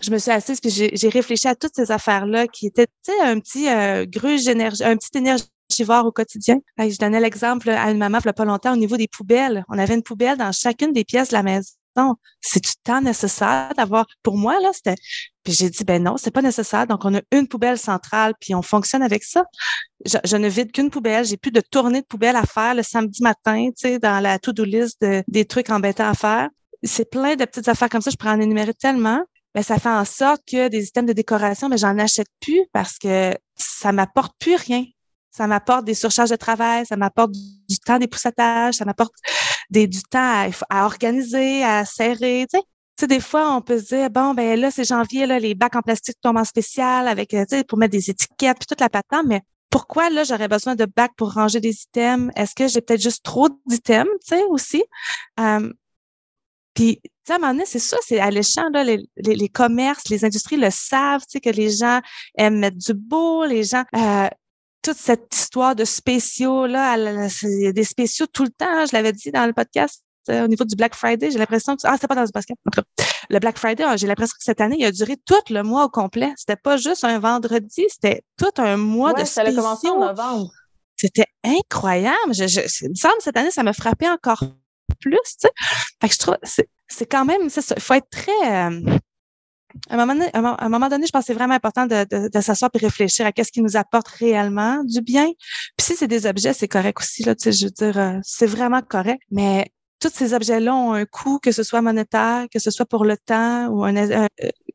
je 0.00 0.10
me 0.10 0.18
suis 0.18 0.30
assise 0.30 0.60
puis 0.60 0.70
j'ai 0.70 1.08
réfléchi 1.08 1.48
à 1.48 1.54
toutes 1.54 1.74
ces 1.74 1.90
affaires-là 1.90 2.46
qui 2.46 2.66
étaient, 2.66 2.86
tu 2.86 3.12
sais, 3.12 3.20
un 3.20 3.40
petit 3.40 3.68
euh, 3.68 4.06
gruge 4.06 4.44
d'énergie, 4.44 4.84
un 4.84 4.96
petit 4.96 5.16
énergie 5.18 5.44
voir 5.80 6.06
au 6.06 6.12
quotidien. 6.12 6.58
je 6.78 6.96
donnais 6.98 7.20
l'exemple 7.20 7.70
à 7.70 7.90
une 7.90 7.98
maman 7.98 8.18
il 8.18 8.26
n'y 8.26 8.30
a 8.30 8.32
pas 8.34 8.44
longtemps 8.44 8.72
au 8.72 8.76
niveau 8.76 8.96
des 8.96 9.08
poubelles. 9.08 9.64
On 9.68 9.78
avait 9.78 9.94
une 9.94 10.02
poubelle 10.02 10.36
dans 10.36 10.52
chacune 10.52 10.92
des 10.92 11.04
pièces 11.04 11.28
de 11.28 11.34
la 11.34 11.42
maison. 11.42 11.72
C'est 12.40 12.62
du 12.62 12.70
temps 12.82 13.00
nécessaire 13.00 13.72
d'avoir. 13.76 14.06
Pour 14.22 14.36
moi, 14.36 14.58
là, 14.60 14.70
c'était. 14.72 14.94
Puis 15.44 15.52
j'ai 15.52 15.70
dit, 15.70 15.84
ben 15.84 16.02
non, 16.02 16.16
c'est 16.16 16.30
pas 16.30 16.42
nécessaire. 16.42 16.86
Donc, 16.86 17.04
on 17.04 17.14
a 17.16 17.20
une 17.32 17.48
poubelle 17.48 17.78
centrale, 17.78 18.34
puis 18.40 18.54
on 18.54 18.62
fonctionne 18.62 19.02
avec 19.02 19.24
ça. 19.24 19.44
Je, 20.04 20.36
ne 20.36 20.48
vide 20.48 20.72
qu'une 20.72 20.90
poubelle. 20.90 21.24
J'ai 21.24 21.36
plus 21.36 21.50
de 21.50 21.60
tournée 21.60 22.00
de 22.00 22.06
poubelle 22.06 22.36
à 22.36 22.44
faire 22.44 22.74
le 22.74 22.82
samedi 22.82 23.22
matin, 23.22 23.68
tu 23.76 23.88
sais, 23.88 23.98
dans 23.98 24.20
la 24.20 24.38
to-do 24.38 24.64
list 24.64 25.04
des 25.28 25.44
trucs 25.44 25.70
embêtants 25.70 26.08
à 26.08 26.14
faire. 26.14 26.48
C'est 26.82 27.10
plein 27.10 27.36
de 27.36 27.44
petites 27.44 27.68
affaires 27.68 27.88
comme 27.88 28.02
ça. 28.02 28.10
Je 28.10 28.16
pourrais 28.16 28.32
en 28.32 28.40
énumérer 28.40 28.74
tellement. 28.74 29.22
Mais 29.54 29.62
ça 29.62 29.78
fait 29.78 29.90
en 29.90 30.04
sorte 30.04 30.42
que 30.50 30.68
des 30.68 30.86
items 30.86 31.06
de 31.06 31.12
décoration, 31.12 31.68
mais 31.68 31.76
j'en 31.76 31.98
achète 31.98 32.28
plus 32.40 32.62
parce 32.72 32.98
que 32.98 33.36
ça 33.54 33.92
m'apporte 33.92 34.34
plus 34.38 34.56
rien 34.56 34.84
ça 35.32 35.46
m'apporte 35.46 35.84
des 35.84 35.94
surcharges 35.94 36.30
de 36.30 36.36
travail, 36.36 36.86
ça 36.86 36.96
m'apporte 36.96 37.32
du 37.32 37.78
temps 37.84 37.98
d'époussetage, 37.98 38.74
ça 38.74 38.84
m'apporte 38.84 39.14
des, 39.70 39.86
du 39.86 40.02
temps 40.02 40.48
à, 40.68 40.84
organiser, 40.84 41.64
à 41.64 41.84
serrer, 41.84 42.46
tu 42.50 42.58
sais. 42.58 42.64
Tu 42.98 43.04
sais, 43.04 43.06
des 43.06 43.20
fois, 43.20 43.56
on 43.56 43.62
peut 43.62 43.78
se 43.78 43.86
dire, 43.86 44.10
bon, 44.10 44.34
ben 44.34 44.60
là, 44.60 44.70
c'est 44.70 44.84
janvier, 44.84 45.24
là, 45.24 45.38
les 45.38 45.54
bacs 45.54 45.74
en 45.74 45.80
plastique 45.80 46.18
tombent 46.20 46.36
en 46.36 46.44
spécial 46.44 47.08
avec, 47.08 47.32
euh, 47.32 47.46
tu 47.48 47.56
sais, 47.56 47.64
pour 47.64 47.78
mettre 47.78 47.92
des 47.92 48.10
étiquettes, 48.10 48.58
puis 48.58 48.66
toute 48.66 48.80
la 48.82 48.90
patente, 48.90 49.24
mais 49.26 49.40
pourquoi, 49.70 50.10
là, 50.10 50.24
j'aurais 50.24 50.48
besoin 50.48 50.74
de 50.74 50.84
bacs 50.84 51.14
pour 51.16 51.32
ranger 51.32 51.58
des 51.58 51.74
items? 51.84 52.30
Est-ce 52.36 52.54
que 52.54 52.68
j'ai 52.68 52.82
peut-être 52.82 53.00
juste 53.00 53.24
trop 53.24 53.48
d'items, 53.66 54.10
tu 54.26 54.36
sais, 54.36 54.44
aussi? 54.50 54.84
Puis, 56.74 57.00
tu 57.02 57.10
sais, 57.24 57.32
à 57.32 57.36
un 57.36 57.38
moment 57.38 57.52
donné, 57.52 57.64
c'est 57.66 57.78
ça, 57.78 57.96
c'est 58.02 58.20
alléchant, 58.20 58.68
là, 58.72 58.84
les, 58.84 59.08
les, 59.16 59.48
commerces, 59.48 60.08
les 60.10 60.24
industries 60.24 60.56
le 60.56 60.70
savent, 60.70 61.22
tu 61.22 61.32
sais, 61.32 61.40
que 61.40 61.50
les 61.50 61.70
gens 61.70 62.00
aiment 62.36 62.58
mettre 62.58 62.76
du 62.78 62.94
beau, 62.94 63.44
les 63.44 63.64
gens, 63.64 63.84
euh, 63.96 64.28
toute 64.82 64.96
cette 64.96 65.34
histoire 65.34 65.74
de 65.74 65.84
spéciaux, 65.84 66.66
là, 66.66 66.96
il 66.96 67.62
y 67.62 67.66
a 67.66 67.72
des 67.72 67.84
spéciaux 67.84 68.26
tout 68.26 68.44
le 68.44 68.50
temps, 68.50 68.66
hein, 68.68 68.84
je 68.86 68.96
l'avais 68.96 69.12
dit 69.12 69.30
dans 69.30 69.46
le 69.46 69.52
podcast. 69.52 70.04
Euh, 70.28 70.44
au 70.44 70.48
niveau 70.48 70.64
du 70.64 70.76
Black 70.76 70.94
Friday, 70.94 71.32
j'ai 71.32 71.38
l'impression 71.38 71.74
que 71.74 71.82
ah 71.84 71.96
c'est 72.00 72.06
pas 72.06 72.14
dans 72.14 72.22
le 72.22 72.28
podcast. 72.28 72.60
Le 73.28 73.38
Black 73.40 73.58
Friday, 73.58 73.82
ah, 73.84 73.96
j'ai 73.96 74.06
l'impression 74.06 74.34
que 74.38 74.44
cette 74.44 74.60
année, 74.60 74.76
il 74.78 74.84
a 74.84 74.92
duré 74.92 75.16
tout 75.24 75.34
le 75.50 75.62
mois 75.62 75.84
au 75.84 75.88
complet. 75.88 76.32
C'était 76.36 76.56
pas 76.56 76.76
juste 76.76 77.02
un 77.02 77.18
vendredi, 77.18 77.86
c'était 77.88 78.22
tout 78.36 78.52
un 78.58 78.76
mois 78.76 79.14
de 79.14 79.24
spéciaux. 79.24 79.44
Ça 79.44 79.50
a 79.50 79.62
commencé 79.62 79.88
en 79.88 79.98
novembre. 79.98 80.50
C'était 80.96 81.26
incroyable. 81.42 82.32
Je, 82.32 82.46
je, 82.46 82.60
il 82.82 82.90
me 82.90 82.94
semble 82.94 83.16
cette 83.20 83.36
année, 83.36 83.50
ça 83.50 83.64
m'a 83.64 83.72
frappé 83.72 84.08
encore 84.08 84.44
plus. 85.00 85.18
Tu 85.24 85.34
sais. 85.38 85.50
Fait 86.00 86.08
que 86.08 86.14
je 86.14 86.18
trouve 86.18 86.36
c'est 86.88 87.06
quand 87.06 87.24
même 87.24 87.48
ça. 87.48 87.62
Il 87.76 87.82
faut 87.82 87.94
être 87.94 88.10
très 88.10 88.66
euh, 88.68 88.80
à 89.90 89.94
un 89.94 90.68
moment 90.68 90.88
donné, 90.88 91.06
je 91.06 91.10
pense 91.10 91.22
que 91.22 91.26
c'est 91.26 91.34
vraiment 91.34 91.54
important 91.54 91.86
de, 91.86 92.40
s'asseoir 92.40 92.70
et 92.74 92.78
réfléchir 92.78 93.26
à 93.26 93.32
qu'est-ce 93.32 93.52
qui 93.52 93.62
nous 93.62 93.76
apporte 93.76 94.08
réellement 94.08 94.82
du 94.84 95.00
bien. 95.00 95.26
Puis 95.76 95.86
si 95.86 95.96
c'est 95.96 96.08
des 96.08 96.26
objets, 96.26 96.52
c'est 96.52 96.68
correct 96.68 96.98
aussi. 97.00 97.22
Là, 97.24 97.34
tu 97.34 97.44
sais, 97.44 97.52
je 97.52 97.66
veux 97.66 97.70
dire, 97.70 97.98
euh, 97.98 98.18
c'est 98.22 98.46
vraiment 98.46 98.82
correct. 98.82 99.20
Mais 99.30 99.70
tous 100.00 100.10
ces 100.12 100.34
objets-là 100.34 100.74
ont 100.74 100.92
un 100.92 101.04
coût, 101.04 101.38
que 101.38 101.52
ce 101.52 101.62
soit 101.62 101.80
monétaire, 101.80 102.46
que 102.52 102.58
ce 102.58 102.70
soit 102.70 102.86
pour 102.86 103.04
le 103.04 103.16
temps 103.16 103.68
ou 103.68 103.86
euh, 103.86 104.26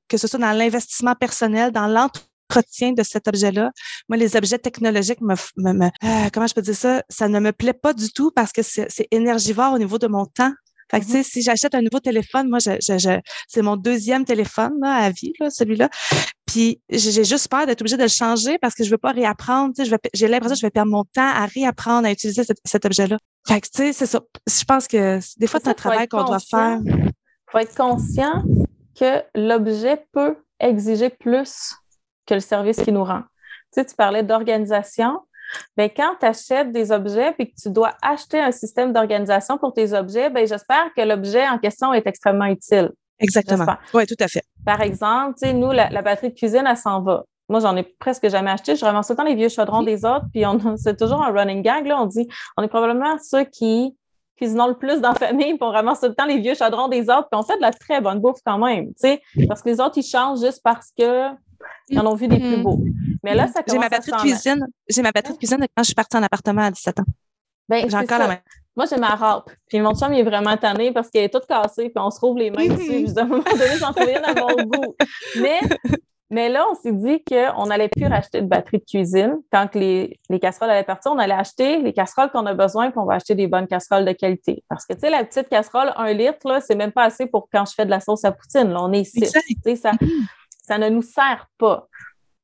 que 0.07 0.17
ce 0.17 0.27
soit 0.27 0.39
dans 0.39 0.53
l'investissement 0.53 1.15
personnel, 1.15 1.71
dans 1.71 1.87
l'entretien 1.87 2.93
de 2.93 3.03
cet 3.03 3.27
objet-là. 3.27 3.71
Moi, 4.07 4.17
les 4.17 4.35
objets 4.35 4.57
technologiques 4.57 5.19
euh, 5.21 5.89
comment 6.33 6.47
je 6.47 6.53
peux 6.53 6.61
dire 6.61 6.75
ça, 6.75 7.03
ça 7.09 7.27
ne 7.27 7.39
me 7.39 7.51
plaît 7.51 7.73
pas 7.73 7.93
du 7.93 8.09
tout 8.11 8.31
parce 8.33 8.51
que 8.51 8.61
c'est 8.61 9.07
énergivore 9.11 9.73
au 9.73 9.77
niveau 9.77 9.97
de 9.97 10.07
mon 10.07 10.25
temps. 10.25 10.53
Fait 10.89 11.01
que, 11.01 11.05
tu 11.05 11.11
sais, 11.11 11.23
si 11.23 11.41
j'achète 11.41 11.75
un 11.75 11.81
nouveau 11.81 11.99
téléphone, 11.99 12.49
moi, 12.49 12.59
je, 12.59 12.71
je, 12.79 13.19
c'est 13.47 13.61
mon 13.61 13.75
deuxième 13.75 14.25
téléphone 14.25 14.73
là, 14.81 14.93
à 14.95 15.09
vie, 15.09 15.33
là, 15.39 15.49
celui-là. 15.49 15.89
Puis 16.45 16.81
j'ai 16.89 17.25
juste 17.25 17.49
peur 17.49 17.65
d'être 17.65 17.81
obligée 17.81 17.97
de 17.97 18.03
le 18.03 18.07
changer 18.07 18.57
parce 18.57 18.73
que 18.73 18.83
je 18.83 18.89
veux 18.89 18.97
pas 18.97 19.11
réapprendre. 19.11 19.73
J'ai 20.13 20.27
l'impression 20.27 20.55
que 20.55 20.59
je 20.61 20.65
vais 20.65 20.71
perdre 20.71 20.91
mon 20.91 21.03
temps 21.03 21.27
à 21.27 21.45
réapprendre 21.45 22.07
à 22.07 22.11
utiliser 22.11 22.43
cet, 22.63 22.85
objet-là. 22.85 23.17
Fait 23.47 23.59
que, 23.59 23.67
tu 23.67 23.83
sais, 23.83 23.93
c'est 23.93 24.05
ça. 24.05 24.21
Je 24.47 24.63
pense 24.63 24.87
que 24.87 25.19
des 25.37 25.47
fois, 25.47 25.59
c'est 25.61 25.69
un 25.69 25.73
travail 25.73 26.07
qu'on 26.07 26.23
doit 26.23 26.39
faire. 26.39 26.79
Il 26.85 27.11
faut 27.51 27.59
être 27.59 27.75
conscient 27.75 28.43
que 28.97 29.23
l'objet 29.35 30.05
peut 30.13 30.37
exiger 30.59 31.09
plus 31.09 31.75
que 32.25 32.33
le 32.33 32.39
service 32.39 32.77
qui 32.77 32.91
nous 32.91 33.03
rend. 33.03 33.21
Tu 33.73 33.81
sais, 33.81 33.85
tu 33.85 33.95
parlais 33.95 34.23
d'organisation. 34.23 35.19
Bien, 35.75 35.89
quand 35.89 36.15
tu 36.19 36.25
achètes 36.25 36.71
des 36.71 36.91
objets 36.91 37.33
et 37.39 37.47
que 37.49 37.55
tu 37.61 37.69
dois 37.69 37.93
acheter 38.01 38.39
un 38.39 38.51
système 38.51 38.93
d'organisation 38.93 39.57
pour 39.57 39.73
tes 39.73 39.93
objets, 39.93 40.29
bien, 40.29 40.45
j'espère 40.45 40.93
que 40.95 41.01
l'objet 41.01 41.47
en 41.47 41.57
question 41.57 41.93
est 41.93 42.05
extrêmement 42.05 42.45
utile. 42.45 42.91
Exactement. 43.19 43.65
Oui, 43.93 44.05
tout 44.05 44.15
à 44.19 44.27
fait. 44.27 44.43
Par 44.65 44.81
exemple, 44.81 45.35
tu 45.41 45.47
sais, 45.47 45.53
nous, 45.53 45.71
la, 45.71 46.01
batterie 46.01 46.29
de 46.29 46.35
cuisine, 46.35 46.65
elle 46.69 46.77
s'en 46.77 47.01
va. 47.01 47.23
Moi, 47.49 47.61
j'en 47.61 47.75
ai 47.77 47.83
presque 47.83 48.27
jamais 48.29 48.51
acheté. 48.51 48.75
Je 48.75 48.83
ramasse 48.83 49.07
temps 49.07 49.23
les 49.23 49.35
vieux 49.35 49.49
chaudrons 49.49 49.81
des 49.81 50.05
autres, 50.05 50.25
puis 50.31 50.43
c'est 50.77 50.97
toujours 50.97 51.23
un 51.23 51.31
running 51.31 51.61
gag. 51.61 51.85
Là. 51.85 52.01
On 52.01 52.05
dit, 52.05 52.27
on 52.57 52.63
est 52.63 52.67
probablement 52.67 53.17
ceux 53.19 53.45
qui 53.45 53.95
cuisinons 54.37 54.67
le 54.67 54.75
plus 54.75 55.01
dans 55.01 55.09
la 55.09 55.15
famille, 55.15 55.53
puis 55.53 55.61
on 55.61 55.71
ramasse 55.71 55.99
tout 55.99 56.07
le 56.07 56.13
temps 56.13 56.25
les 56.25 56.39
vieux 56.39 56.53
chaudrons 56.53 56.87
des 56.87 57.09
autres, 57.09 57.27
puis 57.31 57.39
on 57.39 57.43
fait 57.43 57.57
de 57.57 57.61
la 57.61 57.71
très 57.71 58.01
bonne 58.01 58.19
bouffe 58.19 58.39
quand 58.45 58.59
même, 58.59 58.87
tu 58.89 58.93
sais, 58.97 59.21
parce 59.47 59.63
que 59.63 59.69
les 59.69 59.81
autres, 59.81 59.97
ils 59.97 60.05
changent 60.05 60.41
juste 60.41 60.61
parce 60.63 60.91
que 60.97 61.29
ils 61.89 61.99
en 61.99 62.05
ont 62.05 62.15
vu 62.15 62.27
des 62.27 62.39
plus 62.39 62.57
beaux. 62.57 62.79
Mais 63.23 63.35
là, 63.35 63.47
ça 63.47 63.61
J'ai 63.67 63.77
ma 63.77 63.89
batterie 63.89 64.11
de 64.11 64.17
cuisine. 64.17 64.65
J'ai 64.89 65.01
ma 65.01 65.11
batterie 65.11 65.33
de 65.33 65.37
cuisine 65.37 65.59
quand 65.59 65.83
je 65.83 65.87
suis 65.87 65.95
partie 65.95 66.17
en 66.17 66.23
appartement 66.23 66.63
à 66.63 66.71
17 66.71 66.99
ans. 66.99 67.05
Ben, 67.69 67.89
j'ai 67.89 67.97
encore 67.97 68.19
la 68.19 68.27
main. 68.27 68.39
Moi, 68.75 68.85
j'ai 68.87 68.97
ma 68.97 69.15
râpe. 69.15 69.49
Puis 69.67 69.79
mon 69.79 69.95
chum, 69.95 70.13
il 70.13 70.19
est 70.19 70.23
vraiment 70.23 70.55
tanné 70.55 70.91
parce 70.91 71.09
qu'elle 71.09 71.23
est 71.23 71.33
toute 71.33 71.47
cassée, 71.47 71.89
puis 71.89 71.97
on 71.97 72.11
se 72.11 72.17
trouve 72.17 72.37
les 72.37 72.51
mains 72.51 72.67
dessus. 72.67 73.05
Mm-hmm. 73.05 73.17
à 73.17 73.21
un 73.23 73.25
moment 73.25 73.43
donné, 73.43 73.77
j'en 73.79 73.91
trouvais 73.91 74.17
une 74.17 74.25
à 74.25 74.33
mon 74.35 74.63
goût. 74.65 74.95
Mais, 75.41 75.59
mais 76.29 76.47
là, 76.47 76.63
on 76.69 76.75
s'est 76.75 76.91
dit 76.91 77.23
qu'on 77.23 77.65
n'allait 77.65 77.89
plus 77.89 78.05
racheter 78.05 78.41
de 78.41 78.45
batterie 78.45 78.77
de 78.77 78.85
cuisine. 78.85 79.37
Quand 79.51 79.73
les, 79.73 80.19
les 80.29 80.39
casseroles 80.39 80.69
allaient 80.69 80.83
partir, 80.83 81.11
on 81.11 81.17
allait 81.17 81.33
acheter 81.33 81.81
les 81.81 81.91
casseroles 81.91 82.29
qu'on 82.29 82.45
a 82.45 82.53
besoin, 82.53 82.91
puis 82.91 82.99
on 82.99 83.05
va 83.05 83.15
acheter 83.15 83.33
des 83.33 83.47
bonnes 83.47 83.67
casseroles 83.67 84.05
de 84.05 84.11
qualité. 84.11 84.63
Parce 84.69 84.85
que, 84.85 84.93
tu 84.93 84.99
sais, 84.99 85.09
la 85.09 85.23
petite 85.23 85.49
casserole, 85.49 85.91
un 85.97 86.13
litre, 86.13 86.47
là, 86.47 86.61
c'est 86.61 86.75
même 86.75 86.91
pas 86.91 87.05
assez 87.05 87.25
pour 87.25 87.49
quand 87.51 87.65
je 87.65 87.73
fais 87.73 87.85
de 87.85 87.89
la 87.89 87.99
sauce 87.99 88.23
à 88.25 88.31
poutine. 88.31 88.69
Là, 88.69 88.83
on 88.83 88.93
est 88.93 89.05
six. 89.05 89.31
Tu 89.31 89.55
sais, 89.63 89.75
ça, 89.75 89.93
mm-hmm. 89.93 90.27
Ça 90.67 90.77
ne 90.77 90.89
nous 90.89 91.01
sert 91.01 91.47
pas. 91.57 91.87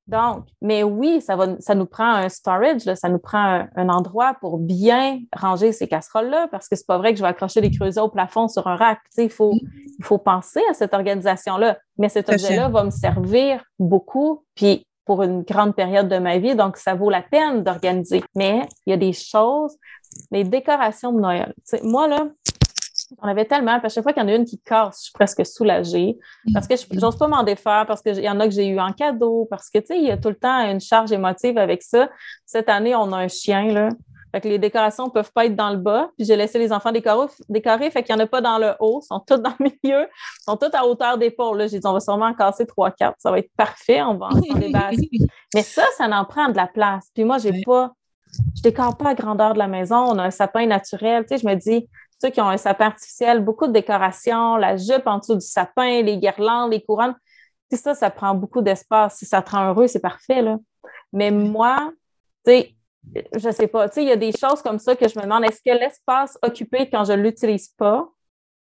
Donc, 0.08 0.48
mais 0.62 0.84
oui, 0.84 1.22
ça, 1.22 1.38
va, 1.38 1.60
ça 1.60 1.76
nous 1.76 1.86
prend 1.86 2.14
un 2.14 2.28
storage, 2.28 2.82
ça 2.82 3.08
nous 3.08 3.20
prend 3.20 3.66
un, 3.76 3.90
endroit 3.90 4.34
pour 4.42 4.58
bien 4.58 5.20
ranger 5.34 5.72
ces 5.72 5.88
casseroles-là, 5.88 6.50
parce 6.52 6.68
que 6.68 6.76
c'est 6.76 6.86
pas 6.86 6.98
vrai 6.98 7.14
que 7.14 7.18
je 7.18 7.24
vais 7.24 7.30
accrocher 7.30 7.62
des 7.62 7.72
creusets 7.72 8.02
au 8.02 8.10
plafond 8.10 8.50
sur 8.50 8.68
un 8.68 8.76
rack. 8.76 9.00
il, 9.18 9.30
faut, 9.30 9.54
il 9.54 10.04
faut 10.04 10.18
penser 10.18 10.62
à 10.70 10.74
cette 10.74 10.94
organisation-là. 10.94 11.78
Mais 11.98 12.10
cet 12.10 12.30
objet-là 12.30 12.68
va 12.68 12.84
me 12.84 12.92
servir 12.92 13.64
beaucoup. 13.80 14.44
Puis 14.56 14.86
pour 15.06 15.24
une 15.24 15.44
grande 15.44 15.76
période 15.76 16.10
de 16.10 16.18
ma 16.18 16.38
vie, 16.38 16.56
donc 16.56 16.78
ça 16.78 16.96
vaut 16.96 17.10
la 17.10 17.22
peine 17.22 17.64
d'organiser. 17.64 18.24
Mais 18.36 18.68
il 18.86 18.92
y 18.92 18.94
a 18.94 18.98
des 18.98 19.14
choses, 19.14 19.78
les 20.32 20.44
décorations 20.44 21.14
de 21.14 21.22
Noël. 21.22 21.54
moi, 21.84 22.08
là, 22.08 22.28
on 23.21 23.28
avait 23.28 23.45
tellement, 23.45 23.80
à 23.82 23.89
chaque 23.89 24.04
fois 24.04 24.13
qu'il 24.13 24.23
y 24.23 24.26
en 24.26 24.30
a 24.30 24.36
une 24.36 24.45
qui 24.45 24.60
casse, 24.60 24.97
je 24.99 25.04
suis 25.06 25.13
presque 25.13 25.45
soulagée 25.45 26.17
parce 26.54 26.67
que 26.67 26.76
je 26.76 26.99
n'ose 26.99 27.17
pas 27.17 27.28
m'en 27.28 27.43
défaire, 27.43 27.86
parce 27.88 28.02
qu'il 28.02 28.19
y 28.19 28.30
en 28.30 28.39
a 28.39 28.47
que 28.47 28.54
j'ai 28.54 28.67
eu 28.67 28.80
en 28.80 28.91
cadeau, 28.93 29.47
parce 29.49 29.69
que, 29.69 29.80
tu 29.80 29.88
sais, 29.88 29.97
il 29.97 30.06
y 30.06 30.12
a 30.12 30.17
tout 30.17 30.30
le 30.30 30.36
temps 30.36 30.60
une 30.69 30.82
charge 30.82 31.12
émotive 31.12 31.58
avec 31.58 31.84
ça. 31.84 32.10
Cette 32.45 32.69
année, 32.69 32.95
on 32.95 33.12
a 33.12 33.17
un 33.17 33.28
chien, 33.28 33.71
là. 33.71 33.89
Fait 34.34 34.41
que 34.41 34.47
les 34.47 34.58
décorations 34.58 35.06
ne 35.06 35.12
peuvent 35.12 35.32
pas 35.32 35.45
être 35.45 35.56
dans 35.56 35.69
le 35.69 35.78
bas. 35.78 36.10
Puis 36.17 36.26
j'ai 36.26 36.36
laissé 36.36 36.58
les 36.58 36.73
enfants 36.73 36.91
décorer, 36.91 37.28
décorer 37.49 37.91
fait 37.91 38.02
qu'il 38.02 38.15
n'y 38.15 38.21
en 38.21 38.26
a 38.26 38.28
pas 38.28 38.41
dans 38.41 38.58
le 38.58 38.73
haut. 38.80 38.99
Ils 39.04 39.06
sont 39.06 39.19
tous 39.19 39.38
dans 39.38 39.54
le 39.60 39.65
milieu. 39.65 40.08
Ils 40.08 40.43
sont 40.43 40.58
tous 40.58 40.73
à 40.73 40.88
hauteur 40.88 41.19
d'épaule. 41.19 41.69
J'ai 41.69 41.80
dit, 41.80 41.86
on 41.86 41.93
va 41.93 41.99
sûrement 41.99 42.26
en 42.26 42.34
casser 42.34 42.65
trois, 42.65 42.89
quatre. 42.89 43.15
Ça 43.19 43.30
va 43.30 43.38
être 43.38 43.52
parfait. 43.56 44.02
On 44.02 44.15
va 44.15 44.30
en 44.30 44.56
débarrasser. 44.58 45.08
Mais 45.54 45.62
ça, 45.62 45.84
ça 45.97 46.06
en 46.06 46.26
prend 46.26 46.49
de 46.49 46.58
la 46.58 46.65
place. 46.65 47.10
Puis 47.13 47.23
moi, 47.23 47.38
j'ai 47.38 47.62
pas, 47.63 47.91
je 48.56 48.63
décore 48.63 48.97
pas 48.97 49.10
à 49.10 49.13
grandeur 49.13 49.54
de 49.54 49.60
la 49.60 49.67
maison. 49.67 49.97
On 49.97 50.17
a 50.17 50.23
un 50.23 50.32
sapin 50.32 50.65
naturel. 50.65 51.26
Tu 51.28 51.38
sais, 51.38 51.43
je 51.43 51.47
me 51.47 51.54
dis, 51.54 51.88
ceux 52.24 52.30
qui 52.30 52.40
ont 52.40 52.48
un 52.48 52.58
sapin 52.58 52.86
artificiel, 52.86 53.44
beaucoup 53.44 53.68
de 53.68 53.74
décorations, 53.74 54.56
la 54.56 54.78
jupe 54.78 55.08
en 55.08 55.18
dessous 55.18 55.36
du 55.36 55.46
sapin, 55.46 56.02
les 56.02 56.18
guirlandes, 56.18 56.72
les 56.72 56.82
couronnes. 56.82 57.16
Tout 57.70 57.76
ça, 57.76 57.96
ça 57.96 58.10
prend 58.10 58.34
beaucoup 58.34 58.62
d'espace. 58.62 59.18
Si 59.18 59.26
ça 59.26 59.42
te 59.42 59.52
rend 59.52 59.68
heureux, 59.70 59.88
c'est 59.88 60.00
parfait, 60.00 60.42
là. 60.42 60.58
Mais 61.12 61.32
moi, 61.32 61.92
tu 62.46 62.52
sais, 62.54 62.76
je 63.36 63.50
sais 63.52 63.68
pas, 63.68 63.90
tu 63.90 63.96
sais, 63.96 64.04
il 64.04 64.08
y 64.08 64.12
a 64.14 64.16
des 64.16 64.32
choses 64.32 64.62
comme 64.62 64.80
ça 64.80 64.96
que 64.96 65.10
je 65.10 65.20
me 65.20 65.24
demande, 65.24 65.44
est-ce 65.44 65.60
que 65.62 65.78
l'espace 65.78 66.38
occupé 66.42 66.90
quand 66.90 67.04
je 67.04 67.12
ne 67.12 67.22
l'utilise 67.22 67.68
pas 67.68 68.08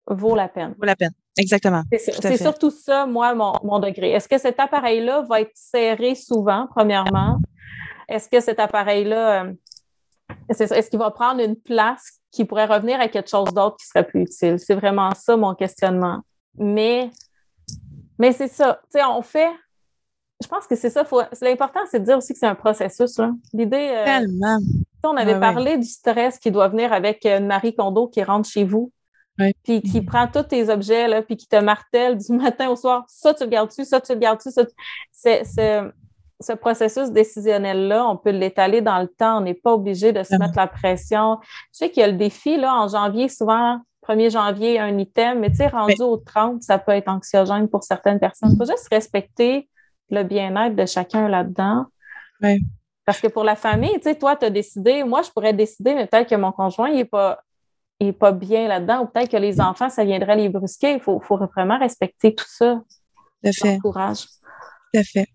vaut 0.06 0.36
la 0.36 0.50
peine? 0.50 0.76
Vaut 0.78 0.86
la 0.86 0.98
peine, 0.98 1.14
exactement. 1.38 1.84
C'est 1.98 2.38
surtout 2.38 2.72
ça, 2.72 3.06
moi, 3.06 3.34
mon, 3.36 3.80
degré. 3.80 4.12
Est-ce 4.12 4.28
que 4.28 4.38
cet 4.38 4.60
appareil-là 4.60 5.22
va 5.22 5.40
être 5.40 5.56
serré 5.56 6.14
souvent, 6.14 6.68
premièrement? 6.76 7.40
Est-ce 8.10 8.28
que 8.28 8.42
cet 8.42 8.60
appareil-là, 8.60 9.46
euh, 9.46 9.54
est-ce 10.50 10.90
qu'il 10.90 11.00
va 11.00 11.10
prendre 11.12 11.42
une 11.42 11.56
place 11.56 12.20
qui 12.36 12.46
pourrait 12.46 12.66
revenir 12.66 13.00
à 13.00 13.08
quelque 13.08 13.30
chose 13.30 13.54
d'autre 13.54 13.78
qui 13.78 13.88
serait 13.88 14.06
plus 14.06 14.24
utile? 14.24 14.60
C'est 14.60 14.76
vraiment 14.76 15.12
ça 15.16 15.38
mon 15.38 15.56
questionnement. 15.56 16.22
Mais, 16.58 17.10
mais 18.20 18.32
c'est 18.32 18.48
ça, 18.48 18.80
tu 18.92 19.00
sais, 19.00 19.06
on 19.06 19.22
fait, 19.22 19.50
je 20.42 20.48
pense 20.48 20.68
que 20.68 20.76
c'est 20.76 20.90
ça. 20.90 21.06
L'important, 21.42 21.80
c'est 21.90 22.00
de 22.00 22.06
dire 22.06 22.18
aussi 22.18 22.34
que 22.34 22.40
c'est 22.40 22.46
un 22.46 22.56
processus. 22.56 23.20
L'idée. 23.54 23.90
Euh, 23.92 24.06
Tellement. 24.06 24.58
On 25.04 25.16
avait 25.18 25.40
parlé 25.40 25.78
du 25.78 25.86
stress 25.86 26.40
qui 26.40 26.50
doit 26.50 26.68
venir 26.68 26.92
avec 26.92 27.28
euh, 27.28 27.40
Marie 27.40 27.76
Kondo 27.76 28.08
qui 28.08 28.24
rentre 28.24 28.50
chez 28.50 28.64
vous. 28.64 28.92
Puis 29.64 29.82
qui 29.82 30.02
prend 30.02 30.28
tous 30.28 30.44
tes 30.44 30.70
objets, 30.70 31.08
là, 31.10 31.22
puis 31.22 31.36
qui 31.36 31.48
te 31.48 31.58
martèle 31.58 32.18
du 32.18 32.32
matin 32.34 32.70
au 32.70 32.76
soir. 32.76 33.04
Ça, 33.08 33.34
tu 33.34 33.44
le 33.44 33.50
gardes-tu, 33.50 33.86
ça, 33.86 34.02
tu 34.02 34.14
le 34.14 34.20
gardes-tu. 34.20 34.50
Ça, 34.50 34.64
c'est, 35.12 35.82
ce 36.42 36.54
processus 36.54 37.12
décisionnel-là, 37.12 38.06
on 38.08 38.18
peut 38.18 38.32
l'étaler 38.32 38.82
dans 38.82 39.00
le 39.00 39.08
temps. 39.08 39.38
On 39.38 39.42
n'est 39.42 39.54
pas 39.54 39.74
obligé 39.74 40.12
de 40.12 40.24
se 40.24 40.36
mettre 40.36 40.58
la 40.58 40.68
pression. 40.68 41.40
Je 41.74 41.80
sais 41.80 41.92
qu'il 41.92 42.02
y 42.02 42.04
a 42.04 42.08
le 42.08 42.18
défi, 42.18 42.58
là, 42.58 42.74
en 42.74 42.88
janvier, 42.88 43.30
souvent, 43.30 43.80
1er 44.08 44.32
janvier, 44.32 44.80
un 44.80 44.98
item, 44.98 45.40
mais 45.40 45.50
tu 45.50 45.58
sais, 45.58 45.68
rendu 45.68 46.02
au 46.02 46.18
30, 46.18 46.62
ça 46.62 46.78
peut 46.78 46.92
être 46.92 47.08
anxiogène 47.08 47.68
pour 47.70 47.84
certaines 47.84 48.20
personnes. 48.20 48.52
Il 48.52 48.58
faut 48.58 48.70
juste 48.70 48.88
respecter 48.92 49.70
le 50.10 50.24
bien-être 50.24 50.76
de 50.76 50.86
chacun 50.86 51.28
là-dedans. 51.28 51.86
Parce 53.06 53.20
que 53.20 53.28
pour 53.28 53.44
la 53.44 53.56
famille, 53.56 53.94
tu 53.96 54.04
sais, 54.04 54.16
toi, 54.16 54.36
tu 54.36 54.46
as 54.46 54.50
décidé, 54.50 55.04
moi, 55.04 55.22
je 55.22 55.30
pourrais 55.30 55.54
décider, 55.54 55.94
mais 55.94 56.08
peut-être 56.08 56.30
que 56.30 56.36
mon 56.36 56.52
conjoint, 56.52 56.90
il 56.90 56.98
n'est 56.98 57.06
pas, 57.06 57.40
pas 58.20 58.32
bien 58.32 58.68
là-dedans, 58.68 59.04
ou 59.04 59.06
peut-être 59.08 59.32
que 59.32 59.38
les 59.38 59.62
enfants, 59.62 59.90
ça 59.90 60.04
viendrait 60.04 60.36
les 60.36 60.50
brusquer. 60.50 60.94
Il 60.94 61.00
faut, 61.00 61.22
vraiment 61.56 61.80
respecter 61.80 62.36
tout 62.36 62.48
ça. 62.48 62.82
Tout 63.44 63.50
à 63.50 63.52
fait. 63.52 63.80
Courage. 63.80 64.26
Tout 64.94 65.00
à 65.00 65.04
fait. 65.04 65.28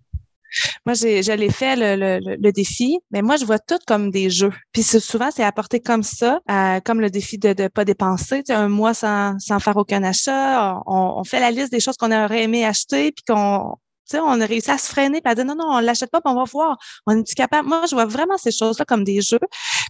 Moi, 0.87 0.95
j'ai, 0.95 1.23
je 1.23 1.33
l'ai 1.33 1.51
fait 1.51 1.77
le, 1.77 2.51
défi, 2.53 2.99
mais 3.11 3.23
moi, 3.23 3.37
je 3.37 3.45
vois 3.45 3.59
tout 3.59 3.79
comme 3.87 4.11
des 4.11 4.31
jeux. 4.31 4.53
Puis 4.73 4.83
souvent, 4.83 5.31
c'est 5.35 5.45
apporté 5.45 5.81
comme 5.81 6.03
ça, 6.03 6.41
comme 6.85 7.01
le 7.01 7.11
défi 7.11 7.39
de 7.39 7.49
ne 7.49 7.69
pas 7.69 7.85
dépenser. 7.85 8.43
Un 8.49 8.69
mois 8.69 8.95
sans, 8.95 9.39
sans 9.39 9.59
faire 9.61 9.77
aucun 9.77 10.03
achat. 10.03 10.81
On, 10.87 11.15
on, 11.19 11.25
fait 11.25 11.41
la 11.41 11.51
liste 11.51 11.73
des 11.73 11.81
choses 11.81 11.97
qu'on 11.97 12.13
aurait 12.13 12.43
aimé 12.45 12.65
acheter, 12.65 13.13
puis 13.13 13.25
qu'on 13.29 13.77
on 14.15 14.41
a 14.41 14.47
réussi 14.47 14.71
à 14.71 14.79
se 14.79 14.89
freiner 14.89 15.21
et 15.25 15.29
à 15.29 15.35
dire 15.35 15.45
non, 15.45 15.55
non, 15.55 15.67
on 15.69 15.81
l'achète 15.81 16.11
pas, 16.11 16.21
on 16.25 16.35
va 16.35 16.45
voir. 16.45 16.77
On 17.07 17.19
est 17.19 17.35
capable? 17.35 17.69
Moi, 17.69 17.85
je 17.89 17.95
vois 17.95 18.07
vraiment 18.07 18.37
ces 18.37 18.51
choses-là 18.51 18.85
comme 18.85 19.05
des 19.05 19.21
jeux. 19.21 19.39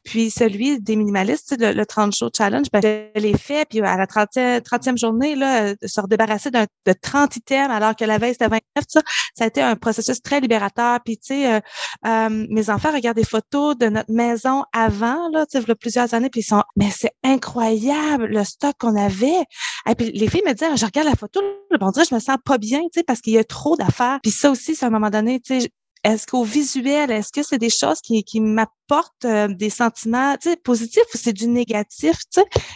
Puis 0.04 0.30
celui 0.30 0.80
des 0.80 0.96
minimalistes, 0.96 1.56
le, 1.58 1.72
le 1.72 1.86
30 1.86 2.14
jours 2.14 2.30
challenge, 2.36 2.66
ben, 2.72 2.80
je 2.82 3.20
l'ai 3.20 3.36
fait. 3.36 3.66
Puis 3.68 3.80
à 3.80 3.96
la 3.96 4.06
30e, 4.06 4.60
30e 4.60 4.98
journée, 4.98 5.34
là, 5.36 5.74
de 5.74 5.86
se 5.86 6.00
redébarrasser 6.00 6.50
de 6.50 6.66
30 7.00 7.36
items 7.36 7.70
alors 7.70 7.96
que 7.96 8.04
la 8.04 8.18
veille, 8.18 8.32
c'était 8.32 8.48
29, 8.48 8.62
ça, 8.88 9.00
ça 9.36 9.44
a 9.44 9.46
été 9.46 9.62
un 9.62 9.76
processus 9.76 10.20
très 10.22 10.40
libérateur. 10.40 10.98
Puis, 11.04 11.16
tu 11.16 11.34
sais, 11.34 11.54
euh, 11.54 11.60
euh, 12.06 12.46
mes 12.50 12.70
enfants 12.70 12.92
regardent 12.92 13.16
des 13.16 13.24
photos 13.24 13.76
de 13.76 13.86
notre 13.86 14.12
maison 14.12 14.64
avant, 14.72 15.28
là, 15.30 15.46
tu 15.46 15.60
plusieurs 15.76 16.14
années, 16.14 16.30
puis 16.30 16.40
ils 16.40 16.44
sont, 16.44 16.62
mais 16.76 16.90
c'est 16.90 17.12
incroyable 17.24 18.26
le 18.26 18.44
stock 18.44 18.74
qu'on 18.78 18.96
avait. 18.96 19.44
Et 19.88 19.94
puis 19.96 20.10
les 20.12 20.28
filles 20.28 20.42
me 20.46 20.52
disent, 20.52 20.68
je 20.76 20.84
regarde 20.84 21.08
la 21.08 21.16
photo, 21.16 21.40
on 21.80 21.90
dirait, 21.90 22.06
je 22.08 22.14
me 22.14 22.20
sens 22.20 22.36
pas 22.44 22.58
bien, 22.58 22.80
tu 22.80 22.88
sais, 22.94 23.02
parce 23.02 23.20
qu'il 23.20 23.34
y 23.34 23.38
a 23.38 23.44
trop 23.44 23.76
d'affaires 23.76 24.09
puis 24.22 24.32
ça 24.32 24.50
aussi, 24.50 24.74
c'est 24.74 24.84
à 24.84 24.88
un 24.88 24.90
moment 24.90 25.10
donné, 25.10 25.40
tu 25.40 25.60
sais, 25.60 25.70
est-ce 26.02 26.26
qu'au 26.26 26.44
visuel, 26.44 27.10
est-ce 27.10 27.30
que 27.30 27.42
c'est 27.42 27.58
des 27.58 27.68
choses 27.68 28.00
qui, 28.00 28.24
qui 28.24 28.40
m'apportent 28.40 29.26
euh, 29.26 29.48
des 29.48 29.68
sentiments 29.68 30.34
positifs 30.64 31.04
ou 31.14 31.18
c'est 31.18 31.34
du 31.34 31.46
négatif? 31.46 32.16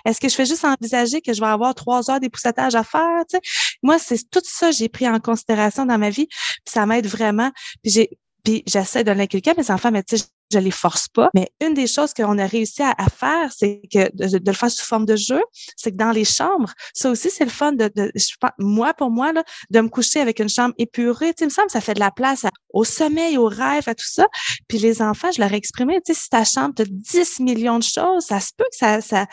Est-ce 0.04 0.20
que 0.20 0.28
je 0.28 0.34
fais 0.34 0.44
juste 0.44 0.64
envisager 0.64 1.22
que 1.22 1.32
je 1.32 1.40
vais 1.40 1.46
avoir 1.46 1.74
trois 1.74 2.10
heures 2.10 2.20
d'époussetage 2.20 2.74
à 2.74 2.84
faire? 2.84 3.24
Tu 3.30 3.38
sais? 3.38 3.76
Moi, 3.82 3.98
c'est 3.98 4.18
tout 4.30 4.42
ça 4.44 4.70
j'ai 4.72 4.90
pris 4.90 5.08
en 5.08 5.20
considération 5.20 5.86
dans 5.86 5.96
ma 5.96 6.10
vie, 6.10 6.26
puis 6.26 6.72
ça 6.72 6.84
m'aide 6.84 7.06
vraiment. 7.06 7.50
Puis 7.82 7.92
j'ai 7.92 8.10
puis 8.44 8.62
j'essaie 8.66 9.04
de 9.04 9.10
l'inculquer 9.10 9.50
à 9.50 9.54
mes 9.56 9.70
enfants, 9.70 9.90
mais 9.90 10.02
tu 10.02 10.18
sais, 10.18 10.24
je 10.52 10.58
les 10.58 10.70
force 10.70 11.08
pas. 11.08 11.30
Mais 11.34 11.50
une 11.60 11.74
des 11.74 11.86
choses 11.86 12.12
qu'on 12.12 12.38
a 12.38 12.46
réussi 12.46 12.82
à, 12.82 12.94
faire, 13.08 13.50
c'est 13.56 13.80
que 13.92 14.14
de, 14.14 14.38
le 14.44 14.52
faire 14.52 14.70
sous 14.70 14.84
forme 14.84 15.06
de 15.06 15.16
jeu, 15.16 15.40
c'est 15.76 15.90
que 15.90 15.96
dans 15.96 16.10
les 16.10 16.24
chambres, 16.24 16.72
ça 16.92 17.10
aussi, 17.10 17.30
c'est 17.30 17.44
le 17.44 17.50
fun 17.50 17.72
de, 17.72 17.90
de 17.94 18.12
moi, 18.58 18.94
pour 18.94 19.10
moi, 19.10 19.32
là, 19.32 19.42
de 19.70 19.80
me 19.80 19.88
coucher 19.88 20.20
avec 20.20 20.38
une 20.38 20.48
chambre 20.48 20.74
épurée. 20.78 21.32
Tu 21.32 21.40
sais, 21.40 21.44
me 21.46 21.50
semble 21.50 21.70
ça 21.70 21.80
fait 21.80 21.94
de 21.94 22.00
la 22.00 22.10
place 22.10 22.44
au 22.72 22.84
sommeil, 22.84 23.38
au 23.38 23.46
rêve, 23.46 23.84
à 23.88 23.94
tout 23.94 24.06
ça. 24.06 24.26
Puis 24.68 24.78
les 24.78 25.02
enfants, 25.02 25.32
je 25.32 25.40
leur 25.40 25.52
ai 25.52 25.56
exprimé, 25.56 26.00
tu 26.04 26.12
sais, 26.12 26.20
si 26.20 26.28
ta 26.28 26.44
chambre, 26.44 26.74
tu 26.76 26.84
10 26.86 27.40
millions 27.40 27.78
de 27.78 27.84
choses, 27.84 28.26
ça 28.26 28.40
se 28.40 28.50
peut 28.56 28.66
que 28.70 28.76
ça, 28.76 29.00
ça, 29.00 29.26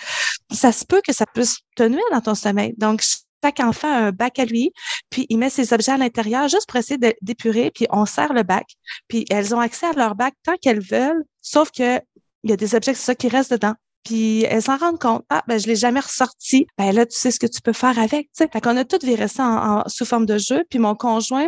ça 0.51 0.71
se 0.71 0.85
peut 0.85 1.01
que 1.05 1.13
ça 1.13 1.25
puisse 1.25 1.57
te 1.75 1.83
nuire 1.83 2.03
dans 2.11 2.21
ton 2.21 2.35
sommeil. 2.35 2.73
Donc, 2.77 3.03
chaque 3.43 3.59
enfant 3.59 3.91
un 3.91 4.11
bac 4.11 4.39
à 4.39 4.45
lui, 4.45 4.71
puis 5.09 5.25
il 5.29 5.37
met 5.37 5.49
ses 5.49 5.73
objets 5.73 5.93
à 5.93 5.97
l'intérieur 5.97 6.47
juste 6.47 6.67
pour 6.67 6.77
essayer 6.77 6.99
d'épurer, 7.21 7.71
puis 7.71 7.87
on 7.91 8.05
sert 8.05 8.33
le 8.33 8.43
bac. 8.43 8.65
Puis 9.07 9.25
elles 9.29 9.55
ont 9.55 9.59
accès 9.59 9.87
à 9.87 9.93
leur 9.93 10.15
bac 10.15 10.33
tant 10.43 10.55
qu'elles 10.61 10.81
veulent, 10.81 11.23
sauf 11.41 11.71
que 11.71 11.99
il 12.43 12.49
y 12.49 12.53
a 12.53 12.57
des 12.57 12.75
objets, 12.75 12.93
qui 12.93 13.27
restent 13.27 13.51
dedans. 13.51 13.75
Puis 14.03 14.43
elles 14.45 14.63
s'en 14.63 14.77
rendent 14.77 14.99
compte. 14.99 15.23
Ah, 15.29 15.43
ben 15.47 15.59
je 15.59 15.67
l'ai 15.67 15.75
jamais 15.75 15.99
ressorti. 15.99 16.65
Ben 16.77 16.91
là, 16.91 17.05
tu 17.05 17.15
sais 17.15 17.29
ce 17.29 17.39
que 17.39 17.45
tu 17.45 17.61
peux 17.61 17.73
faire 17.73 17.99
avec. 17.99 18.29
Sais. 18.33 18.47
Fait 18.51 18.61
qu'on 18.61 18.75
a 18.77 18.83
tout 18.83 18.97
viré 19.03 19.27
ça 19.27 19.45
en, 19.45 19.83
sous 19.87 20.05
forme 20.05 20.25
de 20.25 20.37
jeu. 20.39 20.63
Puis 20.69 20.79
mon 20.79 20.95
conjoint, 20.95 21.47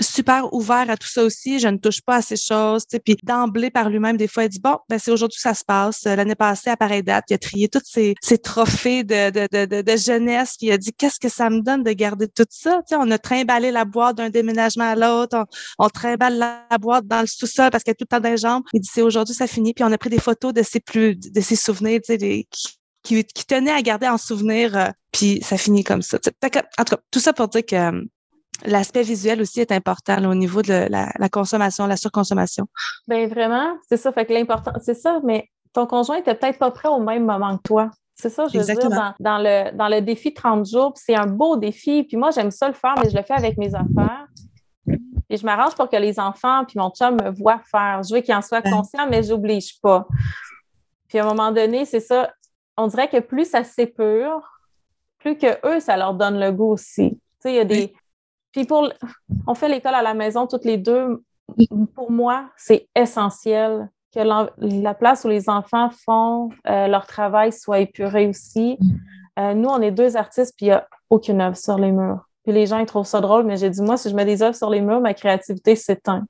super 0.00 0.52
ouvert 0.52 0.88
à 0.88 0.96
tout 0.96 1.08
ça 1.08 1.24
aussi. 1.24 1.58
Je 1.58 1.68
ne 1.68 1.76
touche 1.76 2.00
pas 2.00 2.16
à 2.16 2.22
ces 2.22 2.36
choses. 2.36 2.86
Tu. 2.86 2.98
Puis 3.00 3.16
d'emblée, 3.22 3.70
par 3.70 3.88
lui-même, 3.88 4.16
des 4.16 4.28
fois, 4.28 4.44
il 4.44 4.48
dit, 4.48 4.60
bon, 4.60 4.78
ben, 4.88 4.98
c'est 4.98 5.10
aujourd'hui 5.10 5.36
que 5.36 5.42
ça 5.42 5.54
se 5.54 5.64
passe. 5.64 6.04
L'année 6.04 6.34
passée, 6.34 6.70
à 6.70 6.76
pareille 6.76 7.02
date, 7.02 7.24
il 7.30 7.34
a 7.34 7.38
trié 7.38 7.68
tous 7.68 7.82
ces, 7.84 8.14
ces 8.22 8.38
trophées 8.38 9.04
de, 9.04 9.30
de, 9.30 9.66
de, 9.66 9.82
de, 9.82 9.96
jeunesse. 9.96 10.54
Puis 10.58 10.68
il 10.68 10.72
a 10.72 10.78
dit, 10.78 10.92
qu'est-ce 10.92 11.18
que 11.18 11.28
ça 11.28 11.50
me 11.50 11.60
donne 11.60 11.82
de 11.82 11.92
garder 11.92 12.28
tout 12.28 12.46
ça? 12.50 12.80
On 12.92 13.10
a 13.10 13.18
trimballé 13.18 13.70
la 13.70 13.84
boîte 13.84 14.16
d'un 14.16 14.30
déménagement 14.30 14.90
à 14.90 14.94
l'autre. 14.94 15.46
On, 15.78 15.88
trimballe 15.88 16.38
la 16.38 16.78
boîte 16.78 17.06
dans 17.06 17.20
le 17.20 17.26
sous-sol 17.26 17.70
parce 17.70 17.84
qu'elle 17.84 17.92
est 17.92 17.96
tout 17.96 18.06
le 18.10 18.16
temps 18.16 18.20
dans 18.20 18.30
les 18.30 18.36
jambes. 18.36 18.62
Il 18.72 18.80
dit, 18.80 18.90
c'est 18.92 19.02
aujourd'hui, 19.02 19.34
ça 19.34 19.46
finit. 19.46 19.74
Puis 19.74 19.84
on 19.84 19.92
a 19.92 19.98
pris 19.98 20.10
des 20.10 20.20
photos 20.20 20.52
de 20.52 20.62
ses 20.62 20.80
plus, 20.80 21.16
de 21.16 21.40
ses 21.40 21.56
souvenirs, 21.56 22.00
tu 22.04 22.18
sais, 22.18 22.46
qui, 23.02 23.24
qui, 23.24 23.46
tenait 23.46 23.70
à 23.70 23.82
garder 23.82 24.08
en 24.08 24.18
souvenir, 24.18 24.76
euh, 24.76 24.88
puis 25.12 25.40
ça 25.42 25.56
finit 25.56 25.84
comme 25.84 26.02
ça. 26.02 26.18
en 26.18 26.48
tout 26.84 26.96
cas, 26.96 26.98
tout 27.10 27.20
ça 27.20 27.32
pour 27.32 27.48
dire 27.48 27.64
que 27.64 28.04
l'aspect 28.64 29.02
visuel 29.02 29.40
aussi 29.40 29.60
est 29.60 29.72
important 29.72 30.22
au 30.30 30.34
niveau 30.34 30.62
de 30.62 30.88
la, 30.88 31.28
consommation, 31.28 31.86
la 31.86 31.96
surconsommation. 31.96 32.66
Bien, 33.08 33.26
vraiment, 33.28 33.74
c'est 33.88 33.96
ça. 33.96 34.12
Fait 34.12 34.26
que 34.26 34.32
l'important, 34.32 34.72
c'est 34.82 34.94
ça, 34.94 35.20
mais 35.24 35.48
ton 35.72 35.86
conjoint 35.86 36.16
était 36.16 36.34
peut-être 36.34 36.58
pas 36.58 36.70
prêt 36.70 36.88
au 36.88 37.00
même 37.00 37.24
moment 37.24 37.56
que 37.56 37.62
toi. 37.62 37.90
C'est 38.16 38.28
ça, 38.30 38.46
je 38.52 38.58
veux 38.58 38.64
dire, 38.64 38.76
dans, 39.18 39.38
le, 39.38 39.74
dans 39.74 39.88
le 39.88 40.02
défi 40.02 40.34
30 40.34 40.66
jours, 40.66 40.92
c'est 40.94 41.14
un 41.14 41.26
beau 41.26 41.56
défi. 41.56 42.04
Puis 42.04 42.18
moi, 42.18 42.30
j'aime 42.30 42.50
ça 42.50 42.68
le 42.68 42.74
faire, 42.74 42.94
mais 43.02 43.08
je 43.08 43.16
le 43.16 43.22
fais 43.22 43.32
avec 43.32 43.56
mes 43.56 43.74
affaires. 43.74 44.26
Et 45.30 45.36
je 45.36 45.46
m'arrange 45.46 45.74
pour 45.74 45.88
que 45.88 45.96
les 45.96 46.18
enfants 46.18 46.64
puis 46.66 46.78
mon 46.78 46.90
chum 46.90 47.14
me 47.14 47.30
voient 47.30 47.62
faire. 47.70 48.02
Je 48.02 48.14
veux 48.14 48.20
qu'ils 48.20 48.34
en 48.34 48.42
soient 48.42 48.60
conscients, 48.60 49.06
mais 49.08 49.22
je 49.22 49.30
n'oblige 49.30 49.80
pas. 49.80 50.06
Puis 51.08 51.18
à 51.18 51.24
un 51.24 51.28
moment 51.28 51.50
donné, 51.52 51.86
c'est 51.86 52.00
ça. 52.00 52.30
On 52.76 52.88
dirait 52.88 53.08
que 53.08 53.20
plus 53.20 53.48
ça 53.48 53.64
s'épure, 53.64 54.42
plus 55.18 55.38
que 55.38 55.66
eux, 55.66 55.80
ça 55.80 55.96
leur 55.96 56.14
donne 56.14 56.38
le 56.38 56.50
goût 56.50 56.72
aussi. 56.72 57.10
Tu 57.10 57.18
sais, 57.40 57.52
il 57.52 57.56
y 57.56 57.60
a 57.60 57.64
des, 57.64 57.94
puis 58.52 58.64
pour, 58.64 58.88
on 59.46 59.54
fait 59.54 59.68
l'école 59.68 59.94
à 59.94 60.02
la 60.02 60.14
maison 60.14 60.46
toutes 60.46 60.64
les 60.64 60.76
deux. 60.76 61.22
Pour 61.94 62.10
moi, 62.10 62.48
c'est 62.56 62.88
essentiel 62.94 63.88
que 64.14 64.20
la 64.20 64.94
place 64.94 65.24
où 65.24 65.28
les 65.28 65.48
enfants 65.48 65.90
font 66.04 66.50
euh, 66.68 66.88
leur 66.88 67.06
travail 67.06 67.52
soit 67.52 67.80
épurée 67.80 68.26
aussi. 68.26 68.78
Euh, 69.38 69.54
nous, 69.54 69.68
on 69.68 69.80
est 69.80 69.92
deux 69.92 70.16
artistes, 70.16 70.54
puis 70.56 70.66
il 70.66 70.70
n'y 70.70 70.74
a 70.74 70.86
aucune 71.08 71.40
œuvre 71.40 71.56
sur 71.56 71.78
les 71.78 71.92
murs. 71.92 72.26
Puis 72.44 72.52
les 72.52 72.66
gens, 72.66 72.78
ils 72.78 72.86
trouvent 72.86 73.06
ça 73.06 73.20
drôle, 73.20 73.44
mais 73.44 73.56
j'ai 73.56 73.70
dit, 73.70 73.82
moi, 73.82 73.96
si 73.96 74.10
je 74.10 74.14
mets 74.14 74.24
des 74.24 74.42
œuvres 74.42 74.56
sur 74.56 74.70
les 74.70 74.80
murs, 74.80 75.00
ma 75.00 75.14
créativité 75.14 75.76
s'éteint. 75.76 76.24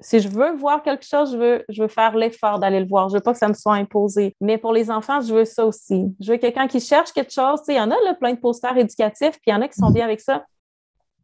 Si, 0.00 0.20
je 0.20 0.28
veux 0.28 0.56
voir 0.56 0.82
quelque 0.82 1.04
chose, 1.04 1.32
je 1.32 1.36
veux, 1.36 1.64
je 1.68 1.82
veux 1.82 1.88
faire 1.88 2.16
l'effort 2.16 2.58
d'aller 2.58 2.80
le 2.80 2.86
voir. 2.86 3.10
Je 3.10 3.14
veux 3.14 3.20
pas 3.20 3.32
que 3.32 3.38
ça 3.38 3.48
me 3.48 3.54
soit 3.54 3.74
imposé. 3.74 4.34
Mais 4.40 4.56
pour 4.56 4.72
les 4.72 4.90
enfants, 4.90 5.20
je 5.20 5.34
veux 5.34 5.44
ça 5.44 5.66
aussi. 5.66 6.06
Je 6.20 6.32
veux 6.32 6.38
quelqu'un 6.38 6.66
qui 6.66 6.80
cherche 6.80 7.12
quelque 7.12 7.32
chose. 7.32 7.60
Il 7.68 7.74
y 7.74 7.80
en 7.80 7.90
a 7.90 7.96
là, 8.04 8.14
plein 8.14 8.32
de 8.32 8.38
posters 8.38 8.76
éducatifs, 8.78 9.32
puis 9.32 9.48
il 9.48 9.50
y 9.50 9.54
en 9.54 9.60
a 9.60 9.68
qui 9.68 9.78
sont 9.78 9.90
bien 9.90 10.06
avec 10.06 10.20
ça. 10.20 10.44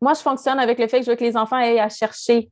Moi, 0.04 0.12
je 0.12 0.20
fonctionne 0.20 0.58
avec 0.58 0.78
le 0.78 0.86
fait 0.86 0.98
que 0.98 1.06
je 1.06 1.10
veux 1.10 1.16
que 1.16 1.24
les 1.24 1.34
enfants 1.34 1.58
aient 1.58 1.80
à 1.80 1.88
chercher 1.88 2.50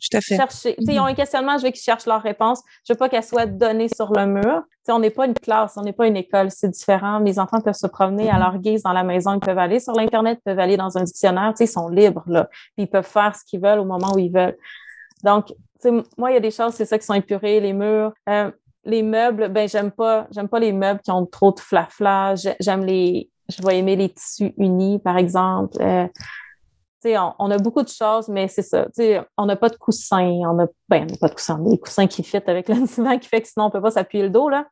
tout 0.00 0.16
à 0.16 0.20
fait. 0.20 0.36
Chercher. 0.36 0.74
Ils 0.78 0.98
ont 0.98 1.04
un 1.04 1.14
questionnement, 1.14 1.56
je 1.56 1.64
veux 1.64 1.70
qu'ils 1.70 1.82
cherchent 1.82 2.06
leur 2.06 2.20
réponse. 2.20 2.62
Je 2.84 2.92
veux 2.92 2.96
pas 2.96 3.08
qu'elle 3.08 3.22
soit 3.22 3.46
donnée 3.46 3.86
sur 3.94 4.12
le 4.12 4.26
mur. 4.26 4.62
on 4.88 4.98
n'est 4.98 5.10
pas 5.10 5.26
une 5.26 5.34
classe, 5.34 5.74
on 5.76 5.82
n'est 5.82 5.92
pas 5.92 6.08
une 6.08 6.16
école, 6.16 6.50
c'est 6.50 6.70
différent. 6.70 7.20
Mes 7.20 7.38
enfants 7.38 7.60
peuvent 7.60 7.74
se 7.74 7.86
promener 7.86 8.28
à 8.28 8.38
leur 8.38 8.58
guise 8.58 8.82
dans 8.82 8.92
la 8.92 9.04
maison, 9.04 9.34
ils 9.34 9.40
peuvent 9.40 9.58
aller 9.58 9.78
sur 9.78 9.92
l'Internet, 9.92 10.38
ils 10.40 10.50
peuvent 10.50 10.58
aller 10.58 10.76
dans 10.76 10.98
un 10.98 11.04
dictionnaire, 11.04 11.52
ils 11.60 11.68
sont 11.68 11.88
libres, 11.88 12.24
là. 12.26 12.48
Puis 12.74 12.86
ils 12.86 12.90
peuvent 12.90 13.06
faire 13.06 13.36
ce 13.36 13.44
qu'ils 13.44 13.60
veulent 13.60 13.78
au 13.78 13.84
moment 13.84 14.14
où 14.14 14.18
ils 14.18 14.32
veulent. 14.32 14.56
Donc, 15.22 15.54
moi, 16.18 16.32
il 16.32 16.34
y 16.34 16.38
a 16.38 16.40
des 16.40 16.50
choses, 16.50 16.74
c'est 16.74 16.86
ça 16.86 16.98
qui 16.98 17.06
sont 17.06 17.14
épurées, 17.14 17.60
les 17.60 17.72
murs. 17.72 18.12
Euh, 18.28 18.50
les 18.84 19.02
meubles, 19.02 19.48
ben 19.48 19.68
j'aime 19.68 19.90
pas, 19.90 20.26
j'aime 20.32 20.48
pas 20.48 20.58
les 20.58 20.72
meubles 20.72 21.00
qui 21.04 21.10
ont 21.10 21.26
trop 21.26 21.52
de 21.52 21.60
flafla. 21.60 22.34
J'aime 22.58 22.84
les, 22.84 23.30
je 23.48 23.62
vais 23.62 23.78
aimer 23.78 23.96
les 23.96 24.08
tissus 24.08 24.54
unis, 24.56 24.98
par 24.98 25.18
exemple. 25.18 25.76
Euh, 25.80 26.06
on, 27.04 27.32
on, 27.38 27.50
a 27.50 27.58
beaucoup 27.58 27.82
de 27.82 27.88
choses, 27.88 28.28
mais 28.28 28.48
c'est 28.48 28.62
ça. 28.62 28.86
On 29.36 29.46
n'a 29.46 29.56
pas 29.56 29.68
de 29.68 29.76
coussins. 29.76 30.40
On 30.44 30.58
a, 30.58 30.66
ben, 30.88 31.06
pas 31.18 31.28
de 31.28 31.34
coussins. 31.34 31.58
Des 31.58 31.78
coussins 31.78 32.06
qui 32.06 32.22
fit 32.22 32.42
avec 32.46 32.68
le 32.68 32.74
divan 32.86 33.18
qui 33.18 33.28
fait 33.28 33.40
que 33.40 33.48
sinon, 33.48 33.66
on 33.66 33.68
ne 33.68 33.72
peut 33.72 33.82
pas 33.82 33.90
s'appuyer 33.90 34.24
le 34.24 34.30
dos. 34.30 34.48
Là. 34.48 34.66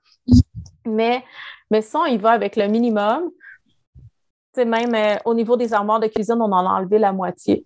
Mais, 0.86 1.24
mais 1.70 1.82
ça, 1.82 2.04
il 2.08 2.20
va 2.20 2.30
avec 2.30 2.56
le 2.56 2.66
minimum. 2.68 3.30
même 4.56 4.94
euh, 4.94 5.16
au 5.24 5.34
niveau 5.34 5.56
des 5.56 5.72
armoires 5.72 6.00
de 6.00 6.06
cuisine, 6.06 6.36
on 6.40 6.52
en 6.52 6.66
a 6.66 6.70
enlevé 6.70 6.98
la 6.98 7.12
moitié. 7.12 7.64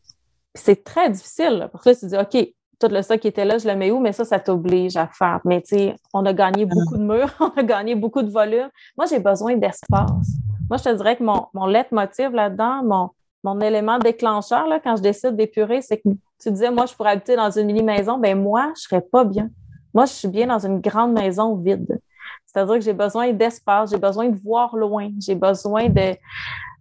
C'est 0.55 0.85
très 0.85 1.11
difficile. 1.11 1.69
parce 1.73 1.85
que 1.85 1.91
là, 1.91 1.97
tu 1.97 2.07
dis, 2.07 2.17
OK, 2.17 2.55
tout 2.79 2.93
le 2.93 3.03
stock 3.03 3.21
qui 3.21 3.29
était 3.29 3.45
là, 3.45 3.59
je 3.59 3.69
le 3.69 3.77
mets 3.77 3.91
où? 3.91 4.01
Mais 4.01 4.13
ça, 4.13 4.25
ça 4.25 4.39
t'oblige 4.41 4.97
à 4.97 5.09
faire. 5.09 5.41
Mais 5.45 5.63
tu 5.63 5.77
sais, 5.77 5.97
on 6.13 6.25
a 6.27 6.33
gagné 6.33 6.67
ah. 6.71 6.75
beaucoup 6.75 6.97
de 6.97 7.03
murs, 7.03 7.35
on 7.41 7.49
a 7.61 7.63
gagné 7.63 7.95
beaucoup 7.95 8.23
de 8.23 8.31
volume. 8.31 8.69
Moi, 8.97 9.07
j'ai 9.07 9.19
besoin 9.19 9.57
d'espace. 9.57 10.29
Moi, 10.69 10.79
je 10.79 10.85
te 10.85 10.95
dirais 10.95 11.17
que 11.17 11.23
mon, 11.23 11.47
mon 11.53 11.67
leitmotiv 11.67 12.31
là-dedans, 12.33 12.83
mon, 12.83 13.11
mon 13.43 13.61
élément 13.61 13.99
déclencheur 13.99 14.67
là, 14.67 14.81
quand 14.81 14.97
je 14.97 15.03
décide 15.03 15.37
d'épurer, 15.37 15.83
c'est 15.83 15.99
que 15.99 16.09
tu 16.41 16.51
disais, 16.51 16.71
moi, 16.71 16.87
je 16.87 16.95
pourrais 16.95 17.11
habiter 17.11 17.37
dans 17.37 17.51
une 17.51 17.67
mini-maison. 17.67 18.19
Ben 18.19 18.41
moi, 18.41 18.65
je 18.67 18.71
ne 18.71 18.75
serais 18.77 19.01
pas 19.01 19.25
bien. 19.25 19.51
Moi, 19.95 20.07
je 20.07 20.13
suis 20.13 20.29
bien 20.29 20.47
dans 20.47 20.59
une 20.59 20.81
grande 20.81 21.13
maison 21.13 21.57
vide. 21.57 22.01
C'est-à-dire 22.47 22.75
que 22.75 22.81
j'ai 22.81 22.93
besoin 22.93 23.33
d'espace, 23.33 23.91
j'ai 23.91 23.99
besoin 23.99 24.29
de 24.29 24.37
voir 24.37 24.77
loin, 24.77 25.11
j'ai 25.19 25.35
besoin 25.35 25.89
de 25.89 26.17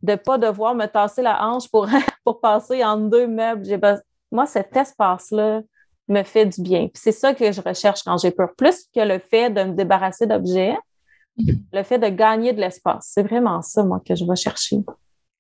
ne 0.03 0.15
pas 0.15 0.37
devoir 0.37 0.75
me 0.75 0.85
tasser 0.85 1.21
la 1.21 1.45
hanche 1.45 1.69
pour, 1.69 1.87
pour 2.25 2.41
passer 2.41 2.83
en 2.83 2.97
deux 2.97 3.27
meubles. 3.27 3.63
Moi, 4.31 4.45
cet 4.45 4.75
espace-là 4.75 5.61
me 6.07 6.23
fait 6.23 6.45
du 6.45 6.61
bien. 6.61 6.89
c'est 6.93 7.11
ça 7.11 7.33
que 7.33 7.51
je 7.51 7.61
recherche 7.61 8.03
quand 8.03 8.17
j'ai 8.17 8.31
peur, 8.31 8.49
plus 8.57 8.85
que 8.93 8.99
le 8.99 9.19
fait 9.19 9.49
de 9.49 9.63
me 9.63 9.73
débarrasser 9.73 10.25
d'objets, 10.25 10.77
le 11.37 11.83
fait 11.83 11.99
de 11.99 12.07
gagner 12.07 12.51
de 12.53 12.59
l'espace. 12.59 13.11
C'est 13.13 13.23
vraiment 13.23 13.61
ça, 13.61 13.83
moi, 13.83 14.01
que 14.05 14.15
je 14.15 14.25
vais 14.25 14.35
chercher. 14.35 14.77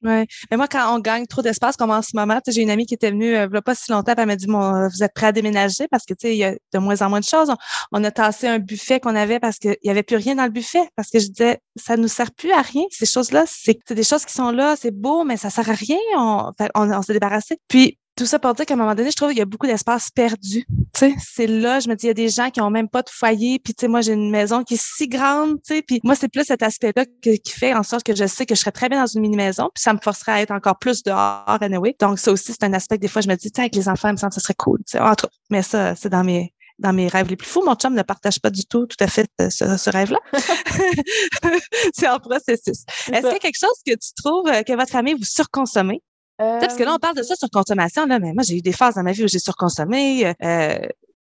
Oui. 0.03 0.25
Mais 0.49 0.57
moi, 0.57 0.67
quand 0.67 0.95
on 0.95 0.99
gagne 0.99 1.27
trop 1.27 1.41
d'espace, 1.41 1.77
comme 1.77 1.91
en 1.91 2.01
ce 2.01 2.15
moment, 2.15 2.39
j'ai 2.47 2.61
une 2.61 2.71
amie 2.71 2.85
qui 2.85 2.95
était 2.95 3.11
venue 3.11 3.35
euh, 3.35 3.61
pas 3.61 3.75
si 3.75 3.91
longtemps, 3.91 4.13
elle 4.17 4.25
m'a 4.25 4.35
dit 4.35 4.47
bon, 4.47 4.87
Vous 4.89 5.03
êtes 5.03 5.13
prêts 5.13 5.27
à 5.27 5.31
déménager? 5.31 5.87
Parce 5.89 6.05
que 6.05 6.13
il 6.23 6.35
y 6.35 6.43
a 6.43 6.53
de 6.73 6.79
moins 6.79 7.01
en 7.01 7.09
moins 7.09 7.19
de 7.19 7.25
choses. 7.25 7.53
On, 7.91 8.03
a 8.03 8.11
tassé 8.11 8.47
un 8.47 8.59
buffet 8.59 8.99
qu'on 8.99 9.15
avait 9.15 9.39
parce 9.39 9.57
qu'il 9.57 9.77
n'y 9.83 9.91
avait 9.91 10.03
plus 10.03 10.15
rien 10.15 10.35
dans 10.35 10.45
le 10.45 10.49
buffet. 10.49 10.87
Parce 10.95 11.09
que 11.09 11.19
je 11.19 11.27
disais 11.27 11.59
ça 11.75 11.97
ne 11.97 12.03
nous 12.03 12.07
sert 12.07 12.31
plus 12.31 12.51
à 12.51 12.61
rien. 12.61 12.83
Ces 12.89 13.05
choses-là, 13.05 13.43
c'est 13.47 13.77
des 13.91 14.03
choses 14.03 14.25
qui 14.25 14.33
sont 14.33 14.51
là, 14.51 14.75
c'est 14.75 14.91
beau, 14.91 15.23
mais 15.23 15.37
ça 15.37 15.49
ne 15.49 15.51
sert 15.51 15.69
à 15.69 15.73
rien. 15.73 15.97
On, 16.17 16.51
on, 16.75 16.91
on 16.91 17.01
s'est 17.01 17.13
débarrassé. 17.13 17.59
Puis 17.67 17.97
tout 18.15 18.25
ça 18.25 18.39
pour 18.39 18.53
dire 18.53 18.65
qu'à 18.65 18.73
un 18.73 18.77
moment 18.77 18.95
donné, 18.95 19.11
je 19.11 19.15
trouve 19.15 19.29
qu'il 19.29 19.37
y 19.37 19.41
a 19.41 19.45
beaucoup 19.45 19.67
d'espace 19.67 20.09
perdu. 20.11 20.65
c'est 20.93 21.47
là, 21.47 21.79
je 21.79 21.89
me 21.89 21.95
dis, 21.95 22.05
il 22.05 22.09
y 22.09 22.11
a 22.11 22.13
des 22.13 22.29
gens 22.29 22.49
qui 22.49 22.61
ont 22.61 22.69
même 22.69 22.89
pas 22.89 23.01
de 23.01 23.09
foyer, 23.09 23.59
puis 23.59 23.73
tu 23.73 23.81
sais, 23.81 23.87
moi, 23.87 24.01
j'ai 24.01 24.13
une 24.13 24.29
maison 24.29 24.63
qui 24.63 24.75
est 24.75 24.81
si 24.81 25.07
grande, 25.07 25.61
tu 25.63 25.75
sais, 25.75 25.81
puis 25.81 25.99
moi, 26.03 26.15
c'est 26.15 26.27
plus 26.27 26.43
cet 26.43 26.61
aspect-là 26.63 27.05
qui 27.21 27.51
fait 27.51 27.73
en 27.73 27.83
sorte 27.83 28.03
que 28.05 28.15
je 28.15 28.27
sais 28.27 28.45
que 28.45 28.55
je 28.55 28.59
serais 28.59 28.71
très 28.71 28.89
bien 28.89 28.99
dans 28.99 29.07
une 29.07 29.21
mini-maison, 29.21 29.69
puis 29.73 29.81
ça 29.81 29.93
me 29.93 29.99
forcerait 29.99 30.33
à 30.33 30.41
être 30.41 30.51
encore 30.51 30.77
plus 30.77 31.03
dehors, 31.03 31.57
anyway. 31.61 31.95
Donc, 31.99 32.19
ça 32.19 32.31
aussi, 32.31 32.51
c'est 32.51 32.63
un 32.63 32.73
aspect 32.73 32.97
que 32.97 33.01
des 33.01 33.07
fois, 33.07 33.21
je 33.21 33.29
me 33.29 33.35
dis, 33.35 33.51
avec 33.57 33.75
les 33.75 33.87
enfants, 33.87 34.09
il 34.09 34.13
me 34.13 34.17
semble 34.17 34.31
que 34.31 34.35
ça 34.35 34.41
serait 34.41 34.55
cool. 34.55 34.79
Entre 34.99 35.29
mais 35.49 35.61
ça, 35.61 35.95
c'est 35.95 36.09
dans 36.09 36.23
mes, 36.23 36.53
dans 36.79 36.93
mes 36.93 37.07
rêves 37.07 37.27
les 37.27 37.35
plus 37.35 37.47
fous. 37.47 37.63
Mon 37.63 37.75
chum 37.75 37.93
ne 37.93 38.01
partage 38.01 38.39
pas 38.39 38.49
du 38.49 38.65
tout, 38.65 38.85
tout 38.87 38.97
à 38.99 39.07
fait 39.07 39.29
euh, 39.39 39.49
ce, 39.49 39.89
rêve-là. 39.89 40.19
c'est 41.93 42.07
en 42.07 42.19
processus. 42.19 42.83
Est-ce 43.11 43.21
qu'il 43.21 43.31
y 43.31 43.35
a 43.35 43.39
quelque 43.39 43.59
chose 43.59 43.79
que 43.85 43.93
tu 43.93 44.13
trouves 44.15 44.47
euh, 44.47 44.63
que 44.63 44.73
votre 44.73 44.91
famille 44.91 45.13
vous 45.13 45.23
surconsommez? 45.23 46.01
Parce 46.41 46.75
que 46.75 46.83
là, 46.83 46.93
on 46.95 46.99
parle 46.99 47.15
de 47.15 47.23
ça 47.23 47.35
sur 47.35 47.49
consommation, 47.49 48.05
là, 48.05 48.19
mais 48.19 48.33
moi, 48.33 48.43
j'ai 48.43 48.57
eu 48.57 48.61
des 48.61 48.71
phases 48.71 48.95
dans 48.95 49.03
ma 49.03 49.11
vie 49.11 49.23
où 49.23 49.27
j'ai 49.27 49.39
surconsommé. 49.39 50.25
Euh, 50.25 50.87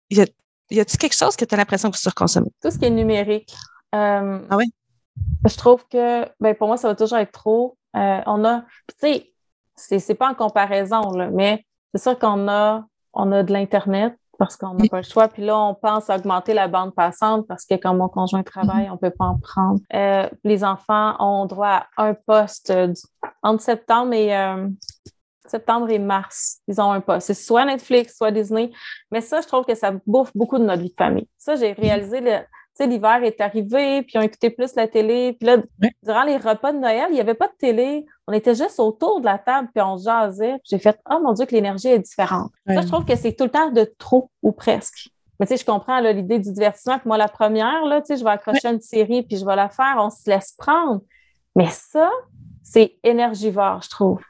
y 0.09 0.22
a, 0.22 0.26
y 0.72 0.80
a-t-il 0.80 0.97
quelque 0.97 1.16
chose 1.16 1.36
que 1.36 1.45
tu 1.45 1.53
as 1.53 1.57
l'impression 1.57 1.91
que 1.91 1.95
vous 1.95 2.01
surconsommez? 2.01 2.51
Tout 2.61 2.72
ce 2.72 2.80
qui 2.80 2.86
est 2.86 2.89
numérique. 2.89 3.53
Euh, 3.93 4.39
ah 4.49 4.57
oui? 4.57 4.74
Je 5.47 5.55
trouve 5.55 5.86
que, 5.88 6.26
ben, 6.39 6.55
pour 6.55 6.68
moi, 6.68 6.78
ça 6.78 6.88
va 6.88 6.95
toujours 6.95 7.20
être 7.20 7.32
trop. 7.32 7.78
Euh, 7.95 8.22
on 8.26 8.43
a, 8.43 8.61
tu 8.99 9.24
sais, 9.76 9.99
c'est, 9.99 10.16
pas 10.16 10.32
en 10.32 10.34
comparaison, 10.34 11.11
là, 11.11 11.30
mais 11.32 11.64
c'est 11.93 12.01
sûr 12.01 12.18
qu'on 12.18 12.47
a, 12.47 12.86
on 13.14 13.32
a 13.32 13.43
de 13.43 13.53
l'Internet 13.53 14.16
parce 14.39 14.57
qu'on 14.57 14.74
n'a 14.74 14.88
pas 14.89 14.97
le 14.97 15.03
choix. 15.03 15.28
Puis 15.28 15.45
là, 15.45 15.59
on 15.59 15.76
pense 15.76 16.09
à 16.09 16.16
augmenter 16.16 16.55
la 16.55 16.68
bande 16.68 16.95
passante 16.95 17.45
parce 17.47 17.66
que 17.66 17.76
quand 17.76 17.93
mon 17.93 18.09
conjoint 18.09 18.41
travaille, 18.41 18.89
on 18.89 18.93
ne 18.93 18.97
peut 18.97 19.11
pas 19.11 19.26
en 19.26 19.38
prendre. 19.38 19.80
les 20.43 20.64
enfants 20.64 21.16
ont 21.20 21.45
droit 21.45 21.86
à 21.95 22.05
un 22.05 22.16
poste 22.16 22.74
entre 23.43 23.61
septembre 23.61 24.14
et 24.14 24.34
septembre 25.46 25.89
et 25.89 26.00
mars, 26.00 26.60
ils 26.68 26.80
ont 26.80 26.91
un 26.91 27.02
poste. 27.02 27.28
C'est 27.28 27.34
soit 27.34 27.66
Netflix, 27.66 28.18
soit 28.18 28.32
Disney. 28.32 28.72
Mais 29.12 29.22
ça, 29.22 29.41
je 29.41 29.48
trouve 29.48 29.66
que 29.66 29.76
ça 29.76 29.91
bouffe 30.06 30.32
beaucoup 30.36 30.58
de 30.58 30.64
notre 30.64 30.82
vie 30.82 30.89
de 30.89 30.96
famille. 30.98 31.28
Ça, 31.38 31.56
j'ai 31.56 31.74
réalisé, 31.74 32.22
tu 32.22 32.30
sais, 32.74 32.88
l'hiver 32.88 33.24
est 33.24 33.39
arrivé, 33.39 34.04
puis 34.04 34.18
on 34.18 34.22
écoutait 34.22 34.50
plus 34.50 34.76
la 34.76 34.88
télé. 34.88 35.34
Puis 35.39 35.48
là, 35.48 35.58
durant 36.02 36.24
les 36.24 36.38
repas 36.38 36.72
de 36.72 36.80
Noël, 36.80 37.08
il 37.10 37.14
n'y 37.14 37.22
avait 37.22 37.34
pas 37.34 37.48
de 37.48 37.56
télé. 37.58 38.06
On 38.28 38.34
était 38.34 38.56
juste 38.56 38.80
autour 38.80 39.20
de 39.20 39.26
la 39.26 39.38
table, 39.38 39.70
puis 39.74 39.84
on 39.84 39.98
jasait. 39.98 40.54
Puis 40.54 40.70
j'ai 40.72 40.80
fait, 40.80 41.00
oh 41.10 41.20
mon 41.24 41.34
Dieu, 41.34 41.46
que 41.46 41.54
l'énergie 41.54 41.89
est 41.89 42.00
différente. 42.00 42.52
Ça, 42.68 42.82
je 42.82 42.88
trouve 42.88 43.06
que 43.06 43.16
c'est 43.16 43.34
tout 43.34 43.44
le 43.44 43.52
temps 43.52 43.70
de 43.70 43.84
trop 43.98 44.32
ou 44.41 44.52
presque. 44.52 45.10
Mais 45.39 45.46
tu 45.46 45.54
sais, 45.54 45.58
je 45.58 45.66
comprends 45.66 46.00
l'idée 46.00 46.39
du 46.39 46.52
divertissement. 46.54 47.00
Puis 47.00 47.08
moi, 47.08 47.18
la 47.18 47.28
première, 47.28 47.86
là, 47.86 48.02
tu 48.02 48.08
sais, 48.08 48.18
je 48.18 48.24
vais 48.24 48.32
accrocher 48.32 48.70
une 48.70 48.82
série, 48.82 49.24
puis 49.24 49.38
je 49.38 49.46
vais 49.46 49.56
la 49.56 49.70
faire. 49.70 49.96
On 49.98 50.10
se 50.10 50.30
laisse 50.30 50.54
prendre. 50.58 51.02
Mais 51.56 51.68
ça, 51.70 52.10
c'est 52.64 52.98
énergivore, 53.04 53.82
je 53.84 53.89
trouve 53.89 54.22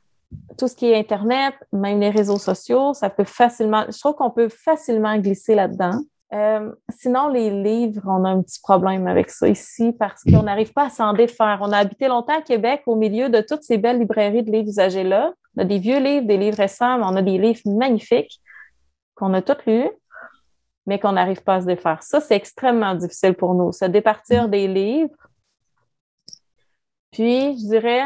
tout 0.57 0.67
ce 0.67 0.75
qui 0.75 0.91
est 0.91 0.97
Internet, 0.97 1.53
même 1.71 1.99
les 1.99 2.09
réseaux 2.09 2.37
sociaux, 2.37 2.93
ça 2.93 3.09
peut 3.09 3.23
facilement, 3.23 3.85
je 3.89 3.99
trouve 3.99 4.15
qu'on 4.15 4.31
peut 4.31 4.49
facilement 4.49 5.17
glisser 5.17 5.55
là-dedans. 5.55 5.99
Euh, 6.33 6.71
sinon, 6.89 7.27
les 7.27 7.51
livres, 7.51 8.01
on 8.07 8.25
a 8.25 8.29
un 8.29 8.41
petit 8.41 8.59
problème 8.59 9.05
avec 9.05 9.29
ça 9.29 9.47
ici 9.47 9.91
parce 9.99 10.23
qu'on 10.23 10.43
n'arrive 10.43 10.73
pas 10.73 10.85
à 10.85 10.89
s'en 10.89 11.13
défaire. 11.13 11.59
On 11.61 11.71
a 11.71 11.77
habité 11.77 12.07
longtemps 12.07 12.37
à 12.37 12.41
Québec 12.41 12.81
au 12.87 12.95
milieu 12.95 13.29
de 13.29 13.41
toutes 13.41 13.61
ces 13.61 13.77
belles 13.77 13.99
librairies 13.99 14.41
de 14.41 14.51
livres 14.51 14.69
usagés-là. 14.69 15.33
On 15.55 15.61
a 15.61 15.65
des 15.65 15.77
vieux 15.77 15.99
livres, 15.99 16.25
des 16.25 16.37
livres 16.37 16.57
récents, 16.57 16.97
mais 16.97 17.05
on 17.05 17.15
a 17.15 17.21
des 17.21 17.37
livres 17.37 17.61
magnifiques 17.65 18.41
qu'on 19.13 19.33
a 19.35 19.43
tous 19.43 19.57
lus, 19.67 19.89
mais 20.87 20.97
qu'on 20.97 21.11
n'arrive 21.11 21.43
pas 21.43 21.55
à 21.55 21.61
se 21.61 21.67
défaire. 21.67 22.01
Ça, 22.01 22.19
c'est 22.19 22.35
extrêmement 22.35 22.95
difficile 22.95 23.35
pour 23.35 23.53
nous, 23.53 23.71
se 23.71 23.85
départir 23.85 24.49
des 24.49 24.67
livres. 24.67 25.13
Puis, 27.11 27.59
je 27.59 27.67
dirais, 27.67 28.05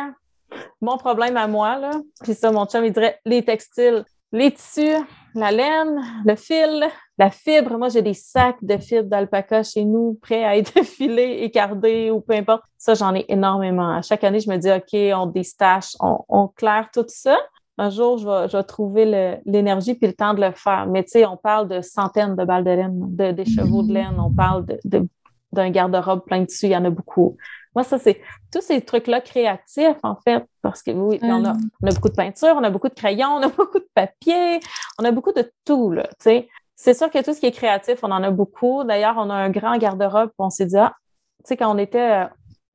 mon 0.82 0.98
problème 0.98 1.38
à 1.38 1.48
moi, 1.48 1.78
là, 1.78 1.92
puis 2.24 2.34
ça, 2.34 2.52
mon 2.52 2.66
chum, 2.66 2.86
il 2.86 2.92
dirait 2.92 3.20
les 3.26 3.44
textiles, 3.44 4.04
les 4.32 4.52
tissus, 4.52 4.98
la 5.34 5.52
laine, 5.52 6.02
le 6.26 6.36
fil, 6.36 6.88
la 7.18 7.30
fibre. 7.30 7.78
Moi, 7.78 7.90
j'ai 7.90 8.02
des 8.02 8.14
sacs 8.14 8.58
de 8.62 8.78
fibres 8.78 9.10
d'alpaca 9.10 9.64
chez 9.64 9.86
nous, 9.86 10.20
prêts 10.22 10.44
à 10.44 10.58
être 10.58 10.84
filés, 10.84 11.44
écardés 11.44 12.12
ou 12.12 12.20
peu 12.20 12.34
importe. 12.34 12.64
Ça, 12.78 12.94
j'en 12.94 13.16
ai 13.16 13.26
énormément. 13.30 13.96
À 13.96 14.02
chaque 14.02 14.24
année, 14.24 14.40
je 14.40 14.50
me 14.50 14.58
dis, 14.58 14.72
OK, 14.72 15.18
on 15.18 15.28
déstache, 15.28 15.96
on, 16.00 16.48
claire 16.50 16.90
tout 16.94 17.06
ça. 17.08 17.38
Un 17.78 17.90
jour, 17.90 18.18
je 18.18 18.28
vais, 18.28 18.50
je 18.50 18.58
vais 18.58 18.64
trouver 18.64 19.40
l'énergie 19.46 19.94
puis 19.94 20.08
le 20.08 20.14
temps 20.14 20.34
de 20.34 20.42
le 20.42 20.52
faire. 20.52 20.88
Mais 20.88 21.04
tu 21.04 21.12
sais, 21.12 21.26
on 21.26 21.38
parle 21.38 21.68
de 21.68 21.82
centaines 21.82 22.36
de 22.36 22.44
balles 22.44 22.64
de 22.64 22.72
laine, 22.72 23.16
de, 23.16 23.32
des 23.32 23.46
chevaux 23.46 23.84
de 23.84 23.94
laine, 23.94 24.16
on 24.20 24.32
parle 24.32 24.66
de, 24.84 25.08
d'un 25.52 25.70
garde-robe 25.70 26.24
plein 26.26 26.42
de 26.42 26.46
tissus, 26.46 26.68
il 26.68 26.72
y 26.72 26.78
en 26.78 26.86
a 26.86 26.90
beaucoup. 26.90 27.38
Moi, 27.76 27.84
ça, 27.84 28.00
c'est 28.00 28.22
tous 28.52 28.62
ces 28.62 28.82
trucs-là 28.82 29.22
créatifs, 29.22 30.00
en 30.04 30.16
fait, 30.16 30.44
parce 30.62 30.82
que 30.82 30.92
oui, 30.92 31.20
on, 31.22 31.46
a, 31.46 31.54
beaucoup 31.82 32.10
de 32.10 32.16
peinture, 32.16 32.56
on 32.56 32.64
a 32.64 32.70
beaucoup 32.70 32.90
de 32.90 32.94
crayons, 32.94 33.30
on 33.30 33.42
a 33.44 33.48
beaucoup 33.58 33.80
de 33.80 33.88
papier, 33.94 34.60
on 35.00 35.06
a 35.06 35.12
beaucoup 35.12 35.32
de 35.32 35.52
tout, 35.64 35.92
là, 35.92 36.04
tu 36.04 36.16
sais. 36.20 36.50
C'est 36.76 36.94
sûr 36.94 37.10
que 37.10 37.24
tout 37.24 37.34
ce 37.34 37.40
qui 37.40 37.48
est 37.48 37.52
créatif, 37.52 38.00
on 38.04 38.12
en 38.12 38.22
a 38.22 38.30
beaucoup. 38.30 38.84
D'ailleurs, 38.84 39.16
on 39.18 39.32
a 39.32 39.34
un 39.34 39.50
grand 39.50 39.78
garde-robe, 39.78 40.30
on 40.38 40.52
s'est 40.52 40.68
dit, 40.68 40.78
ah, 40.78 40.94
tu 41.40 41.50
sais, 41.50 41.58
quand 41.58 41.74
on 41.74 41.78
était 41.80 42.24
euh, 42.24 42.26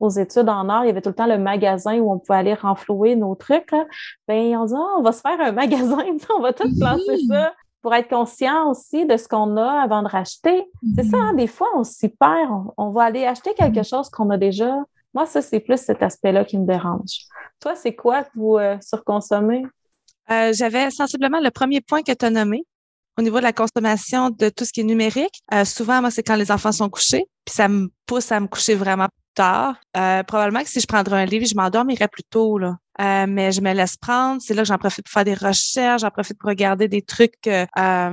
aux 0.01 0.11
études 0.11 0.49
en 0.49 0.69
art, 0.69 0.85
il 0.85 0.89
y 0.89 0.91
avait 0.91 1.03
tout 1.03 1.11
le 1.11 1.15
temps 1.15 1.27
le 1.27 1.39
magasin 1.39 1.99
où 1.99 2.13
on 2.13 2.19
pouvait 2.19 2.39
aller 2.39 2.55
renflouer 2.55 3.15
nos 3.15 3.37
trucs. 3.37 3.71
Là. 3.71 3.87
Ben, 4.27 4.57
on 4.57 4.65
dit, 4.65 4.75
ah, 4.77 4.95
on 4.99 5.03
va 5.03 5.13
se 5.13 5.21
faire 5.21 5.41
un 5.41 5.53
magasin, 5.53 5.99
on 6.37 6.41
va 6.41 6.53
tout 6.53 6.69
placer 6.79 7.19
ça 7.29 7.53
pour 7.83 7.95
être 7.95 8.09
conscient 8.09 8.71
aussi 8.71 9.05
de 9.07 9.17
ce 9.17 9.27
qu'on 9.27 9.57
a 9.57 9.83
avant 9.83 10.03
de 10.03 10.09
racheter. 10.09 10.65
C'est 10.95 11.05
ça, 11.05 11.17
hein, 11.19 11.35
des 11.35 11.49
fois, 11.49 11.69
on 11.75 11.83
s'y 11.83 12.09
perd. 12.09 12.51
On, 12.77 12.91
va 12.91 13.03
aller 13.05 13.27
acheter 13.27 13.55
quelque 13.55 13.83
chose 13.83 14.09
qu'on 14.09 14.31
a 14.31 14.39
déjà. 14.39 14.77
Moi, 15.13 15.27
ça, 15.27 15.43
c'est 15.43 15.61
plus 15.61 15.79
cet 15.79 16.03
aspect-là 16.03 16.45
qui 16.45 16.59
me 16.59 16.67
dérange. 16.67 17.27
Toi, 17.61 17.75
c'est 17.75 17.95
quoi 17.95 18.23
que 18.23 18.31
vous 18.37 18.57
euh, 18.57 18.79
surconsommez? 18.81 19.65
Euh, 20.31 20.53
j'avais 20.55 20.91
sensiblement 20.91 21.41
le 21.41 21.51
premier 21.51 21.81
point 21.81 22.03
que 22.03 22.13
tu 22.13 22.25
as 22.25 22.31
nommé. 22.31 22.65
Au 23.19 23.23
niveau 23.23 23.39
de 23.39 23.45
la 23.45 23.53
consommation 23.53 24.31
de 24.31 24.49
tout 24.49 24.65
ce 24.65 24.73
qui 24.73 24.81
est 24.81 24.85
numérique. 24.85 25.43
Euh, 25.53 25.65
souvent, 25.65 26.01
moi, 26.01 26.11
c'est 26.11 26.23
quand 26.23 26.37
les 26.37 26.51
enfants 26.51 26.73
sont 26.73 26.89
couchés, 26.89 27.27
puis 27.45 27.55
ça 27.55 27.69
me 27.69 27.91
pousse 28.07 28.33
à 28.33 28.41
me 28.41 28.47
coucher 28.47 28.75
vraiment 28.75 29.09
tard. 29.35 29.77
Euh, 29.97 30.23
probablement 30.23 30.63
que 30.63 30.69
si 30.69 30.81
je 30.81 30.87
prendrais 30.87 31.23
un 31.23 31.25
livre, 31.25 31.47
je 31.47 31.55
m'endormirais 31.55 32.09
plus 32.09 32.25
tôt, 32.25 32.59
là. 32.59 32.77
Euh, 33.01 33.25
mais 33.27 33.53
je 33.53 33.63
me 33.63 33.73
laisse 33.73 33.97
prendre. 33.97 34.41
C'est 34.43 34.53
là 34.53 34.63
que 34.63 34.69
j'en 34.69 34.77
profite 34.77 35.07
pour 35.07 35.13
faire 35.13 35.25
des 35.25 35.35
recherches, 35.35 36.03
j'en 36.03 36.11
profite 36.11 36.39
pour 36.39 36.51
regarder 36.51 36.89
des 36.89 37.01
trucs. 37.01 37.47
Euh, 37.47 37.67
là, 37.77 38.13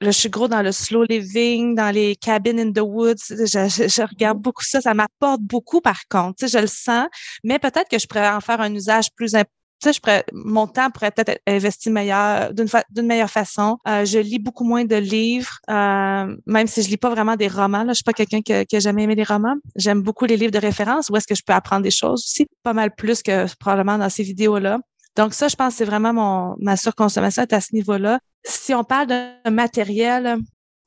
je 0.00 0.10
suis 0.10 0.28
gros 0.28 0.48
dans 0.48 0.60
le 0.60 0.72
slow 0.72 1.04
living, 1.04 1.76
dans 1.76 1.94
les 1.94 2.16
cabins 2.16 2.58
in 2.58 2.72
the 2.72 2.80
woods. 2.80 3.28
Je, 3.28 3.46
je, 3.46 4.02
regarde 4.02 4.38
beaucoup 4.38 4.64
ça. 4.64 4.80
Ça 4.80 4.92
m'apporte 4.92 5.40
beaucoup, 5.42 5.80
par 5.80 6.00
contre. 6.10 6.34
Tu 6.38 6.48
sais, 6.48 6.58
je 6.58 6.62
le 6.62 6.68
sens. 6.68 7.06
Mais 7.44 7.60
peut-être 7.60 7.88
que 7.88 7.98
je 7.98 8.06
pourrais 8.08 8.28
en 8.28 8.40
faire 8.40 8.60
un 8.60 8.74
usage 8.74 9.12
plus, 9.14 9.30
tu 9.30 9.38
sais, 9.80 9.92
je 9.92 10.00
pourrais, 10.00 10.24
mon 10.32 10.66
temps 10.66 10.90
pourrait 10.90 11.10
peut-être 11.10 11.28
être 11.30 11.42
investi 11.46 11.90
meilleur, 11.90 12.52
d'une, 12.52 12.66
d'une 12.90 13.06
meilleure 13.06 13.30
façon. 13.30 13.78
Euh, 13.86 14.04
je 14.04 14.18
lis 14.18 14.38
beaucoup 14.38 14.64
moins 14.64 14.84
de 14.84 14.96
livres, 14.96 15.58
euh, 15.70 16.36
même 16.46 16.66
si 16.66 16.82
je 16.82 16.88
lis 16.88 16.96
pas 16.96 17.10
vraiment 17.10 17.36
des 17.36 17.48
romans. 17.48 17.84
Là, 17.84 17.92
je 17.92 17.96
suis 17.98 18.04
pas 18.04 18.12
quelqu'un 18.12 18.40
qui, 18.40 18.66
qui 18.66 18.76
a 18.76 18.80
jamais 18.80 19.04
aimé 19.04 19.14
les 19.14 19.24
romans. 19.24 19.56
J'aime 19.76 20.02
beaucoup 20.02 20.24
les 20.24 20.36
livres 20.36 20.52
de 20.52 20.58
référence 20.58 21.10
où 21.10 21.16
est-ce 21.16 21.26
que 21.26 21.34
je 21.34 21.42
peux 21.46 21.52
apprendre 21.52 21.82
des 21.82 21.90
choses 21.90 22.24
aussi, 22.24 22.46
pas 22.62 22.72
mal 22.72 22.94
plus 22.94 23.22
que 23.22 23.46
probablement 23.56 23.98
dans 23.98 24.10
ces 24.10 24.22
vidéos-là. 24.22 24.78
Donc 25.16 25.34
ça, 25.34 25.48
je 25.48 25.56
pense 25.56 25.74
que 25.74 25.78
c'est 25.78 25.84
vraiment 25.84 26.12
mon 26.12 26.56
ma 26.60 26.76
surconsommation 26.76 27.42
est 27.42 27.52
à 27.52 27.60
ce 27.60 27.74
niveau-là. 27.74 28.20
Si 28.44 28.72
on 28.74 28.84
parle 28.84 29.08
d'un 29.08 29.50
matériel, 29.50 30.38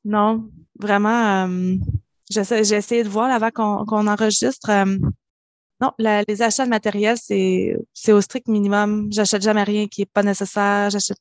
non, 0.04 0.48
vraiment, 0.78 1.46
euh, 1.46 1.74
j'essaie, 2.30 2.64
j'ai 2.64 2.76
essayé 2.76 3.04
de 3.04 3.08
voir 3.08 3.30
avant 3.30 3.50
qu'on, 3.50 3.84
qu'on 3.84 4.06
enregistre. 4.06 4.70
Euh, 5.82 5.86
non, 5.86 6.24
les 6.28 6.42
achats 6.42 6.64
de 6.64 6.70
matériel, 6.70 7.16
c'est, 7.20 7.76
c'est 7.92 8.12
au 8.12 8.20
strict 8.20 8.48
minimum. 8.48 9.08
J'achète 9.10 9.42
jamais 9.42 9.62
rien 9.62 9.86
qui 9.88 10.02
est 10.02 10.06
pas 10.12 10.22
nécessaire. 10.22 10.90
J'achète. 10.90 11.18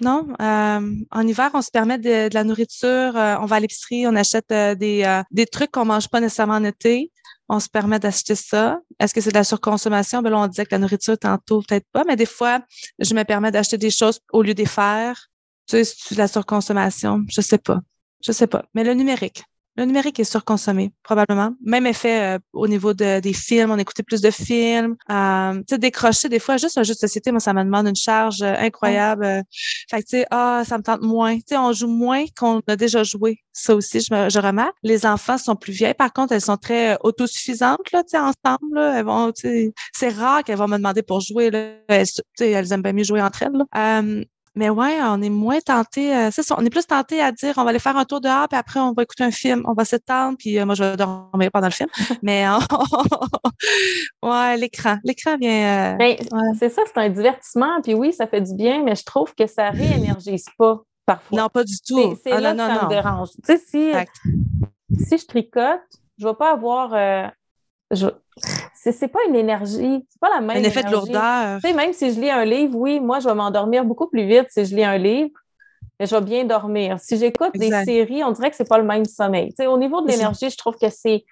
Non, 0.00 0.28
euh, 0.40 0.94
en 1.10 1.26
hiver, 1.26 1.50
on 1.52 1.60
se 1.60 1.70
permet 1.70 1.98
de, 1.98 2.32
la 2.32 2.44
nourriture. 2.44 3.16
Euh, 3.16 3.36
on 3.40 3.44
va 3.44 3.56
à 3.56 3.60
l'épicerie, 3.60 4.06
on 4.06 4.16
achète 4.16 4.50
euh, 4.50 4.74
des, 4.74 5.20
des 5.30 5.46
trucs 5.46 5.70
qu'on 5.70 5.84
mange 5.84 6.08
pas 6.08 6.20
nécessairement 6.20 6.54
en 6.54 6.64
été. 6.64 7.12
On 7.50 7.60
se 7.60 7.68
permet 7.68 7.98
d'acheter 7.98 8.34
ça. 8.34 8.78
Est-ce 8.98 9.12
que 9.12 9.20
c'est 9.20 9.30
de 9.30 9.34
la 9.34 9.44
surconsommation? 9.44 10.22
Ben 10.22 10.30
là, 10.30 10.38
on 10.38 10.46
disait 10.46 10.64
que 10.64 10.70
la 10.70 10.78
nourriture, 10.78 11.18
tantôt, 11.18 11.62
peut-être 11.62 11.86
pas, 11.92 12.04
mais 12.04 12.16
des 12.16 12.26
fois, 12.26 12.60
je 12.98 13.12
me 13.14 13.24
permets 13.24 13.50
d'acheter 13.50 13.76
des 13.76 13.90
choses 13.90 14.20
au 14.32 14.42
lieu 14.42 14.54
des 14.54 14.66
faire. 14.66 15.26
Tu 15.66 15.84
sais, 15.84 15.96
c'est 15.98 16.14
de 16.14 16.20
la 16.20 16.28
surconsommation? 16.28 17.24
Je 17.28 17.40
sais 17.40 17.58
pas. 17.58 17.80
Je 18.24 18.32
sais 18.32 18.46
pas. 18.46 18.64
Mais 18.74 18.84
le 18.84 18.94
numérique, 18.94 19.44
le 19.76 19.84
numérique 19.84 20.18
est 20.20 20.24
surconsommé, 20.24 20.92
probablement. 21.02 21.54
Même 21.64 21.86
effet 21.86 22.36
euh, 22.36 22.38
au 22.52 22.66
niveau 22.66 22.92
de, 22.92 23.20
des 23.20 23.32
films, 23.32 23.70
on 23.70 23.78
écoutait 23.78 24.02
plus 24.02 24.20
de 24.20 24.30
films. 24.30 24.96
Euh, 25.10 25.54
tu 25.58 25.64
sais, 25.70 25.78
décrocher 25.78 26.28
des 26.28 26.38
fois, 26.38 26.56
juste 26.56 26.76
un 26.76 26.82
jeu 26.82 26.94
de 26.94 26.98
société, 26.98 27.30
moi, 27.30 27.40
ça 27.40 27.52
me 27.52 27.62
demande 27.62 27.86
une 27.86 27.96
charge 27.96 28.42
euh, 28.42 28.54
incroyable. 28.58 29.42
Fait 29.88 30.02
que, 30.02 30.08
tu 30.08 30.18
sais, 30.18 30.26
ah, 30.30 30.62
ça 30.66 30.76
me 30.76 30.82
tente 30.82 31.02
moins. 31.02 31.36
Tu 31.36 31.42
sais, 31.48 31.56
on 31.56 31.72
joue 31.72 31.88
moins 31.88 32.24
qu'on 32.36 32.60
a 32.66 32.76
déjà 32.76 33.04
joué. 33.04 33.38
Ça 33.52 33.74
aussi, 33.74 34.00
je, 34.00 34.12
me, 34.12 34.28
je 34.28 34.38
remarque. 34.38 34.74
Les 34.82 35.06
enfants 35.06 35.38
sont 35.38 35.56
plus 35.56 35.72
vieilles. 35.72 35.94
Par 35.94 36.12
contre, 36.12 36.32
elles 36.32 36.40
sont 36.40 36.56
très 36.56 36.98
autosuffisantes, 37.02 37.90
là, 37.92 38.02
tu 38.02 38.10
sais, 38.10 38.18
ensemble. 38.18 38.74
Là. 38.74 38.98
Elles 38.98 39.04
vont, 39.04 39.32
tu 39.32 39.42
sais, 39.42 39.72
c'est 39.92 40.10
rare 40.10 40.42
qu'elles 40.42 40.58
vont 40.58 40.68
me 40.68 40.76
demander 40.76 41.02
pour 41.02 41.20
jouer. 41.20 41.50
Là. 41.50 41.74
Elles, 41.88 42.06
elles 42.40 42.72
aiment 42.72 42.82
bien 42.82 42.92
mieux 42.92 43.04
jouer 43.04 43.22
entre 43.22 43.44
elles. 43.44 43.52
Là. 43.52 44.02
Mais 44.56 44.68
ouais, 44.68 44.98
on 45.02 45.22
est 45.22 45.30
moins 45.30 45.60
tenté. 45.60 46.14
Euh, 46.14 46.30
c'est 46.32 46.42
ça, 46.42 46.56
on 46.58 46.64
est 46.64 46.70
plus 46.70 46.86
tenté 46.86 47.20
à 47.20 47.30
dire 47.30 47.54
on 47.56 47.62
va 47.62 47.70
aller 47.70 47.78
faire 47.78 47.96
un 47.96 48.04
tour 48.04 48.20
dehors, 48.20 48.48
puis 48.48 48.58
après 48.58 48.80
on 48.80 48.92
va 48.92 49.04
écouter 49.04 49.22
un 49.22 49.30
film, 49.30 49.62
on 49.66 49.74
va 49.74 49.84
s'étendre, 49.84 50.36
puis 50.38 50.58
euh, 50.58 50.66
moi 50.66 50.74
je 50.74 50.82
vais 50.82 50.96
dormir 50.96 51.50
pendant 51.52 51.68
le 51.68 51.72
film. 51.72 51.88
Mais 52.22 52.44
ouais, 54.22 54.56
l'écran, 54.56 54.98
l'écran 55.04 55.36
vient. 55.36 55.94
Euh, 55.94 55.96
ben, 55.96 56.16
c'est 56.58 56.68
ça, 56.68 56.82
c'est 56.86 56.98
un 56.98 57.08
divertissement, 57.08 57.80
puis 57.80 57.94
oui, 57.94 58.12
ça 58.12 58.26
fait 58.26 58.40
du 58.40 58.54
bien, 58.54 58.82
mais 58.82 58.96
je 58.96 59.04
trouve 59.04 59.34
que 59.34 59.46
ça 59.46 59.70
réénergise 59.70 60.46
pas 60.58 60.80
parfois. 61.06 61.42
Non, 61.42 61.48
pas 61.48 61.64
du 61.64 61.76
tout. 61.86 62.16
C'est 62.22 62.32
ah, 62.32 62.40
là 62.40 62.52
que 62.52 62.58
ça 62.58 62.84
me 62.84 62.88
dérange. 62.88 63.28
Tu 63.44 63.56
sais, 63.56 63.58
si, 63.58 63.92
si 65.06 65.18
je 65.18 65.26
tricote, 65.26 65.80
je 66.18 66.26
vais 66.26 66.34
pas 66.34 66.52
avoir 66.52 67.32
je... 67.90 68.06
c'est 68.74 69.08
pas 69.08 69.18
une 69.28 69.36
énergie, 69.36 70.06
c'est 70.08 70.20
pas 70.20 70.30
la 70.30 70.40
même. 70.40 70.58
Un 70.58 70.62
effet 70.62 70.82
de 70.82 70.90
lourdeur. 70.90 71.60
Tu 71.60 71.68
sais, 71.68 71.74
même 71.74 71.92
si 71.92 72.12
je 72.12 72.20
lis 72.20 72.30
un 72.30 72.44
livre, 72.44 72.76
oui, 72.76 73.00
moi, 73.00 73.20
je 73.20 73.28
vais 73.28 73.34
m'endormir 73.34 73.84
beaucoup 73.84 74.08
plus 74.08 74.26
vite 74.26 74.46
si 74.50 74.64
je 74.64 74.74
lis 74.74 74.84
un 74.84 74.98
livre, 74.98 75.30
mais 75.98 76.06
je 76.06 76.14
vais 76.14 76.22
bien 76.22 76.44
dormir. 76.44 76.98
Si 77.00 77.16
j'écoute 77.16 77.52
des 77.54 77.70
séries, 77.84 78.24
on 78.24 78.32
dirait 78.32 78.50
que 78.50 78.56
c'est 78.56 78.68
pas 78.68 78.78
le 78.78 78.84
même 78.84 79.04
sommeil. 79.04 79.48
Tu 79.50 79.56
sais, 79.56 79.66
au 79.66 79.78
niveau 79.78 80.00
de 80.02 80.08
l'énergie, 80.08 80.50
je 80.50 80.56
trouve 80.56 80.76
que 80.76 80.88
c'est. 80.88 81.24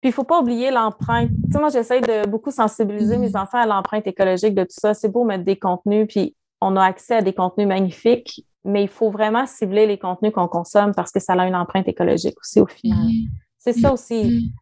Puis 0.00 0.10
il 0.10 0.12
faut 0.12 0.24
pas 0.24 0.40
oublier 0.40 0.70
l'empreinte. 0.70 1.30
Tu 1.46 1.52
sais, 1.52 1.58
moi, 1.58 1.70
j'essaie 1.70 2.00
de 2.00 2.28
beaucoup 2.28 2.50
sensibiliser 2.50 3.16
mes 3.16 3.36
enfants 3.36 3.58
à 3.58 3.66
l'empreinte 3.66 4.06
écologique 4.06 4.54
de 4.54 4.64
tout 4.64 4.76
ça. 4.78 4.92
C'est 4.92 5.08
beau 5.08 5.24
mettre 5.24 5.44
des 5.44 5.58
contenus, 5.58 6.06
puis 6.08 6.36
on 6.60 6.76
a 6.76 6.84
accès 6.84 7.16
à 7.16 7.22
des 7.22 7.32
contenus 7.32 7.68
magnifiques, 7.68 8.44
mais 8.64 8.82
il 8.82 8.88
faut 8.88 9.10
vraiment 9.10 9.46
cibler 9.46 9.86
les 9.86 9.98
contenus 9.98 10.32
qu'on 10.32 10.48
consomme 10.48 10.92
parce 10.94 11.10
que 11.10 11.20
ça 11.20 11.34
a 11.34 11.46
une 11.46 11.56
empreinte 11.56 11.88
écologique 11.88 12.38
aussi 12.40 12.60
au 12.60 12.66
final. 12.66 12.98
Mm-hmm. 12.98 13.28
C'est 13.58 13.72
ça 13.72 13.92
aussi. 13.92 14.52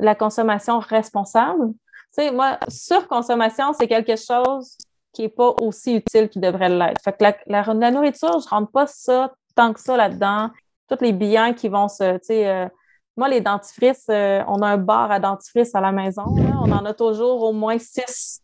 La 0.00 0.14
consommation 0.14 0.78
responsable. 0.78 1.72
Tu 2.16 2.22
sais, 2.22 2.30
moi, 2.32 2.58
surconsommation, 2.68 3.72
c'est 3.72 3.88
quelque 3.88 4.16
chose 4.16 4.76
qui 5.12 5.22
n'est 5.22 5.28
pas 5.28 5.54
aussi 5.60 5.96
utile 5.96 6.28
qu'il 6.28 6.40
devrait 6.40 6.68
l'être. 6.68 7.00
Fait 7.02 7.12
que 7.12 7.24
la, 7.24 7.34
la, 7.46 7.90
nourriture, 7.90 8.40
je 8.40 8.46
ne 8.46 8.50
rentre 8.50 8.70
pas 8.70 8.86
ça 8.86 9.32
tant 9.54 9.72
que 9.72 9.80
ça 9.80 9.96
là-dedans. 9.96 10.50
Tous 10.88 10.98
les 11.00 11.12
biens 11.12 11.52
qui 11.52 11.68
vont 11.68 11.88
se. 11.88 12.14
Tu 12.14 12.24
sais, 12.24 12.48
euh, 12.48 12.68
moi, 13.16 13.28
les 13.28 13.40
dentifrices, 13.40 14.06
euh, 14.10 14.42
on 14.46 14.62
a 14.62 14.68
un 14.68 14.76
bar 14.76 15.10
à 15.10 15.18
dentifrice 15.18 15.74
à 15.74 15.80
la 15.80 15.92
maison. 15.92 16.22
On 16.26 16.70
en 16.70 16.84
a 16.84 16.94
toujours 16.94 17.42
au 17.42 17.52
moins 17.52 17.78
six 17.78 18.42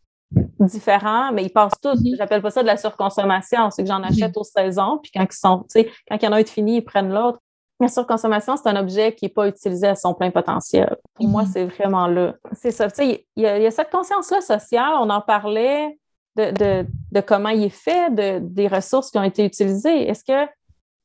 différents, 0.58 1.32
mais 1.32 1.44
ils 1.44 1.52
passent 1.52 1.80
tous. 1.80 1.94
Mm-hmm. 1.94 2.16
J'appelle 2.16 2.42
pas 2.42 2.50
ça 2.50 2.62
de 2.62 2.66
la 2.66 2.76
surconsommation. 2.76 3.70
C'est 3.70 3.84
que 3.84 3.88
j'en 3.88 4.02
achète 4.02 4.32
mm-hmm. 4.32 4.40
aux 4.40 4.44
saisons, 4.44 4.98
puis 5.02 5.12
quand 5.14 5.22
ils 5.22 5.36
sont, 5.36 5.58
tu 5.60 5.80
sais, 5.80 5.90
quand 6.08 6.16
il 6.16 6.24
y 6.24 6.28
en 6.28 6.32
a 6.32 6.38
un 6.38 6.42
de 6.42 6.48
fini, 6.48 6.78
ils 6.78 6.84
prennent 6.84 7.12
l'autre. 7.12 7.38
La 7.80 7.88
surconsommation, 7.88 8.56
c'est 8.56 8.68
un 8.68 8.76
objet 8.76 9.14
qui 9.14 9.24
n'est 9.24 9.30
pas 9.30 9.48
utilisé 9.48 9.88
à 9.88 9.96
son 9.96 10.14
plein 10.14 10.30
potentiel. 10.30 10.96
Pour 11.14 11.26
moi, 11.26 11.42
mhm. 11.42 11.48
c'est 11.52 11.64
vraiment 11.64 12.06
là. 12.06 12.34
C'est 12.52 12.70
ça. 12.70 12.86
Il 12.98 13.18
y, 13.36 13.46
a 13.46 13.70
cette 13.70 13.90
conscience-là 13.90 14.40
sociale. 14.40 14.92
On 15.00 15.10
en 15.10 15.20
parlait 15.20 15.98
de, 16.36 17.20
comment 17.22 17.48
il 17.48 17.64
est 17.64 17.68
fait, 17.68 18.14
de, 18.14 18.38
des 18.40 18.68
ressources 18.68 19.10
qui 19.10 19.18
ont 19.18 19.24
été 19.24 19.44
utilisées. 19.44 20.08
Est-ce 20.08 20.22
que, 20.24 20.48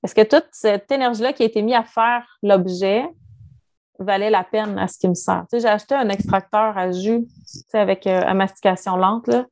est 0.03 0.13
que 0.13 0.21
toute 0.21 0.47
cette 0.51 0.91
énergie-là 0.91 1.33
qui 1.33 1.43
a 1.43 1.47
été 1.47 1.61
mise 1.61 1.75
à 1.75 1.83
faire 1.83 2.25
l'objet 2.43 3.03
valait 3.97 4.29
la 4.29 4.43
peine 4.43 4.77
à 4.77 4.87
ce 4.87 4.97
qui 4.97 5.09
me 5.09 5.15
sert? 5.15 5.45
j'ai 5.51 5.65
acheté 5.67 5.95
un 5.95 6.09
extracteur 6.09 6.77
à 6.77 6.91
jus 6.91 7.27
avec 7.73 8.05
euh, 8.05 8.33
mastication 8.33 8.95
lente. 8.95 9.27
Là. 9.27 9.45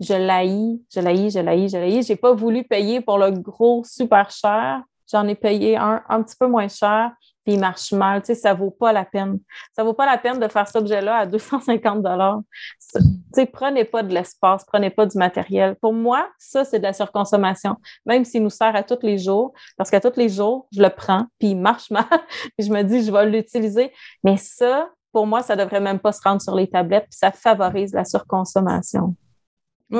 Je 0.00 0.14
l'haïs, 0.14 0.80
je 0.92 1.00
l'haïs, 1.00 1.32
je 1.32 1.38
l'haïs, 1.38 1.70
je 1.70 1.78
l'haïs. 1.78 2.06
Je 2.06 2.12
n'ai 2.12 2.16
pas 2.16 2.32
voulu 2.32 2.64
payer 2.64 3.00
pour 3.00 3.18
le 3.18 3.30
gros 3.30 3.84
super 3.84 4.28
cher 4.30 4.82
J'en 5.10 5.26
ai 5.28 5.34
payé 5.34 5.76
un 5.76 6.02
un 6.08 6.22
petit 6.22 6.36
peu 6.38 6.46
moins 6.46 6.68
cher, 6.68 7.12
puis 7.44 7.54
il 7.54 7.60
marche 7.60 7.92
mal. 7.92 8.22
Tu 8.22 8.28
sais, 8.28 8.34
ça 8.34 8.54
vaut 8.54 8.70
pas 8.70 8.92
la 8.92 9.04
peine. 9.04 9.38
Ça 9.76 9.84
vaut 9.84 9.92
pas 9.92 10.06
la 10.06 10.18
peine 10.18 10.38
de 10.38 10.48
faire 10.48 10.66
cet 10.66 10.76
objet-là 10.76 11.16
à 11.16 11.26
250 11.26 12.02
dollars. 12.02 12.40
Tu 12.94 13.02
sais, 13.34 13.46
prenez 13.46 13.84
pas 13.84 14.02
de 14.02 14.12
l'espace, 14.12 14.64
prenez 14.64 14.90
pas 14.90 15.06
du 15.06 15.18
matériel. 15.18 15.76
Pour 15.80 15.92
moi, 15.92 16.28
ça, 16.38 16.64
c'est 16.64 16.78
de 16.78 16.84
la 16.84 16.92
surconsommation. 16.92 17.76
Même 18.06 18.24
s'il 18.24 18.42
nous 18.42 18.50
sert 18.50 18.74
à 18.74 18.82
tous 18.82 19.00
les 19.02 19.18
jours, 19.18 19.52
parce 19.76 19.90
qu'à 19.90 20.00
tous 20.00 20.16
les 20.16 20.28
jours, 20.28 20.66
je 20.72 20.82
le 20.82 20.90
prends, 20.90 21.26
puis 21.38 21.50
il 21.50 21.56
marche 21.56 21.90
mal, 21.90 22.06
puis 22.56 22.66
je 22.66 22.72
me 22.72 22.82
dis, 22.82 23.04
je 23.04 23.12
vais 23.12 23.26
l'utiliser. 23.26 23.92
Mais 24.22 24.36
ça, 24.36 24.88
pour 25.12 25.26
moi, 25.26 25.42
ça 25.42 25.54
devrait 25.54 25.80
même 25.80 26.00
pas 26.00 26.12
se 26.12 26.22
rendre 26.22 26.40
sur 26.40 26.54
les 26.54 26.68
tablettes, 26.68 27.04
puis 27.04 27.18
ça 27.18 27.30
favorise 27.30 27.92
la 27.92 28.04
surconsommation. 28.04 29.14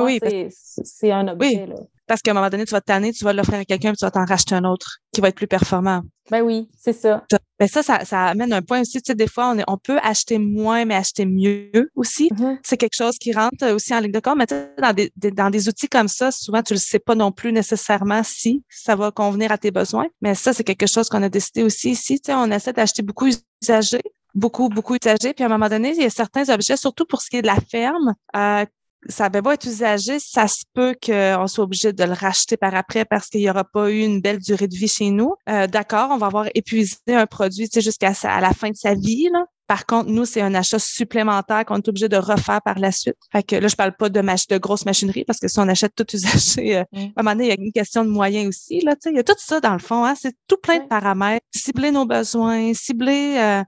Oui, 0.03 0.20
c'est 0.51 1.11
un 1.11 1.28
objet. 1.28 1.66
Là. 1.66 1.76
Parce 2.07 2.20
qu'à 2.20 2.32
un 2.32 2.34
moment 2.34 2.51
donné, 2.51 2.64
tu 2.66 2.72
vas 2.72 2.80
te 2.80 2.86
tanner, 2.86 3.12
tu 3.12 3.24
vas 3.24 3.32
l'offrir 3.32 3.61
à 3.61 3.64
quelqu'un, 3.64 3.90
puis 3.90 3.99
tu 3.99 4.05
vas 4.05 4.11
t'en 4.11 4.26
racheter 4.26 4.55
un 4.55 4.64
autre 4.64 4.99
qui 5.12 5.20
va 5.20 5.28
être 5.28 5.36
plus 5.36 5.47
performant. 5.47 6.03
Ben 6.30 6.42
oui, 6.42 6.68
c'est 6.78 6.92
ça. 6.92 7.24
Ben 7.59 7.66
ça, 7.66 7.82
ça, 7.82 8.05
ça, 8.05 8.24
amène 8.24 8.53
un 8.53 8.61
point 8.61 8.80
aussi. 8.82 9.01
Tu 9.01 9.07
sais, 9.07 9.14
des 9.14 9.26
fois, 9.26 9.51
on, 9.51 9.59
est, 9.59 9.64
on 9.68 9.78
peut 9.78 9.99
acheter 10.03 10.38
moins, 10.38 10.84
mais 10.84 10.95
acheter 10.95 11.24
mieux 11.24 11.90
aussi. 11.95 12.28
Mm-hmm. 12.28 12.59
C'est 12.62 12.76
quelque 12.76 12.97
chose 12.97 13.16
qui 13.18 13.32
rentre 13.32 13.72
aussi 13.72 13.95
en 13.95 14.01
ligne 14.01 14.12
de 14.12 14.20
compte. 14.20 14.36
Mais 14.36 14.47
dans 14.47 14.92
des, 14.92 15.11
dans 15.30 15.51
des 15.51 15.68
outils 15.68 15.88
comme 15.88 16.09
ça, 16.09 16.30
souvent, 16.30 16.62
tu 16.62 16.74
le 16.74 16.78
sais 16.78 16.99
pas 16.99 17.14
non 17.14 17.32
plus 17.32 17.53
nécessairement 17.53 18.22
si 18.22 18.62
ça 18.68 18.97
va 18.97 19.11
convenir 19.11 19.51
à 19.53 19.59
tes 19.59 19.70
besoins. 19.70 20.09
Mais 20.20 20.34
ça, 20.34 20.53
c'est 20.53 20.64
quelque 20.64 20.86
chose 20.86 21.09
qu'on 21.09 21.22
a 21.22 21.28
décidé 21.28 21.62
aussi 21.62 21.90
ici. 21.90 22.20
Tu 22.20 22.32
sais, 22.32 22.34
on 22.34 22.51
essaie 22.51 22.72
d'acheter 22.72 23.03
beaucoup 23.03 23.28
usagé 23.62 24.01
beaucoup, 24.34 24.68
beaucoup 24.68 24.97
usagé. 24.97 25.32
Puis 25.32 25.45
à 25.45 25.47
un 25.47 25.51
moment 25.51 25.68
donné, 25.68 25.90
il 25.90 26.03
y 26.03 26.05
a 26.05 26.11
certains 26.11 26.49
objets, 26.49 26.76
surtout 26.76 27.05
pour 27.05 27.22
ce 27.22 27.30
qui 27.30 27.36
est 27.36 27.42
de 27.42 27.47
la 27.47 27.59
ferme, 27.70 28.14
euh, 28.36 28.64
ça 29.09 29.29
va 29.29 29.43
pas 29.43 29.55
être 29.55 29.67
usagé, 29.67 30.19
ça 30.19 30.49
se 30.49 30.65
peut 30.73 30.95
qu'on 31.05 31.47
soit 31.47 31.65
obligé 31.65 31.93
de 31.93 32.05
le 32.05 32.13
racheter 32.13 32.57
par 32.57 32.75
après 32.75 33.05
parce 33.05 33.29
qu'il 33.29 33.41
n'y 33.41 33.51
aura 33.51 33.65
pas 33.65 33.91
eu 33.91 34.01
une 34.01 34.21
belle 34.21 34.39
durée 34.39 34.69
de 34.69 34.75
vie 34.75 34.89
chez 34.89 35.11
nous. 35.11 35.35
Euh, 35.49 35.67
D'accord, 35.67 36.09
on 36.11 36.17
va 36.17 36.27
avoir 36.27 36.47
épuisé 36.55 36.99
un 37.09 37.27
produit 37.27 37.69
jusqu'à 37.75 38.13
à 38.25 38.41
la 38.41 38.53
fin 38.53 38.71
de 38.71 38.77
sa 38.77 38.95
vie. 38.95 39.29
Là. 39.33 39.45
Par 39.67 39.87
contre, 39.87 40.11
nous, 40.11 40.27
c'est 40.27 40.43
un 40.43 40.55
achat 40.55 40.79
supplémentaire 40.79 41.65
qu'on 41.65 41.77
est 41.77 41.89
obligé 41.89 42.09
de 42.09 42.17
refaire 42.17 42.61
par 42.63 42.79
la 42.79 42.93
suite. 42.93 43.17
Fait 43.33 43.43
que 43.43 43.57
là, 43.57 43.69
je 43.69 43.77
parle 43.77 43.97
pas 43.97 44.11
de, 44.11 44.21
de 44.21 44.59
grosse 44.59 44.85
machinerie 44.85 45.25
parce 45.25 45.41
que 45.41 45.49
si 45.49 45.59
on 45.59 45.69
achète 45.69 45.95
tout 45.95 46.07
usagé, 46.15 46.77
euh, 46.77 46.85
mm. 46.93 46.99
à 46.99 47.01
un 47.01 47.23
moment 47.23 47.33
donné, 47.33 47.45
il 47.45 47.49
y 47.49 47.53
a 47.53 47.57
une 47.59 47.73
question 47.73 48.05
de 48.05 48.11
moyens 48.11 48.49
aussi. 48.49 48.81
Là, 48.81 48.95
il 49.07 49.17
y 49.17 49.19
a 49.19 49.25
tout 49.25 49.35
ça 49.39 49.61
dans 49.61 49.73
le 49.73 49.79
fond. 49.79 50.05
Hein, 50.05 50.15
c'est 50.21 50.35
tout 50.47 50.59
plein 50.63 50.81
de 50.81 50.89
paramètres. 50.89 51.47
Cibler 51.55 51.91
nos 51.91 52.05
besoins, 52.05 52.75
cibler 52.75 53.37
euh, 53.39 53.63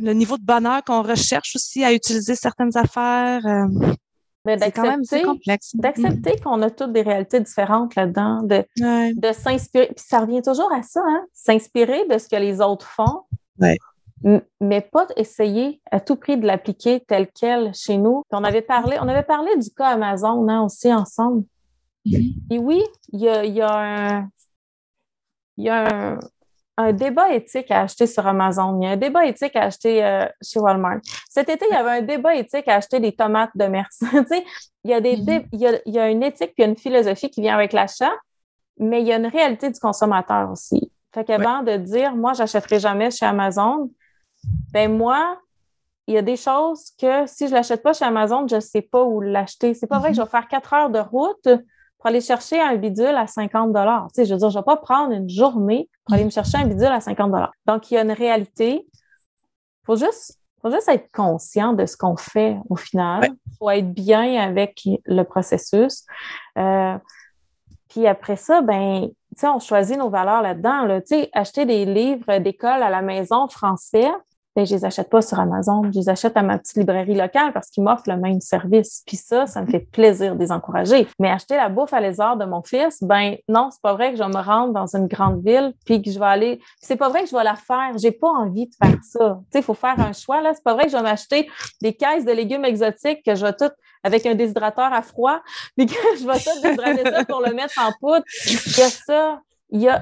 le 0.00 0.12
niveau 0.12 0.36
de 0.36 0.44
bonheur 0.44 0.84
qu'on 0.84 1.02
recherche 1.02 1.56
aussi 1.56 1.84
à 1.84 1.92
utiliser 1.92 2.34
certaines 2.34 2.76
affaires. 2.76 3.46
Euh, 3.46 3.92
c'est 4.58 4.72
quand 4.72 4.82
même 4.82 5.02
complexe. 5.24 5.74
D'accepter 5.74 6.38
qu'on 6.40 6.62
a 6.62 6.70
toutes 6.70 6.92
des 6.92 7.02
réalités 7.02 7.40
différentes 7.40 7.94
là-dedans, 7.94 8.42
de, 8.42 8.64
de 8.78 9.32
s'inspirer. 9.32 9.86
Puis 9.86 10.04
ça 10.06 10.20
revient 10.20 10.42
toujours 10.42 10.72
à 10.72 10.82
ça, 10.82 11.02
hein? 11.04 11.24
s'inspirer 11.32 12.06
de 12.06 12.18
ce 12.18 12.28
que 12.28 12.36
les 12.36 12.60
autres 12.60 12.86
font. 12.86 13.24
Mais 14.60 14.80
pas 14.80 15.06
essayer 15.16 15.80
à 15.90 16.00
tout 16.00 16.16
prix 16.16 16.36
de 16.36 16.46
l'appliquer 16.46 17.00
tel 17.06 17.28
quel 17.28 17.72
chez 17.74 17.98
nous. 17.98 18.22
on 18.32 18.44
avait 18.44 18.62
parlé, 18.62 18.96
on 19.00 19.08
avait 19.08 19.22
parlé 19.22 19.56
du 19.56 19.70
cas 19.70 19.88
Amazon 19.88 20.48
hein, 20.48 20.62
aussi 20.62 20.92
ensemble. 20.92 21.44
Mm-hmm. 22.06 22.34
Et 22.50 22.58
oui, 22.58 22.82
il 23.12 23.20
y 23.20 23.28
a, 23.28 23.44
y 23.44 23.60
a 23.60 24.18
un, 24.18 24.28
il 25.56 25.64
y 25.64 25.68
a 25.68 26.12
un, 26.14 26.18
un 26.78 26.92
débat 26.92 27.34
éthique 27.34 27.70
à 27.72 27.82
acheter 27.82 28.06
sur 28.06 28.24
Amazon. 28.24 28.78
Il 28.80 28.84
y 28.84 28.88
a 28.88 28.92
un 28.92 28.96
débat 28.96 29.26
éthique 29.26 29.56
à 29.56 29.64
acheter 29.64 30.04
euh, 30.04 30.26
chez 30.40 30.60
Walmart. 30.60 31.00
Cet 31.28 31.48
été, 31.48 31.66
il 31.68 31.74
y 31.74 31.76
avait 31.76 31.98
un 31.98 32.02
débat 32.02 32.36
éthique 32.36 32.68
à 32.68 32.76
acheter 32.76 33.00
des 33.00 33.12
tomates 33.12 33.50
de 33.56 33.64
Mers. 33.64 33.88
il, 34.84 34.90
y 34.90 34.94
a 34.94 35.00
des 35.00 35.16
mm-hmm. 35.16 35.48
il, 35.52 35.60
y 35.60 35.66
a, 35.66 35.80
il 35.84 35.92
y 35.92 35.98
a 35.98 36.08
une 36.08 36.22
éthique 36.22 36.52
et 36.56 36.64
une 36.64 36.76
philosophie 36.76 37.30
qui 37.30 37.40
vient 37.40 37.56
avec 37.56 37.72
l'achat, 37.72 38.12
mais 38.78 39.00
il 39.00 39.08
y 39.08 39.12
a 39.12 39.16
une 39.16 39.26
réalité 39.26 39.70
du 39.70 39.80
consommateur 39.80 40.52
aussi. 40.52 40.92
Fait 41.12 41.24
qu'avant 41.24 41.64
de 41.64 41.76
dire, 41.76 42.14
moi, 42.14 42.32
j'achèterai 42.32 42.78
jamais 42.78 43.10
chez 43.10 43.26
Amazon, 43.26 43.90
ben 44.72 44.96
moi, 44.96 45.36
il 46.06 46.14
y 46.14 46.18
a 46.18 46.22
des 46.22 46.36
choses 46.36 46.92
que 46.96 47.26
si 47.26 47.48
je 47.48 47.54
l'achète 47.54 47.82
pas 47.82 47.92
chez 47.92 48.04
Amazon, 48.04 48.46
je 48.46 48.54
ne 48.54 48.60
sais 48.60 48.82
pas 48.82 49.02
où 49.02 49.20
l'acheter. 49.20 49.74
C'est 49.74 49.88
pas 49.88 49.98
vrai 49.98 50.10
que 50.10 50.16
je 50.16 50.20
mm-hmm. 50.20 50.24
vais 50.26 50.30
faire 50.30 50.46
quatre 50.46 50.72
heures 50.74 50.90
de 50.90 51.00
route 51.00 51.48
pour 51.98 52.06
aller 52.06 52.20
chercher 52.20 52.60
un 52.60 52.76
bidule 52.76 53.16
à 53.16 53.26
50 53.26 53.72
dollars. 53.72 54.06
Tu 54.14 54.22
sais, 54.22 54.24
je 54.24 54.34
veux 54.34 54.38
dire, 54.38 54.50
je 54.50 54.58
vais 54.58 54.64
pas 54.64 54.76
prendre 54.76 55.12
une 55.12 55.28
journée 55.28 55.88
pour 56.04 56.14
aller 56.14 56.24
me 56.24 56.30
chercher 56.30 56.58
un 56.58 56.66
bidule 56.66 56.86
à 56.86 57.00
50 57.00 57.30
dollars. 57.30 57.52
Donc, 57.66 57.90
il 57.90 57.94
y 57.94 57.96
a 57.98 58.02
une 58.02 58.12
réalité. 58.12 58.86
Faut 59.84 59.96
juste, 59.96 60.38
faut 60.62 60.70
juste 60.70 60.88
être 60.88 61.10
conscient 61.12 61.72
de 61.72 61.86
ce 61.86 61.96
qu'on 61.96 62.16
fait 62.16 62.56
au 62.68 62.76
final. 62.76 63.28
Il 63.46 63.56
faut 63.58 63.70
être 63.70 63.92
bien 63.92 64.40
avec 64.40 64.80
le 65.06 65.22
processus. 65.24 66.04
Euh, 66.56 66.96
puis 67.88 68.06
après 68.06 68.36
ça, 68.36 68.60
ben, 68.60 69.08
tu 69.08 69.40
sais, 69.40 69.48
on 69.48 69.58
choisit 69.58 69.98
nos 69.98 70.10
valeurs 70.10 70.42
là-dedans. 70.42 70.84
Là. 70.84 71.00
Tu 71.00 71.08
sais, 71.08 71.30
acheter 71.32 71.66
des 71.66 71.84
livres 71.84 72.38
d'école 72.38 72.82
à 72.82 72.90
la 72.90 73.02
maison 73.02 73.48
français, 73.48 74.08
ben, 74.58 74.66
je 74.66 74.74
les 74.74 74.84
achète 74.84 75.08
pas 75.08 75.22
sur 75.22 75.38
Amazon, 75.38 75.84
je 75.84 76.00
les 76.00 76.08
achète 76.08 76.36
à 76.36 76.42
ma 76.42 76.58
petite 76.58 76.78
librairie 76.78 77.14
locale 77.14 77.52
parce 77.52 77.70
qu'ils 77.70 77.84
m'offrent 77.84 78.10
le 78.10 78.16
même 78.16 78.40
service. 78.40 79.04
Puis 79.06 79.16
ça, 79.16 79.46
ça 79.46 79.62
me 79.62 79.68
fait 79.68 79.78
plaisir 79.78 80.34
de 80.34 80.40
les 80.40 80.50
encourager. 80.50 81.06
Mais 81.20 81.30
acheter 81.30 81.54
la 81.54 81.68
bouffe 81.68 81.92
à 81.92 82.00
lézard 82.00 82.36
de 82.36 82.44
mon 82.44 82.60
fils, 82.62 83.00
ben 83.00 83.36
non, 83.48 83.68
c'est 83.70 83.80
pas 83.80 83.92
vrai 83.92 84.10
que 84.10 84.16
je 84.18 84.22
vais 84.24 84.28
me 84.28 84.42
rendre 84.42 84.72
dans 84.72 84.96
une 84.96 85.06
grande 85.06 85.46
ville 85.46 85.74
puis 85.86 86.02
que 86.02 86.10
je 86.10 86.18
vais 86.18 86.26
aller. 86.26 86.60
C'est 86.80 86.96
pas 86.96 87.08
vrai 87.08 87.22
que 87.22 87.28
je 87.30 87.36
vais 87.36 87.44
la 87.44 87.54
faire. 87.54 87.96
J'ai 87.98 88.10
pas 88.10 88.26
envie 88.26 88.66
de 88.66 88.74
faire 88.82 88.98
ça. 89.04 89.38
Tu 89.44 89.46
sais, 89.52 89.58
il 89.60 89.62
faut 89.62 89.74
faire 89.74 90.00
un 90.00 90.12
choix 90.12 90.40
là. 90.40 90.52
C'est 90.54 90.64
pas 90.64 90.74
vrai 90.74 90.86
que 90.86 90.90
je 90.90 90.96
vais 90.96 91.04
m'acheter 91.04 91.48
des 91.80 91.92
caisses 91.92 92.24
de 92.24 92.32
légumes 92.32 92.64
exotiques 92.64 93.22
que 93.24 93.36
je 93.36 93.46
vais 93.46 93.52
tout 93.52 93.70
avec 94.02 94.26
un 94.26 94.34
déshydrateur 94.34 94.92
à 94.92 95.02
froid, 95.02 95.40
puis 95.76 95.86
que 95.86 95.94
je 96.20 96.26
vais 96.26 96.38
tout 96.40 96.60
déshydrater 96.64 97.08
ça 97.08 97.24
pour 97.24 97.42
le 97.42 97.54
mettre 97.54 97.78
en 97.80 97.92
poudre. 98.00 98.24
Il 98.44 98.76
y 98.76 98.82
a 98.82 98.90
ça. 98.90 99.40
Il 99.70 99.82
y 99.82 99.88
a 99.88 100.00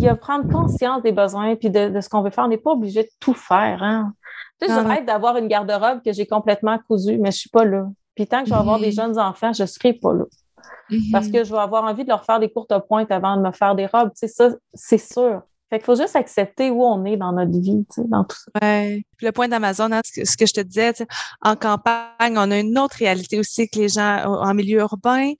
il 0.00 0.04
y 0.04 0.08
a 0.08 0.16
prendre 0.16 0.50
conscience 0.50 1.02
des 1.02 1.12
besoins 1.12 1.56
puis 1.56 1.70
de, 1.70 2.00
ce 2.00 2.08
qu'on 2.08 2.22
veut 2.22 2.30
faire. 2.30 2.44
On 2.44 2.48
n'est 2.48 2.56
pas 2.56 2.72
obligé 2.72 3.02
de 3.02 3.08
tout 3.20 3.34
faire. 3.34 3.82
Hein? 3.82 4.12
Tu 4.60 4.68
sais, 4.68 4.74
je 4.74 5.04
d'avoir 5.04 5.36
une 5.36 5.46
garde-robe 5.46 6.02
que 6.02 6.12
j'ai 6.12 6.26
complètement 6.26 6.78
cousue, 6.88 7.18
mais 7.18 7.30
je 7.30 7.36
ne 7.36 7.40
suis 7.40 7.50
pas 7.50 7.64
là. 7.64 7.86
Puis 8.14 8.26
tant 8.26 8.40
que 8.40 8.48
je 8.48 8.54
vais 8.54 8.60
avoir 8.60 8.78
des 8.78 8.90
mm-hmm. 8.90 8.94
jeunes 8.94 9.18
enfants, 9.18 9.52
je 9.52 9.62
ne 9.62 9.66
serai 9.66 9.92
pas 9.92 10.12
là. 10.12 10.24
Parce 11.12 11.26
mm-hmm. 11.26 11.32
que 11.32 11.44
je 11.44 11.52
vais 11.52 11.60
avoir 11.60 11.84
envie 11.84 12.04
de 12.04 12.08
leur 12.08 12.24
faire 12.24 12.40
des 12.40 12.50
courtes 12.50 12.74
pointes 12.88 13.10
avant 13.10 13.36
de 13.36 13.42
me 13.42 13.52
faire 13.52 13.74
des 13.74 13.86
robes. 13.86 14.10
Tu 14.10 14.26
sais, 14.26 14.28
ça, 14.28 14.50
c'est 14.74 14.98
sûr. 14.98 15.42
Fait 15.70 15.78
qu'il 15.78 15.86
faut 15.86 15.94
juste 15.94 16.16
accepter 16.16 16.68
où 16.70 16.84
on 16.84 17.04
est 17.04 17.16
dans 17.16 17.32
notre 17.32 17.52
vie, 17.52 17.84
tu 17.88 18.02
sais, 18.02 18.08
dans 18.08 18.24
tout 18.24 18.36
ça. 18.36 18.50
Ouais. 18.60 19.04
Le 19.22 19.30
point 19.30 19.46
d'Amazon, 19.46 19.92
hein, 19.92 20.00
ce, 20.04 20.36
que, 20.36 20.44
je 20.44 20.52
te 20.52 20.60
disais, 20.60 20.92
en 21.42 21.54
campagne, 21.54 22.36
on 22.36 22.50
a 22.50 22.58
une 22.58 22.76
autre 22.76 22.96
réalité 22.98 23.38
aussi 23.38 23.68
que 23.68 23.78
les 23.78 23.88
gens 23.88 24.24
en 24.24 24.52
milieu 24.52 24.80
urbain. 24.80 25.32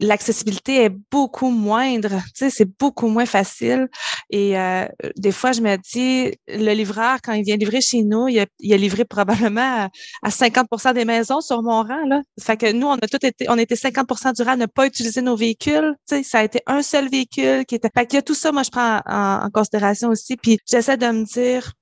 L'accessibilité 0.00 0.84
est 0.84 0.94
beaucoup 1.10 1.48
moindre, 1.48 2.10
tu 2.10 2.30
sais, 2.34 2.50
c'est 2.50 2.68
beaucoup 2.78 3.08
moins 3.08 3.24
facile. 3.24 3.88
Et 4.30 4.56
euh, 4.56 4.86
des 5.16 5.32
fois, 5.32 5.50
je 5.50 5.60
me 5.60 5.76
dis, 5.76 6.36
le 6.46 6.72
livreur, 6.72 7.18
quand 7.22 7.32
il 7.32 7.42
vient 7.42 7.56
livrer 7.56 7.80
chez 7.80 8.02
nous, 8.02 8.28
il 8.28 8.38
a, 8.38 8.46
il 8.60 8.72
a 8.72 8.76
livré 8.76 9.04
probablement 9.04 9.88
à, 10.22 10.28
50% 10.28 10.94
des 10.94 11.04
maisons 11.04 11.40
sur 11.40 11.62
mon 11.62 11.82
rang. 11.82 12.06
Là. 12.06 12.22
Fait 12.40 12.56
que 12.56 12.72
nous, 12.72 12.86
on 12.86 12.94
a 12.94 13.08
tout 13.08 13.24
été, 13.24 13.46
on 13.48 13.58
était 13.58 13.76
50 13.76 14.36
du 14.36 14.42
rang 14.42 14.52
à 14.52 14.56
ne 14.56 14.66
pas 14.66 14.86
utiliser 14.86 15.20
nos 15.20 15.36
véhicules. 15.36 15.94
Tu 16.08 16.16
sais, 16.16 16.22
ça 16.22 16.38
a 16.38 16.44
été 16.44 16.60
un 16.66 16.82
seul 16.82 17.08
véhicule 17.08 17.64
qui 17.66 17.74
était. 17.74 17.90
Fait 17.92 18.06
qu'il 18.06 18.16
y 18.16 18.18
a 18.18 18.22
tout 18.22 18.34
ça, 18.34 18.52
moi, 18.52 18.62
je 18.62 18.70
prends 18.70 19.00
en, 19.04 19.46
en 19.46 19.50
considération 19.50 20.08
aussi. 20.10 20.36
Puis 20.36 20.58
j'essaie 20.64 20.96
de 20.96 21.06
me 21.06 21.24
dire, 21.24 21.72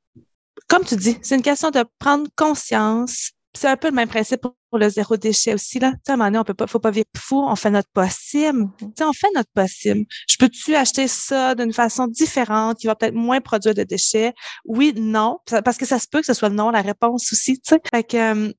comme 0.69 0.85
tu 0.85 0.97
dis, 0.97 1.19
c'est 1.23 1.35
une 1.35 1.43
question 1.43 1.71
de 1.71 1.85
prendre 1.99 2.29
conscience. 2.35 3.33
C'est 3.59 3.67
un 3.67 3.77
peu 3.77 3.89
le 3.89 3.95
même 3.95 4.09
principe 4.09 4.43
pour 4.43 4.79
le 4.79 4.89
zéro 4.89 5.17
déchet 5.17 5.53
aussi. 5.53 5.81
Là. 5.81 5.93
à 6.07 6.13
un 6.13 6.17
moment 6.17 6.27
donné, 6.27 6.39
on 6.39 6.45
peut 6.45 6.55
pas, 6.55 6.69
faut 6.69 6.79
pas 6.79 6.93
vivre 6.93 7.07
fou, 7.17 7.45
on 7.45 7.57
fait 7.57 7.71
notre 7.71 7.89
possible. 7.89 8.61
Mm-hmm. 8.61 8.93
sais, 8.97 9.05
on 9.05 9.13
fait 9.13 9.31
notre 9.35 9.51
possible. 9.53 10.05
Je 10.29 10.37
peux-tu 10.39 10.77
acheter 10.77 11.09
ça 11.09 11.57
d'une 11.57 11.73
façon 11.73 12.07
différente 12.07 12.79
qui 12.79 12.87
va 12.87 12.95
peut-être 12.95 13.17
moins 13.17 13.41
produire 13.41 13.75
de 13.75 13.83
déchets? 13.83 14.33
Oui, 14.65 14.93
non. 14.97 15.39
Parce 15.65 15.77
que 15.77 15.87
ça 15.87 15.99
se 15.99 16.07
peut 16.07 16.21
que 16.21 16.27
ce 16.27 16.35
soit 16.35 16.51
non 16.51 16.71
la 16.71 16.83
réponse 16.83 17.33
aussi. 17.33 17.61
sais. 17.65 17.81
Fait 17.93 18.05
que 18.05 18.17
euh, 18.49 18.53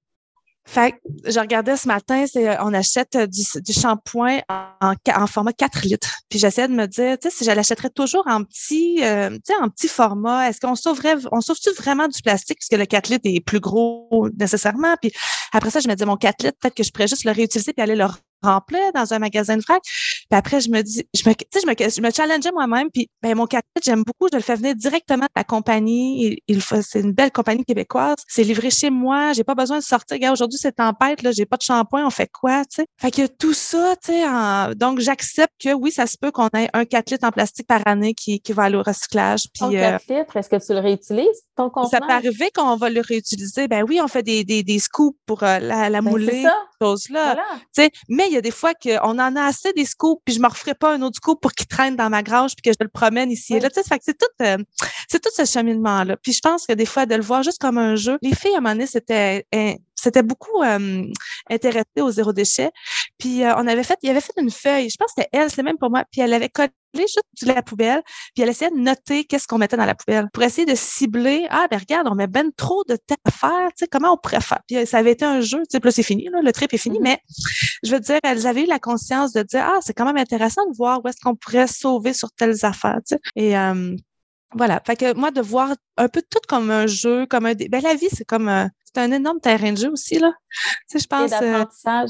fait 0.68 0.96
je 1.26 1.40
regardais 1.40 1.76
ce 1.78 1.88
matin, 1.88 2.26
c'est 2.32 2.48
euh, 2.48 2.56
on 2.62 2.74
achète 2.74 3.16
euh, 3.16 3.28
du, 3.28 3.42
du 3.62 3.74
shampoing 3.74 4.40
en, 4.50 4.94
en, 5.16 5.28
format 5.28 5.54
4 5.54 5.82
litres. 5.84 6.20
Puis 6.30 6.40
j'essayais 6.40 6.68
de 6.68 6.74
me 6.74 6.86
dire, 6.86 7.18
tu 7.18 7.30
sais, 7.30 7.36
si 7.36 7.44
je 7.44 7.52
l'achèterais 7.52 7.90
toujours 7.90 8.24
en 8.28 8.44
petit, 8.44 9.04
euh, 9.04 9.30
tu 9.32 9.40
sais, 9.46 9.56
en 9.56 9.70
petit 9.70 9.88
format, 9.88 10.50
est-ce 10.50 10.60
qu'on 10.60 10.76
sauverait, 10.76 11.16
on 11.32 11.42
sauve-tu 11.42 11.72
vraiment 11.72 12.08
du 12.08 12.22
plastique 12.22 12.60
puisque 12.60 12.80
le 12.80 12.86
4 12.86 13.10
litres 13.10 13.26
est 13.26 13.44
plus 13.44 13.60
gros 13.60 14.30
nécessairement? 14.38 14.96
Puis 15.02 15.12
après 15.54 15.72
ça, 15.72 15.80
je 15.80 15.88
me 15.88 15.96
disais, 15.96 16.06
mon 16.06 16.18
4 16.18 16.44
litres, 16.44 16.58
peut-être 16.62 16.76
que 16.76 16.84
je 16.84 16.92
pourrais 16.92 17.08
juste 17.08 17.26
le 17.26 17.32
réutiliser 17.32 17.74
puis 17.74 17.82
aller 17.82 17.96
le 17.96 18.06
remplir 18.44 18.80
dans 18.94 19.14
un 19.14 19.20
magasin 19.20 19.58
de 19.58 19.62
vrac. 19.62 19.82
Puis 20.30 20.38
après, 20.38 20.62
je 20.62 20.70
me 20.70 20.82
dis, 20.82 21.04
je 21.16 21.28
me, 21.28 21.34
je 21.34 21.68
me, 21.68 21.90
je 21.90 22.02
me 22.02 22.12
challengeais 22.12 22.52
moi-même. 22.52 22.90
Puis 22.92 23.10
ben, 23.22 23.36
mon 23.36 23.48
café, 23.48 23.64
j'aime 23.84 24.04
beaucoup. 24.04 24.28
Je 24.32 24.38
le 24.38 24.44
fais 24.44 24.56
venir 24.56 24.76
directement 24.76 25.26
de 25.26 25.32
la 25.36 25.44
compagnie. 25.44 26.40
Il, 26.48 26.62
c'est 26.62 27.00
une 27.00 27.14
belle 27.14 27.32
compagnie 27.32 27.64
québécoise. 27.64 28.18
C'est 28.28 28.44
livré 28.44 28.70
chez 28.70 28.90
moi. 28.90 29.34
J'ai 29.34 29.44
pas 29.44 29.56
besoin 29.56 29.80
de 29.80 29.84
sortir. 29.84 30.16
Regarde, 30.16 30.34
aujourd'hui, 30.34 30.60
c'est 30.62 30.76
tempête. 30.76 31.24
Là, 31.24 31.32
j'ai 31.32 31.46
pas 31.46 31.58
de 31.58 31.64
shampoing. 31.64 32.06
On 32.06 32.10
fait 32.10 32.30
quoi, 32.32 32.64
tu 32.66 32.76
sais? 32.76 32.86
Fait 33.00 33.12
que 33.12 33.26
tout 33.28 33.54
ça, 33.54 33.96
tu 34.04 34.12
sais, 34.12 34.76
donc 34.76 35.00
j'accepte 35.00 35.54
que 35.60 35.74
oui, 35.74 35.92
ça 35.92 36.06
se 36.06 36.18
peut 36.18 36.32
qu'on 36.32 36.50
ait 36.56 36.70
un 36.74 36.86
4 36.86 37.12
litres 37.12 37.28
en 37.28 37.32
plastique 37.32 37.68
par 37.68 37.82
année 37.86 38.14
qui, 38.14 38.40
qui 38.40 38.54
va 38.54 38.64
aller 38.64 38.78
au 38.78 38.84
recyclage. 38.84 39.48
Puis, 39.54 39.72
4 39.72 39.74
euh, 39.74 40.20
litres, 40.20 40.38
est-ce 40.38 40.50
que 40.50 40.64
tu 40.64 40.74
le 40.74 40.80
réutilises, 40.80 41.44
ton 41.56 41.70
contenant? 41.70 41.90
Ça 41.90 42.00
peut 42.02 42.14
arriver 42.14 42.50
qu'on 42.54 42.76
va 42.76 42.90
le 42.90 43.02
réutiliser. 43.02 43.68
Ben 43.68 43.84
oui, 43.88 44.00
on 44.02 44.08
fait 44.08 44.24
des, 44.24 44.44
des, 44.44 44.64
des 44.64 44.80
scoops 44.80 45.18
pour 45.26 45.44
euh, 45.44 45.60
la, 45.60 45.90
la 45.90 46.02
ben, 46.02 46.12
mouler, 46.12 46.46
choses 46.82 47.10
là. 47.10 47.36
Tu 47.76 47.84
sais, 47.84 47.92
mais 48.08 48.28
il 48.28 48.34
y 48.34 48.38
a 48.38 48.42
des 48.42 48.52
fois 48.52 48.74
qu'on 48.74 49.20
en 49.20 49.36
a 49.36 49.44
assez 49.44 49.74
des 49.74 49.86
scoops, 49.86 50.19
puis 50.26 50.36
je 50.36 50.40
me 50.40 50.48
referai 50.48 50.74
pas 50.74 50.94
un 50.94 51.02
autre 51.02 51.18
scoop 51.18 51.42
pour 51.42 51.54
qu'il 51.54 51.68
traîne 51.68 51.96
dans 51.96 52.10
ma 52.10 52.24
grange, 52.24 52.56
puis 52.56 52.62
que 52.64 52.72
je 52.72 52.84
le 52.84 52.90
promène 52.90 53.32
ici 53.32 53.56
et 53.56 53.60
là. 53.60 53.70
Tu 53.70 53.82
sais, 53.82 53.98
c'est 54.02 54.18
tout, 54.18 54.26
euh, 54.42 54.58
c'est 55.08 55.22
tout 55.22 55.30
ce 55.36 55.46
cheminement-là. 55.46 56.18
Puis 56.18 56.34
je 56.34 56.42
pense 56.42 56.66
que 56.66 56.74
des 56.74 56.86
fois, 56.86 57.06
de 57.06 57.16
le 57.16 57.22
voir 57.22 57.44
juste 57.44 57.60
comme 57.60 57.78
un 57.78 57.96
jeu, 57.96 58.18
les 58.22 58.36
filles, 58.36 58.54
à 58.56 58.58
un 58.58 58.62
moment 58.62 58.74
donné, 58.74 58.88
c'était 58.88 59.46
c'était 60.02 60.24
beaucoup 60.24 60.64
euh, 60.64 61.04
intéressé 61.50 62.02
au 62.02 62.12
zéro 62.12 62.34
déchet. 62.34 62.72
Puis 63.20 63.44
euh, 63.44 63.54
on 63.58 63.68
avait 63.68 63.84
fait, 63.84 64.00
il 64.02 64.10
avait 64.10 64.22
fait 64.22 64.34
une 64.38 64.50
feuille, 64.50 64.90
je 64.90 64.96
pense 64.98 65.14
que 65.14 65.22
c'était 65.22 65.30
elle, 65.34 65.52
c'est 65.52 65.62
même 65.62 65.78
pour 65.78 65.90
moi, 65.90 66.06
puis 66.10 66.22
elle 66.22 66.34
avait 66.34 66.50
collé 66.50 66.70
juste 66.96 67.22
de 67.42 67.48
la 67.48 67.62
poubelle, 67.62 68.02
puis 68.34 68.44
elle 68.44 68.50
essayait 68.50 68.72
de 68.72 68.78
noter 68.78 69.26
qu'est-ce 69.26 69.46
qu'on 69.46 69.58
mettait 69.58 69.78
dans 69.78 69.86
la 69.86 69.94
poubelle 69.94 70.28
pour 70.34 70.42
essayer 70.42 70.66
de 70.66 70.74
cibler, 70.76 71.46
ah 71.50 71.68
ben 71.70 71.78
regarde, 71.78 72.08
on 72.10 72.16
met 72.16 72.28
ben 72.28 72.50
trop 72.56 72.84
de 72.88 72.96
temps 72.96 73.16
à 73.26 73.32
faire, 73.32 73.68
tu 73.70 73.84
sais, 73.84 73.88
comment 73.88 74.14
on 74.14 74.18
pourrait 74.18 74.42
faire. 74.42 74.62
Puis 74.68 74.86
ça 74.88 75.00
avait 75.00 75.12
été 75.12 75.26
un 75.26 75.42
jeu, 75.42 75.60
tu 75.60 75.78
sais, 75.78 75.80
là 75.84 75.92
c'est 75.92 76.04
fini, 76.04 76.30
là, 76.32 76.42
le 76.42 76.52
trip 76.52 76.74
est 76.74 76.78
fini, 76.78 77.00
mm-hmm. 77.00 77.04
mais 77.04 77.20
je 77.84 77.92
veux 77.92 78.00
dire, 78.00 78.20
elles 78.24 78.48
avaient 78.48 78.64
eu 78.64 78.68
la 78.68 78.80
conscience 78.80 79.34
de 79.34 79.44
dire, 79.44 79.66
ah 79.66 79.80
c'est 79.82 79.94
quand 79.94 80.06
même 80.06 80.18
intéressant 80.18 80.66
de 80.70 80.76
voir 80.76 81.02
où 81.04 81.08
est-ce 81.08 81.20
qu'on 81.22 81.36
pourrait 81.36 81.68
sauver 81.68 82.14
sur 82.14 82.32
telles 82.32 82.66
affaires, 82.66 83.00
tu 83.08 83.16
sais. 83.16 83.22
Et 83.36 83.58
euh, 83.58 83.96
voilà. 84.56 84.82
Fait 84.86 84.96
que 84.96 85.14
moi, 85.14 85.32
de 85.32 85.42
voir 85.42 85.76
un 85.98 86.08
peu 86.08 86.22
tout 86.22 86.40
comme 86.48 86.72
un 86.72 86.88
jeu, 86.88 87.26
comme 87.28 87.46
un. 87.46 87.54
Ben, 87.54 87.82
la 87.82 87.94
vie, 87.94 88.10
c'est 88.12 88.26
comme. 88.26 88.50
Euh, 88.50 88.66
c'est 88.84 89.02
un 89.02 89.12
énorme 89.12 89.40
terrain 89.40 89.72
de 89.72 89.78
jeu 89.78 89.92
aussi, 89.92 90.18
là. 90.18 90.34
Tu 90.90 90.98
sais, 90.98 91.00
je 91.00 91.08
pense. 91.08 91.32
Et 91.32 91.36
euh, 91.36 91.40
d'apprentissage. 91.40 92.10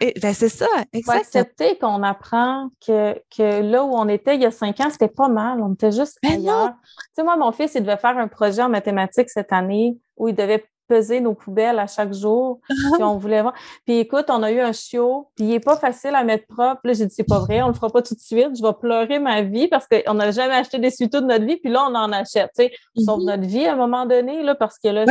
Et, 0.00 0.14
ben, 0.20 0.32
c'est 0.32 0.48
ça. 0.48 0.66
Faut 1.04 1.10
accepter 1.10 1.76
qu'on 1.76 2.02
apprend 2.02 2.70
que, 2.84 3.14
que 3.36 3.60
là 3.60 3.84
où 3.84 3.94
on 3.94 4.08
était 4.08 4.34
il 4.34 4.42
y 4.42 4.46
a 4.46 4.50
cinq 4.50 4.80
ans, 4.80 4.88
c'était 4.90 5.08
pas 5.08 5.28
mal. 5.28 5.60
On 5.60 5.74
était 5.74 5.92
juste 5.92 6.18
ben 6.22 6.32
ailleurs. 6.32 6.72
Tu 6.82 7.02
sais, 7.16 7.22
moi, 7.22 7.36
mon 7.36 7.52
fils, 7.52 7.74
il 7.74 7.82
devait 7.82 7.98
faire 7.98 8.16
un 8.16 8.28
projet 8.28 8.62
en 8.62 8.70
mathématiques 8.70 9.28
cette 9.28 9.52
année 9.52 9.98
où 10.16 10.28
il 10.28 10.34
devait 10.34 10.64
peser 10.88 11.20
nos 11.20 11.34
poubelles 11.34 11.78
à 11.78 11.86
chaque 11.86 12.12
jour. 12.12 12.60
puis 12.68 12.76
on 13.02 13.16
voulait 13.16 13.42
voir. 13.42 13.54
Puis 13.84 13.98
écoute, 13.98 14.26
on 14.28 14.42
a 14.42 14.50
eu 14.50 14.60
un 14.60 14.72
chiot, 14.72 15.28
puis 15.36 15.46
il 15.46 15.50
n'est 15.50 15.60
pas 15.60 15.76
facile 15.76 16.14
à 16.14 16.24
mettre 16.24 16.46
propre. 16.46 16.80
Là, 16.84 16.92
j'ai 16.92 17.06
dit, 17.06 17.14
c'est 17.14 17.24
pas 17.24 17.40
vrai, 17.40 17.62
on 17.62 17.68
le 17.68 17.74
fera 17.74 17.90
pas 17.90 18.02
tout 18.02 18.14
de 18.14 18.20
suite. 18.20 18.56
Je 18.56 18.62
vais 18.62 18.72
pleurer 18.72 19.18
ma 19.18 19.42
vie 19.42 19.68
parce 19.68 19.86
qu'on 19.86 20.14
n'a 20.14 20.30
jamais 20.30 20.54
acheté 20.54 20.78
des 20.78 20.90
suitos 20.90 21.20
de 21.20 21.26
notre 21.26 21.44
vie, 21.44 21.56
puis 21.56 21.70
là, 21.70 21.86
on 21.88 21.94
en 21.94 22.12
achète. 22.12 22.50
Tu 22.56 22.64
sais, 22.64 22.72
sauve 23.04 23.20
mm-hmm. 23.20 23.26
notre 23.26 23.42
vie 23.44 23.66
à 23.66 23.72
un 23.72 23.76
moment 23.76 24.06
donné, 24.06 24.42
là, 24.42 24.54
parce 24.54 24.78
que 24.78 24.88
là, 24.88 25.04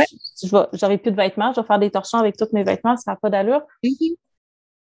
j'aurai 0.72 0.98
plus 0.98 1.10
de 1.10 1.16
vêtements, 1.16 1.52
je 1.52 1.60
vais 1.60 1.66
faire 1.66 1.78
des 1.78 1.90
torchons 1.90 2.18
avec 2.18 2.36
tous 2.36 2.48
mes 2.52 2.64
vêtements, 2.64 2.96
ça 2.96 3.12
n'a 3.12 3.16
pas 3.16 3.30
d'allure. 3.30 3.62
Mm-hmm. 3.84 4.16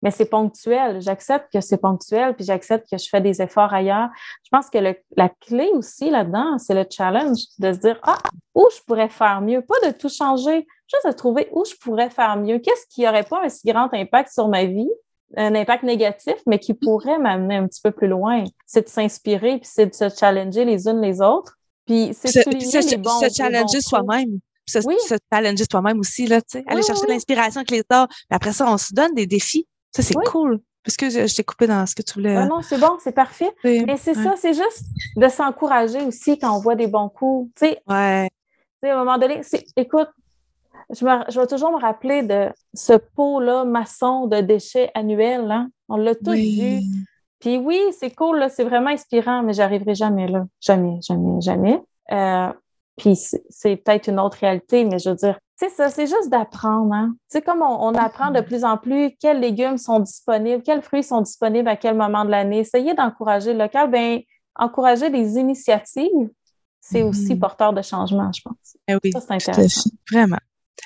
Mais 0.03 0.11
c'est 0.11 0.27
ponctuel. 0.27 1.01
J'accepte 1.01 1.53
que 1.53 1.61
c'est 1.61 1.77
ponctuel, 1.77 2.35
puis 2.35 2.45
j'accepte 2.45 2.89
que 2.91 2.99
je 2.99 3.09
fais 3.09 3.21
des 3.21 3.43
efforts 3.43 3.73
ailleurs. 3.73 4.09
Je 4.45 4.49
pense 4.51 4.71
que 4.71 4.79
la 4.79 5.29
clé 5.29 5.71
aussi 5.75 6.11
là-dedans, 6.11 6.59
c'est 6.59 6.75
le 6.75 6.87
challenge 6.89 7.39
de 7.59 7.73
se 7.73 7.79
dire, 7.79 7.99
ah, 8.03 8.19
où 8.55 8.67
je 8.75 8.83
pourrais 8.87 9.09
faire 9.09 9.41
mieux, 9.41 9.63
pas 9.63 9.75
de 9.87 9.93
tout 9.93 10.09
changer, 10.09 10.67
juste 10.89 11.07
de 11.07 11.13
trouver 11.13 11.49
où 11.53 11.65
je 11.65 11.75
pourrais 11.77 12.11
faire 12.11 12.37
mieux. 12.37 12.59
Qu'est-ce 12.59 12.87
qui 12.89 13.03
n'aurait 13.03 13.25
pas 13.25 13.45
un 13.45 13.49
si 13.49 13.67
grand 13.67 13.93
impact 13.93 14.33
sur 14.33 14.49
ma 14.49 14.65
vie, 14.65 14.91
un 15.37 15.55
impact 15.55 15.85
négatif, 15.85 16.37
mais 16.47 16.59
qui 16.59 16.75
pourrait 16.75 17.19
m'amener 17.19 17.57
un 17.57 17.67
petit 17.67 17.81
peu 17.81 17.91
plus 17.91 18.09
loin. 18.09 18.45
C'est 18.67 18.83
de 18.83 18.89
s'inspirer, 18.89 19.59
puis 19.59 19.71
c'est 19.71 19.87
de 19.87 19.95
se 19.95 20.09
challenger 20.09 20.65
les 20.65 20.89
unes 20.89 21.01
les 21.01 21.21
autres. 21.21 21.57
Puis 21.87 22.11
c'est 22.15 22.29
de 22.29 22.61
se, 22.61 22.97
bons, 22.97 23.21
se 23.21 23.35
challenger 23.35 23.81
soi-même 23.81 24.41
se, 24.71 24.79
oui. 24.87 24.97
se 25.07 25.15
challenger 25.33 25.65
soi-même 25.71 25.99
aussi, 25.99 26.27
là, 26.27 26.41
tu 26.41 26.59
sais, 26.59 26.65
aller 26.67 26.83
chercher 26.83 27.07
l'inspiration 27.09 27.61
avec 27.61 27.71
les 27.71 27.81
autres. 27.81 28.09
Puis 28.09 28.27
après 28.31 28.53
ça, 28.53 28.71
on 28.71 28.79
se 28.79 28.93
donne 28.93 29.15
des 29.15 29.27
défis. 29.27 29.67
Ça, 29.93 30.03
c'est 30.03 30.15
cool. 30.15 30.61
Parce 30.85 30.97
que 30.97 31.11
je, 31.11 31.35
t'ai 31.35 31.45
coupé 31.45 31.67
dans 31.67 31.85
ce 31.85 31.95
que 31.95 32.03
tu 32.03 32.15
voulais. 32.15 32.37
Ah 32.37 32.47
non, 32.47 32.63
c'est 32.63 32.79
bon, 32.79 32.97
c'est 33.01 33.13
parfait. 33.13 33.51
Mais 33.65 33.97
c'est 33.99 34.15
ça, 34.15 34.35
c'est 34.37 34.55
juste 34.55 34.85
de 35.17 35.29
s'encourager 35.29 36.01
aussi 36.03 36.39
quand 36.39 36.57
on 36.57 36.61
voit 36.61 36.75
des 36.75 36.87
bons 36.87 37.09
coups. 37.09 37.51
Tu 37.57 37.67
sais, 37.67 37.83
ouais. 37.87 38.29
à 38.83 38.95
un 38.95 38.97
moment 38.97 39.19
donné, 39.19 39.43
écoute, 39.77 40.09
je, 40.91 41.05
me, 41.05 41.25
je 41.29 41.39
vais 41.39 41.47
toujours 41.47 41.71
me 41.71 41.81
rappeler 41.81 42.23
de 42.23 42.49
ce 42.75 42.95
pot-là 42.95 43.65
maçon 43.65 44.27
de 44.27 44.41
déchets 44.41 44.91
annuels. 44.95 45.51
Hein? 45.51 45.69
On 45.89 45.97
l'a 45.97 46.15
tous 46.15 46.33
vu. 46.33 46.81
Puis 47.41 47.57
oui, 47.57 47.81
c'est 47.99 48.15
cool, 48.15 48.47
c'est 48.51 48.65
vraiment 48.65 48.91
inspirant, 48.91 49.43
mais 49.43 49.53
j'arriverai 49.53 49.95
jamais 49.95 50.29
là. 50.29 50.47
Jamais, 50.61 50.99
jamais, 51.03 51.41
jamais. 51.41 51.81
Euh, 52.13 52.53
puis 52.97 53.17
c'est 53.17 53.77
peut-être 53.77 54.09
une 54.09 54.21
autre 54.21 54.39
réalité, 54.39 54.85
mais 54.85 54.99
je 54.99 55.11
veux 55.11 55.17
dire, 55.17 55.39
c'est 55.61 55.69
ça, 55.69 55.91
c'est 55.91 56.07
juste 56.07 56.31
d'apprendre. 56.31 56.95
Hein? 56.95 57.15
Sais, 57.29 57.43
comme 57.43 57.61
on, 57.61 57.95
apprend 57.95 58.31
de 58.31 58.41
plus 58.41 58.65
en 58.65 58.79
plus 58.79 59.15
quels 59.21 59.41
légumes 59.41 59.77
sont 59.77 60.01
disponibles, 60.01 60.63
quels 60.63 60.81
fruits 60.81 61.05
sont 61.05 61.21
disponibles 61.21 61.69
à 61.69 61.77
quel 61.77 61.97
moment 61.97 62.25
de 62.25 62.31
l'année, 62.31 62.61
essayer 62.61 62.95
d'encourager 62.95 63.53
le 63.53 63.59
local, 63.59 63.91
bien, 63.91 64.21
encourager 64.55 65.11
des 65.11 65.37
initiatives, 65.37 66.31
c'est 66.81 67.03
aussi 67.03 67.35
mm-hmm. 67.35 67.39
porteur 67.39 67.73
de 67.75 67.83
changement, 67.83 68.33
je 68.33 68.41
pense. 68.41 68.79
Eh 68.89 68.95
oui, 69.05 69.13
ça, 69.13 69.21
c'est 69.21 69.35
intéressant. 69.35 69.91
Vraiment. 70.11 70.39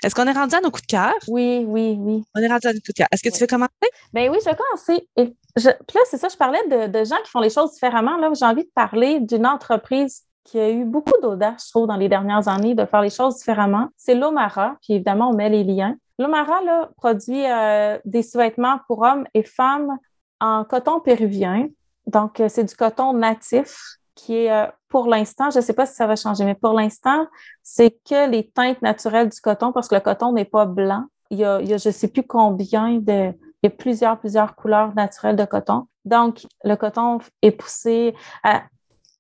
Est-ce 0.03 0.13
qu'on 0.13 0.27
est 0.27 0.33
rendu 0.33 0.57
à 0.57 0.61
nos 0.61 0.73
coups 0.73 0.83
de 0.83 0.87
cœur? 0.89 1.15
Oui, 1.29 1.65
oui, 1.69 1.97
oui. 1.97 2.25
On 2.35 2.41
est 2.41 2.49
rendu 2.49 2.67
à 2.67 2.73
nos 2.73 2.81
coups 2.81 2.95
de 2.95 2.95
cœur. 2.95 3.09
Est-ce 3.13 3.23
que 3.23 3.33
tu 3.33 3.39
veux 3.39 3.47
commencer? 3.47 3.71
Bien 4.13 4.29
oui, 4.29 4.39
je 4.45 4.51
vais 4.51 4.57
commencer. 4.57 5.09
Et 5.17 5.27
puis 5.55 5.65
là, 5.95 6.01
c'est 6.11 6.19
ça, 6.19 6.29
je 6.29 6.37
parlais 6.37 6.59
de, 6.69 6.89
de, 6.89 7.05
gens 7.05 7.17
qui 7.25 7.31
font 7.31 7.41
les 7.41 7.51
choses 7.51 7.75
différemment. 7.75 8.17
Là, 8.17 8.33
j'ai 8.35 8.45
envie 8.45 8.65
de 8.65 8.73
parler 8.75 9.21
d'une 9.21 9.47
entreprise 9.47 10.25
qui 10.45 10.61
a 10.61 10.71
eu 10.71 10.85
beaucoup 10.85 11.19
d'audace, 11.23 11.65
je 11.67 11.71
trouve, 11.71 11.87
dans 11.87 11.97
les 11.97 12.09
dernières 12.09 12.49
années 12.49 12.75
de 12.75 12.85
faire 12.85 13.01
les 13.01 13.11
choses 13.11 13.39
différemment, 13.39 13.89
c'est 13.97 14.15
l'Omara. 14.15 14.77
Puis 14.83 14.95
évidemment, 14.95 15.31
on 15.31 15.35
met 15.35 15.49
les 15.49 15.65
liens. 15.65 15.97
L'Omara 16.19 16.63
là, 16.63 16.91
produit 16.97 17.45
euh, 17.47 17.99
des 18.05 18.23
sous-vêtements 18.23 18.79
pour 18.87 19.03
hommes 19.03 19.27
et 19.35 19.43
femmes 19.43 19.99
en 20.41 20.65
coton 20.65 21.01
péruvien. 21.01 21.69
Donc, 22.07 22.41
euh, 22.41 22.49
c'est 22.49 22.65
du 22.65 22.77
coton 22.77 23.15
natif 23.15 23.79
qui 24.15 24.37
est, 24.37 24.53
euh, 24.53 24.67
pour 24.89 25.09
l'instant, 25.09 25.51
je 25.51 25.59
ne 25.59 25.63
sais 25.63 25.73
pas 25.73 25.87
si 25.87 25.95
ça 25.95 26.07
va 26.07 26.15
changer, 26.15 26.45
mais 26.45 26.55
pour 26.55 26.75
l'instant, 26.75 27.27
c'est 27.63 27.99
que 28.09 28.29
les 28.31 28.49
teintes 28.49 28.83
naturelles 28.83 29.31
du 29.31 29.41
coton 29.41 29.73
parce 29.73 29.89
que 29.89 29.95
le 29.95 30.01
coton 30.01 30.33
n'est 30.33 30.45
pas 30.45 30.67
blanc. 30.67 31.05
Il 31.31 31.39
y 31.39 31.45
a, 31.45 31.65
je 31.65 31.73
ne 31.73 31.93
sais 31.93 32.09
plus 32.09 32.23
combien 32.23 32.99
de... 32.99 33.33
Il 33.63 33.65
y 33.65 33.67
a 33.69 33.71
plusieurs, 33.71 34.19
plusieurs 34.19 34.55
couleurs 34.55 34.95
naturelles 34.95 35.37
de 35.37 35.45
coton. 35.47 35.87
Donc, 36.05 36.47
le 36.63 36.77
coton 36.77 37.19
est 37.41 37.51
poussé 37.51 38.15
à, 38.43 38.65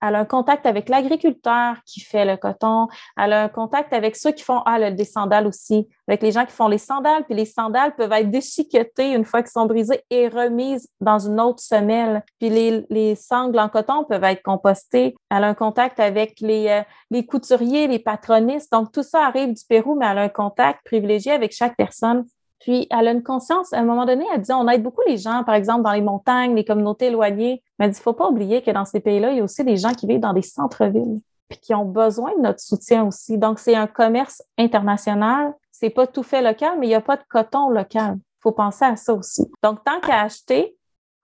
elle 0.06 0.16
a 0.16 0.20
un 0.20 0.24
contact 0.24 0.66
avec 0.66 0.88
l'agriculteur 0.88 1.76
qui 1.86 2.00
fait 2.00 2.24
le 2.24 2.36
coton. 2.36 2.88
Elle 3.16 3.32
a 3.32 3.44
un 3.44 3.48
contact 3.48 3.92
avec 3.92 4.16
ceux 4.16 4.32
qui 4.32 4.44
font 4.44 4.60
ah, 4.66 4.90
des 4.90 5.04
sandales 5.04 5.46
aussi, 5.46 5.88
avec 6.06 6.22
les 6.22 6.32
gens 6.32 6.44
qui 6.44 6.52
font 6.52 6.68
les 6.68 6.78
sandales. 6.78 7.24
Puis 7.24 7.34
les 7.34 7.46
sandales 7.46 7.94
peuvent 7.94 8.12
être 8.12 8.30
déchiquetées 8.30 9.12
une 9.12 9.24
fois 9.24 9.42
qu'elles 9.42 9.50
sont 9.50 9.66
brisées 9.66 10.02
et 10.10 10.28
remises 10.28 10.88
dans 11.00 11.18
une 11.18 11.40
autre 11.40 11.62
semelle. 11.62 12.22
Puis 12.38 12.50
les, 12.50 12.84
les 12.90 13.14
sangles 13.14 13.58
en 13.58 13.68
coton 13.68 14.04
peuvent 14.04 14.24
être 14.24 14.42
compostées. 14.42 15.14
Elle 15.30 15.44
a 15.44 15.48
un 15.48 15.54
contact 15.54 15.98
avec 15.98 16.40
les, 16.40 16.68
euh, 16.68 16.82
les 17.10 17.24
couturiers, 17.24 17.86
les 17.86 17.98
patronistes. 17.98 18.70
Donc 18.72 18.92
tout 18.92 19.02
ça 19.02 19.24
arrive 19.26 19.54
du 19.54 19.62
Pérou, 19.66 19.96
mais 19.96 20.06
elle 20.06 20.18
a 20.18 20.22
un 20.22 20.28
contact 20.28 20.84
privilégié 20.84 21.32
avec 21.32 21.52
chaque 21.52 21.76
personne. 21.76 22.24
Puis, 22.64 22.86
elle 22.90 23.08
a 23.08 23.10
une 23.10 23.22
conscience, 23.22 23.74
à 23.74 23.78
un 23.80 23.84
moment 23.84 24.06
donné, 24.06 24.24
elle 24.34 24.40
dit, 24.40 24.50
on 24.54 24.66
aide 24.68 24.82
beaucoup 24.82 25.02
les 25.06 25.18
gens, 25.18 25.44
par 25.44 25.54
exemple, 25.54 25.82
dans 25.82 25.92
les 25.92 26.00
montagnes, 26.00 26.54
les 26.54 26.64
communautés 26.64 27.08
éloignées. 27.08 27.62
Mais 27.78 27.84
elle 27.84 27.90
dit, 27.90 27.98
il 27.98 28.00
ne 28.00 28.04
faut 28.04 28.14
pas 28.14 28.26
oublier 28.26 28.62
que 28.62 28.70
dans 28.70 28.86
ces 28.86 29.00
pays-là, 29.00 29.32
il 29.32 29.36
y 29.36 29.40
a 29.40 29.44
aussi 29.44 29.64
des 29.64 29.76
gens 29.76 29.92
qui 29.92 30.06
vivent 30.06 30.20
dans 30.20 30.32
des 30.32 30.40
centres-villes, 30.40 31.20
puis 31.50 31.58
qui 31.58 31.74
ont 31.74 31.84
besoin 31.84 32.34
de 32.36 32.40
notre 32.40 32.60
soutien 32.60 33.04
aussi. 33.04 33.36
Donc, 33.36 33.58
c'est 33.58 33.74
un 33.74 33.86
commerce 33.86 34.42
international. 34.56 35.52
C'est 35.72 35.90
pas 35.90 36.06
tout 36.06 36.22
fait 36.22 36.40
local, 36.40 36.78
mais 36.78 36.86
il 36.86 36.88
n'y 36.88 36.94
a 36.94 37.02
pas 37.02 37.18
de 37.18 37.24
coton 37.28 37.68
local. 37.68 38.14
Il 38.16 38.40
faut 38.40 38.52
penser 38.52 38.86
à 38.86 38.96
ça 38.96 39.12
aussi. 39.12 39.44
Donc, 39.62 39.84
tant 39.84 40.00
qu'à 40.00 40.22
acheter 40.22 40.74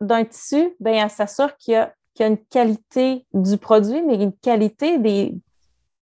d'un 0.03 0.27
tissu, 0.27 0.77
ben, 0.79 0.93
elle 0.93 1.09
s'assure 1.09 1.57
qu'il 1.57 1.73
y 1.73 1.77
a 1.77 1.91
qu'il 2.15 2.25
y 2.25 2.29
a 2.29 2.33
une 2.33 2.39
qualité 2.39 3.25
du 3.33 3.57
produit, 3.57 4.03
mais 4.03 4.17
une 4.17 4.33
qualité 4.33 4.99
des, 4.99 5.35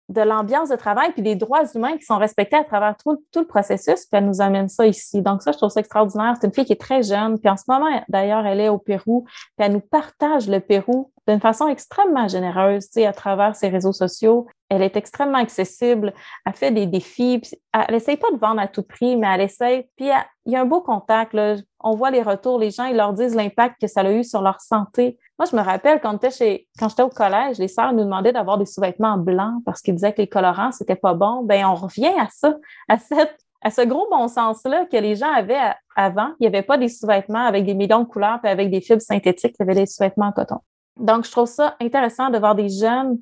de 0.08 0.20
l'ambiance 0.20 0.68
de 0.68 0.76
travail 0.76 1.12
puis 1.12 1.22
des 1.22 1.34
droits 1.34 1.64
humains 1.74 1.96
qui 1.96 2.04
sont 2.04 2.18
respectés 2.18 2.56
à 2.56 2.64
travers 2.64 2.96
tout, 2.96 3.24
tout, 3.32 3.40
le 3.40 3.46
processus, 3.46 4.06
puis 4.06 4.10
elle 4.12 4.26
nous 4.26 4.40
amène 4.40 4.68
ça 4.68 4.86
ici. 4.86 5.22
Donc 5.22 5.42
ça, 5.42 5.52
je 5.52 5.56
trouve 5.56 5.70
ça 5.70 5.80
extraordinaire. 5.80 6.34
C'est 6.40 6.46
une 6.46 6.54
fille 6.54 6.64
qui 6.64 6.72
est 6.72 6.80
très 6.80 7.02
jeune, 7.02 7.38
puis 7.38 7.48
en 7.48 7.56
ce 7.56 7.64
moment, 7.68 7.86
d'ailleurs, 8.08 8.46
elle 8.46 8.60
est 8.60 8.68
au 8.68 8.78
Pérou, 8.78 9.24
puis 9.24 9.66
elle 9.66 9.72
nous 9.72 9.80
partage 9.80 10.48
le 10.48 10.60
Pérou 10.60 11.12
d'une 11.26 11.40
façon 11.40 11.66
extrêmement 11.66 12.28
généreuse, 12.28 12.84
tu 12.84 13.00
sais, 13.00 13.06
à 13.06 13.12
travers 13.12 13.56
ses 13.56 13.68
réseaux 13.68 13.92
sociaux. 13.92 14.46
Elle 14.68 14.82
est 14.82 14.96
extrêmement 14.96 15.38
accessible, 15.38 16.12
elle 16.44 16.52
fait 16.52 16.70
des 16.70 16.86
défis, 16.86 17.40
elle 17.72 17.94
essaye 17.94 18.16
pas 18.16 18.30
de 18.30 18.36
vendre 18.36 18.60
à 18.60 18.68
tout 18.68 18.82
prix, 18.82 19.16
mais 19.16 19.26
elle 19.34 19.40
essaye. 19.42 19.88
Puis 19.96 20.08
il 20.44 20.52
y 20.52 20.56
a 20.56 20.60
un 20.60 20.64
beau 20.64 20.80
contact, 20.80 21.32
là. 21.34 21.56
On 21.86 21.94
voit 21.94 22.10
les 22.10 22.22
retours, 22.22 22.58
les 22.58 22.72
gens, 22.72 22.86
ils 22.86 22.96
leur 22.96 23.12
disent 23.12 23.36
l'impact 23.36 23.80
que 23.80 23.86
ça 23.86 24.00
a 24.00 24.10
eu 24.10 24.24
sur 24.24 24.42
leur 24.42 24.60
santé. 24.60 25.18
Moi, 25.38 25.46
je 25.48 25.54
me 25.54 25.62
rappelle 25.62 26.00
quand, 26.00 26.18
j'étais 26.20 27.02
au 27.02 27.08
collège, 27.08 27.58
les 27.58 27.68
sœurs 27.68 27.92
nous 27.92 28.02
demandaient 28.02 28.32
d'avoir 28.32 28.58
des 28.58 28.66
sous-vêtements 28.66 29.18
blancs 29.18 29.62
parce 29.64 29.80
qu'ils 29.80 29.94
disaient 29.94 30.12
que 30.12 30.20
les 30.20 30.28
colorants, 30.28 30.72
c'était 30.72 30.96
pas 30.96 31.14
bon. 31.14 31.44
Ben, 31.44 31.64
on 31.64 31.76
revient 31.76 32.12
à 32.18 32.26
ça, 32.30 32.56
à 32.88 32.98
cette 32.98 33.38
à 33.62 33.70
ce 33.70 33.82
gros 33.82 34.06
bon 34.10 34.28
sens-là 34.28 34.84
que 34.84 34.96
les 34.96 35.16
gens 35.16 35.32
avaient 35.32 35.58
avant. 35.96 36.28
Il 36.38 36.42
n'y 36.42 36.46
avait 36.46 36.62
pas 36.62 36.76
des 36.78 36.88
sous-vêtements 36.88 37.46
avec 37.46 37.64
des 37.64 37.74
millions 37.74 38.00
de 38.00 38.04
couleurs 38.04 38.38
puis 38.40 38.50
avec 38.50 38.70
des 38.70 38.80
fibres 38.80 39.00
synthétiques. 39.00 39.56
Il 39.58 39.62
y 39.66 39.70
avait 39.70 39.80
des 39.80 39.86
sous-vêtements 39.86 40.26
en 40.26 40.32
coton. 40.32 40.58
Donc, 40.96 41.24
je 41.24 41.30
trouve 41.30 41.48
ça 41.48 41.74
intéressant 41.80 42.30
de 42.30 42.38
voir 42.38 42.54
des 42.54 42.68
jeunes 42.68 43.18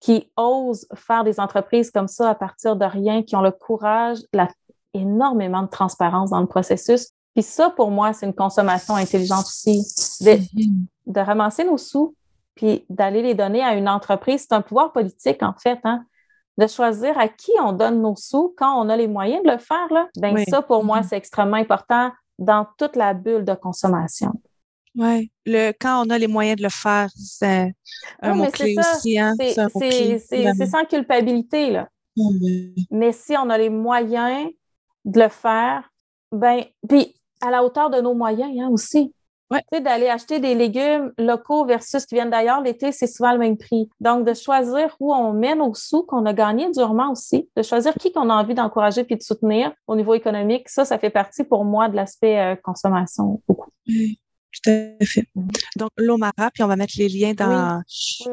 qui 0.00 0.30
osent 0.36 0.88
faire 0.94 1.24
des 1.24 1.38
entreprises 1.38 1.90
comme 1.90 2.08
ça 2.08 2.30
à 2.30 2.34
partir 2.34 2.74
de 2.76 2.84
rien, 2.84 3.22
qui 3.22 3.36
ont 3.36 3.42
le 3.42 3.52
courage, 3.52 4.18
la, 4.32 4.48
énormément 4.96 5.62
de 5.62 5.68
transparence 5.68 6.30
dans 6.30 6.40
le 6.40 6.46
processus. 6.46 7.10
Puis 7.36 7.44
ça, 7.44 7.70
pour 7.70 7.90
moi, 7.90 8.12
c'est 8.12 8.26
une 8.26 8.34
consommation 8.34 8.96
intelligente 8.96 9.44
aussi. 9.44 9.82
De, 10.24 10.32
mm-hmm 10.32 10.86
de 11.06 11.20
ramasser 11.20 11.64
nos 11.64 11.78
sous 11.78 12.14
puis 12.54 12.84
d'aller 12.88 13.22
les 13.22 13.34
donner 13.34 13.62
à 13.62 13.74
une 13.74 13.88
entreprise. 13.88 14.46
C'est 14.48 14.54
un 14.54 14.62
pouvoir 14.62 14.92
politique, 14.92 15.42
en 15.42 15.54
fait, 15.54 15.78
hein, 15.84 16.04
de 16.56 16.66
choisir 16.66 17.18
à 17.18 17.28
qui 17.28 17.52
on 17.62 17.72
donne 17.72 18.00
nos 18.00 18.16
sous 18.16 18.54
quand 18.56 18.80
on 18.82 18.88
a 18.88 18.96
les 18.96 19.08
moyens 19.08 19.42
de 19.44 19.50
le 19.50 19.58
faire. 19.58 19.92
Là. 19.92 20.08
Ben, 20.16 20.36
ça, 20.48 20.62
pour 20.62 20.82
moi, 20.82 21.00
mm-hmm. 21.00 21.08
c'est 21.08 21.16
extrêmement 21.16 21.58
important 21.58 22.12
dans 22.38 22.66
toute 22.78 22.96
la 22.96 23.14
bulle 23.14 23.44
de 23.44 23.54
consommation. 23.54 24.32
Oui, 24.94 25.30
le 25.44 25.72
quand 25.72 26.06
on 26.06 26.08
a 26.08 26.16
les 26.16 26.26
moyens 26.26 26.56
de 26.56 26.62
le 26.62 26.70
faire, 26.70 27.10
c'est 27.14 27.74
un 28.22 28.34
mot-clé 28.34 28.74
aussi. 28.78 29.18
Hein? 29.18 29.34
C'est 29.38 30.66
sans 30.66 30.84
culpabilité, 30.86 31.70
là. 31.70 31.88
Mais 32.90 33.12
si 33.12 33.36
on 33.36 33.50
a 33.50 33.58
les 33.58 33.68
moyens 33.68 34.48
de 35.04 35.20
le 35.20 35.28
faire, 35.28 35.90
ben, 36.32 36.64
puis 36.88 37.14
à 37.40 37.50
la 37.50 37.64
hauteur 37.64 37.90
de 37.90 38.00
nos 38.00 38.14
moyens 38.14 38.52
hein, 38.60 38.68
aussi. 38.70 39.12
Ouais. 39.50 39.62
D'aller 39.80 40.08
acheter 40.08 40.40
des 40.40 40.56
légumes 40.56 41.12
locaux 41.18 41.64
versus 41.66 42.04
qui 42.04 42.16
viennent 42.16 42.30
d'ailleurs, 42.30 42.60
l'été, 42.60 42.90
c'est 42.90 43.06
souvent 43.06 43.32
le 43.32 43.38
même 43.38 43.56
prix. 43.56 43.88
Donc, 44.00 44.26
de 44.26 44.34
choisir 44.34 44.96
où 44.98 45.14
on 45.14 45.32
met 45.32 45.54
nos 45.54 45.72
sous 45.72 46.02
qu'on 46.02 46.26
a 46.26 46.32
gagné 46.32 46.68
durement 46.72 47.12
aussi, 47.12 47.48
de 47.56 47.62
choisir 47.62 47.94
qui 47.94 48.10
qu'on 48.10 48.28
a 48.28 48.34
envie 48.34 48.54
d'encourager 48.54 49.04
puis 49.04 49.16
de 49.16 49.22
soutenir 49.22 49.72
au 49.86 49.94
niveau 49.94 50.14
économique, 50.14 50.68
ça, 50.68 50.84
ça 50.84 50.98
fait 50.98 51.10
partie 51.10 51.44
pour 51.44 51.64
moi 51.64 51.88
de 51.88 51.94
l'aspect 51.94 52.40
euh, 52.40 52.56
consommation 52.56 53.40
beaucoup. 53.46 53.70
Tout 54.62 54.70
à 54.70 55.04
fait. 55.04 55.26
Donc, 55.76 55.90
l'Omara, 55.98 56.50
puis 56.52 56.62
on 56.62 56.66
va 56.66 56.76
mettre 56.76 56.94
les 56.96 57.08
liens 57.08 57.34
dans, 57.34 57.82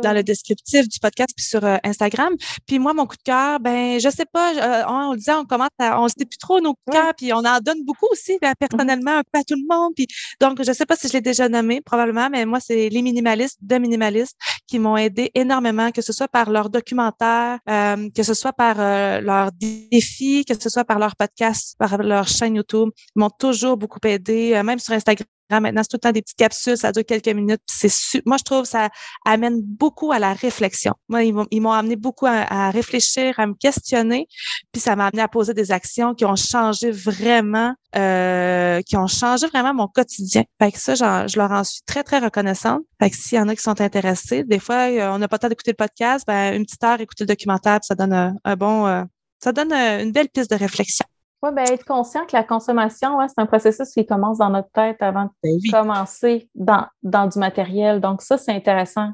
dans 0.02 0.14
le 0.14 0.24
descriptif 0.24 0.88
du 0.88 1.00
podcast 1.00 1.32
puis 1.36 1.46
sur 1.46 1.64
euh, 1.64 1.78
Instagram. 1.84 2.34
Puis 2.66 2.80
moi, 2.80 2.94
mon 2.94 3.06
coup 3.06 3.18
de 3.18 3.24
cœur, 3.24 3.60
ben, 3.60 4.00
je 4.00 4.10
sais 4.10 4.26
pas, 4.32 4.54
euh, 4.54 4.84
on, 4.88 5.12
le 5.12 5.18
disait, 5.18 5.34
on 5.34 5.46
commence 5.46 5.70
à, 5.80 6.00
on 6.00 6.08
sait 6.08 6.26
plus 6.26 6.38
trop 6.38 6.60
nos 6.62 6.74
coups 6.74 6.98
de 6.98 7.02
cœur, 7.02 7.14
puis 7.16 7.34
on 7.34 7.40
en 7.40 7.60
donne 7.60 7.84
beaucoup 7.84 8.08
aussi, 8.12 8.38
ben, 8.42 8.54
personnellement, 8.58 9.18
un 9.18 9.24
peu 9.32 9.40
à 9.40 9.44
tout 9.44 9.56
le 9.56 9.68
monde. 9.70 9.94
Puis, 9.96 10.08
donc, 10.40 10.64
je 10.64 10.72
sais 10.72 10.86
pas 10.86 10.96
si 10.96 11.08
je 11.08 11.14
l'ai 11.14 11.22
déjà 11.22 11.50
nommé, 11.50 11.82
probablement, 11.82 12.30
mais 12.30 12.46
moi, 12.46 12.60
c'est 12.60 12.90
les 12.90 13.02
minimalistes 13.02 13.58
de 13.62 13.78
minimalistes 13.78 14.38
qui 14.68 14.80
m'ont 14.80 14.98
aidé 14.98 15.32
énormément, 15.36 15.92
que 15.92 16.02
ce 16.02 16.14
soit 16.14 16.28
par 16.28 16.50
leur 16.50 16.70
documentaire, 16.70 17.60
euh, 17.70 18.10
que 18.16 18.24
ce 18.24 18.34
soit 18.34 18.54
par 18.54 18.76
leurs 19.22 19.52
défis, 19.52 20.46
que 20.46 20.54
ce 20.60 20.70
soit 20.70 20.86
par 20.86 21.00
leur 21.00 21.16
podcast, 21.16 21.76
par 21.78 21.98
leur 21.98 22.28
chaîne 22.28 22.56
YouTube. 22.56 22.90
Ils 23.16 23.20
m'ont 23.20 23.30
toujours 23.30 23.78
beaucoup 23.78 24.00
aidé, 24.06 24.62
même 24.64 24.80
sur 24.80 24.94
Instagram 24.94 25.28
Maintenant, 25.50 25.82
c'est 25.84 25.90
tout 25.90 25.98
le 25.98 26.00
temps 26.00 26.12
des 26.12 26.22
petites 26.22 26.38
capsules, 26.38 26.78
ça 26.78 26.92
dure 26.92 27.06
quelques 27.06 27.28
minutes. 27.28 27.62
C'est 27.68 27.90
moi, 28.26 28.38
je 28.38 28.44
trouve 28.44 28.64
que 28.64 28.68
ça 28.68 28.90
amène 29.26 29.62
beaucoup 29.62 30.12
à 30.12 30.20
la 30.20 30.34
réflexion. 30.34 30.94
Moi, 31.10 31.24
ils 31.24 31.62
m'ont 31.62 31.72
amené 31.72 31.96
beaucoup 31.96 32.26
à, 32.26 32.70
réfléchir, 32.72 33.40
à 33.40 33.48
me 33.48 33.54
questionner, 33.54 34.28
puis 34.72 34.82
ça 34.82 34.96
m'a 34.96 35.08
amené 35.08 35.22
à 35.22 35.28
poser 35.28 35.54
des 35.54 35.72
actions 35.72 36.14
qui 36.14 36.26
ont 36.26 36.36
changé 36.36 36.92
vraiment, 36.92 37.74
euh, 37.96 38.82
qui 38.82 38.98
ont 38.98 39.08
changé 39.08 39.48
vraiment 39.48 39.74
mon 39.74 39.88
quotidien. 39.88 40.44
Fait 40.60 40.72
que 40.72 40.80
ça, 40.80 40.96
je 40.96 41.38
leur 41.38 41.52
en 41.52 41.64
suis 41.64 41.82
très, 41.86 42.04
très 42.04 42.20
reconnaissante. 42.20 42.82
Fait 43.00 43.10
que 43.10 43.16
s'il 43.16 43.38
y 43.38 43.42
en 43.42 43.48
a 43.48 43.56
qui 43.56 43.62
sont 43.62 43.80
intéressés, 43.82 44.44
des 44.44 44.60
fois, 44.60 44.90
euh, 44.90 45.12
on 45.12 45.20
n'a 45.20 45.28
pas 45.28 45.36
le 45.36 45.40
temps 45.40 45.50
d'écouter 45.50 45.72
le 45.72 45.86
podcast, 45.86 46.26
ben, 46.26 46.56
une 46.56 46.66
petite 46.66 46.84
heure, 46.84 47.00
écouter 47.02 47.26
le 47.26 47.28
documentaire, 47.28 47.80
ça 47.84 47.96
donne 47.96 48.14
un, 48.44 48.56
bon, 48.56 48.88
euh, 48.88 49.04
ça 49.44 49.52
donne 49.52 49.74
une 49.74 50.12
belle 50.12 50.30
piste 50.30 50.50
de 50.50 50.56
réflexion. 50.56 51.06
Oui, 51.44 51.50
bien, 51.54 51.66
être 51.66 51.84
conscient 51.84 52.26
que 52.26 52.38
la 52.38 52.44
consommation, 52.44 53.20
c'est 53.28 53.42
un 53.42 53.46
processus 53.46 53.90
qui 53.90 54.06
commence 54.06 54.38
dans 54.38 54.50
notre 54.50 54.72
tête 54.72 55.02
avant 55.02 55.26
de 55.26 55.30
ben 55.44 55.60
commencer 55.70 56.50
dans, 56.56 56.86
dans 57.04 57.28
du 57.28 57.38
matériel. 57.38 58.00
Donc, 58.00 58.22
ça, 58.22 58.38
c'est 58.38 58.54
intéressant 58.54 59.12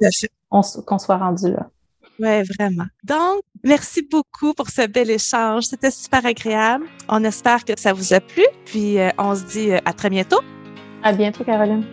qu'on 0.51 0.99
soit 0.99 1.17
rendu 1.17 1.51
là. 1.51 1.67
Oui, 2.19 2.43
vraiment. 2.59 2.85
Donc, 3.03 3.41
merci 3.63 4.07
beaucoup 4.11 4.53
pour 4.53 4.69
ce 4.69 4.85
bel 4.85 5.09
échange. 5.09 5.63
C'était 5.63 5.89
super 5.89 6.23
agréable. 6.23 6.85
On 7.07 7.23
espère 7.23 7.65
que 7.65 7.73
ça 7.79 7.93
vous 7.93 8.13
a 8.13 8.19
plu. 8.19 8.43
Puis, 8.65 8.99
euh, 8.99 9.09
on 9.17 9.33
se 9.33 9.45
dit 9.45 9.71
euh, 9.71 9.79
à 9.85 9.93
très 9.93 10.11
bientôt. 10.11 10.41
À 11.01 11.13
bientôt, 11.13 11.43
Caroline. 11.43 11.83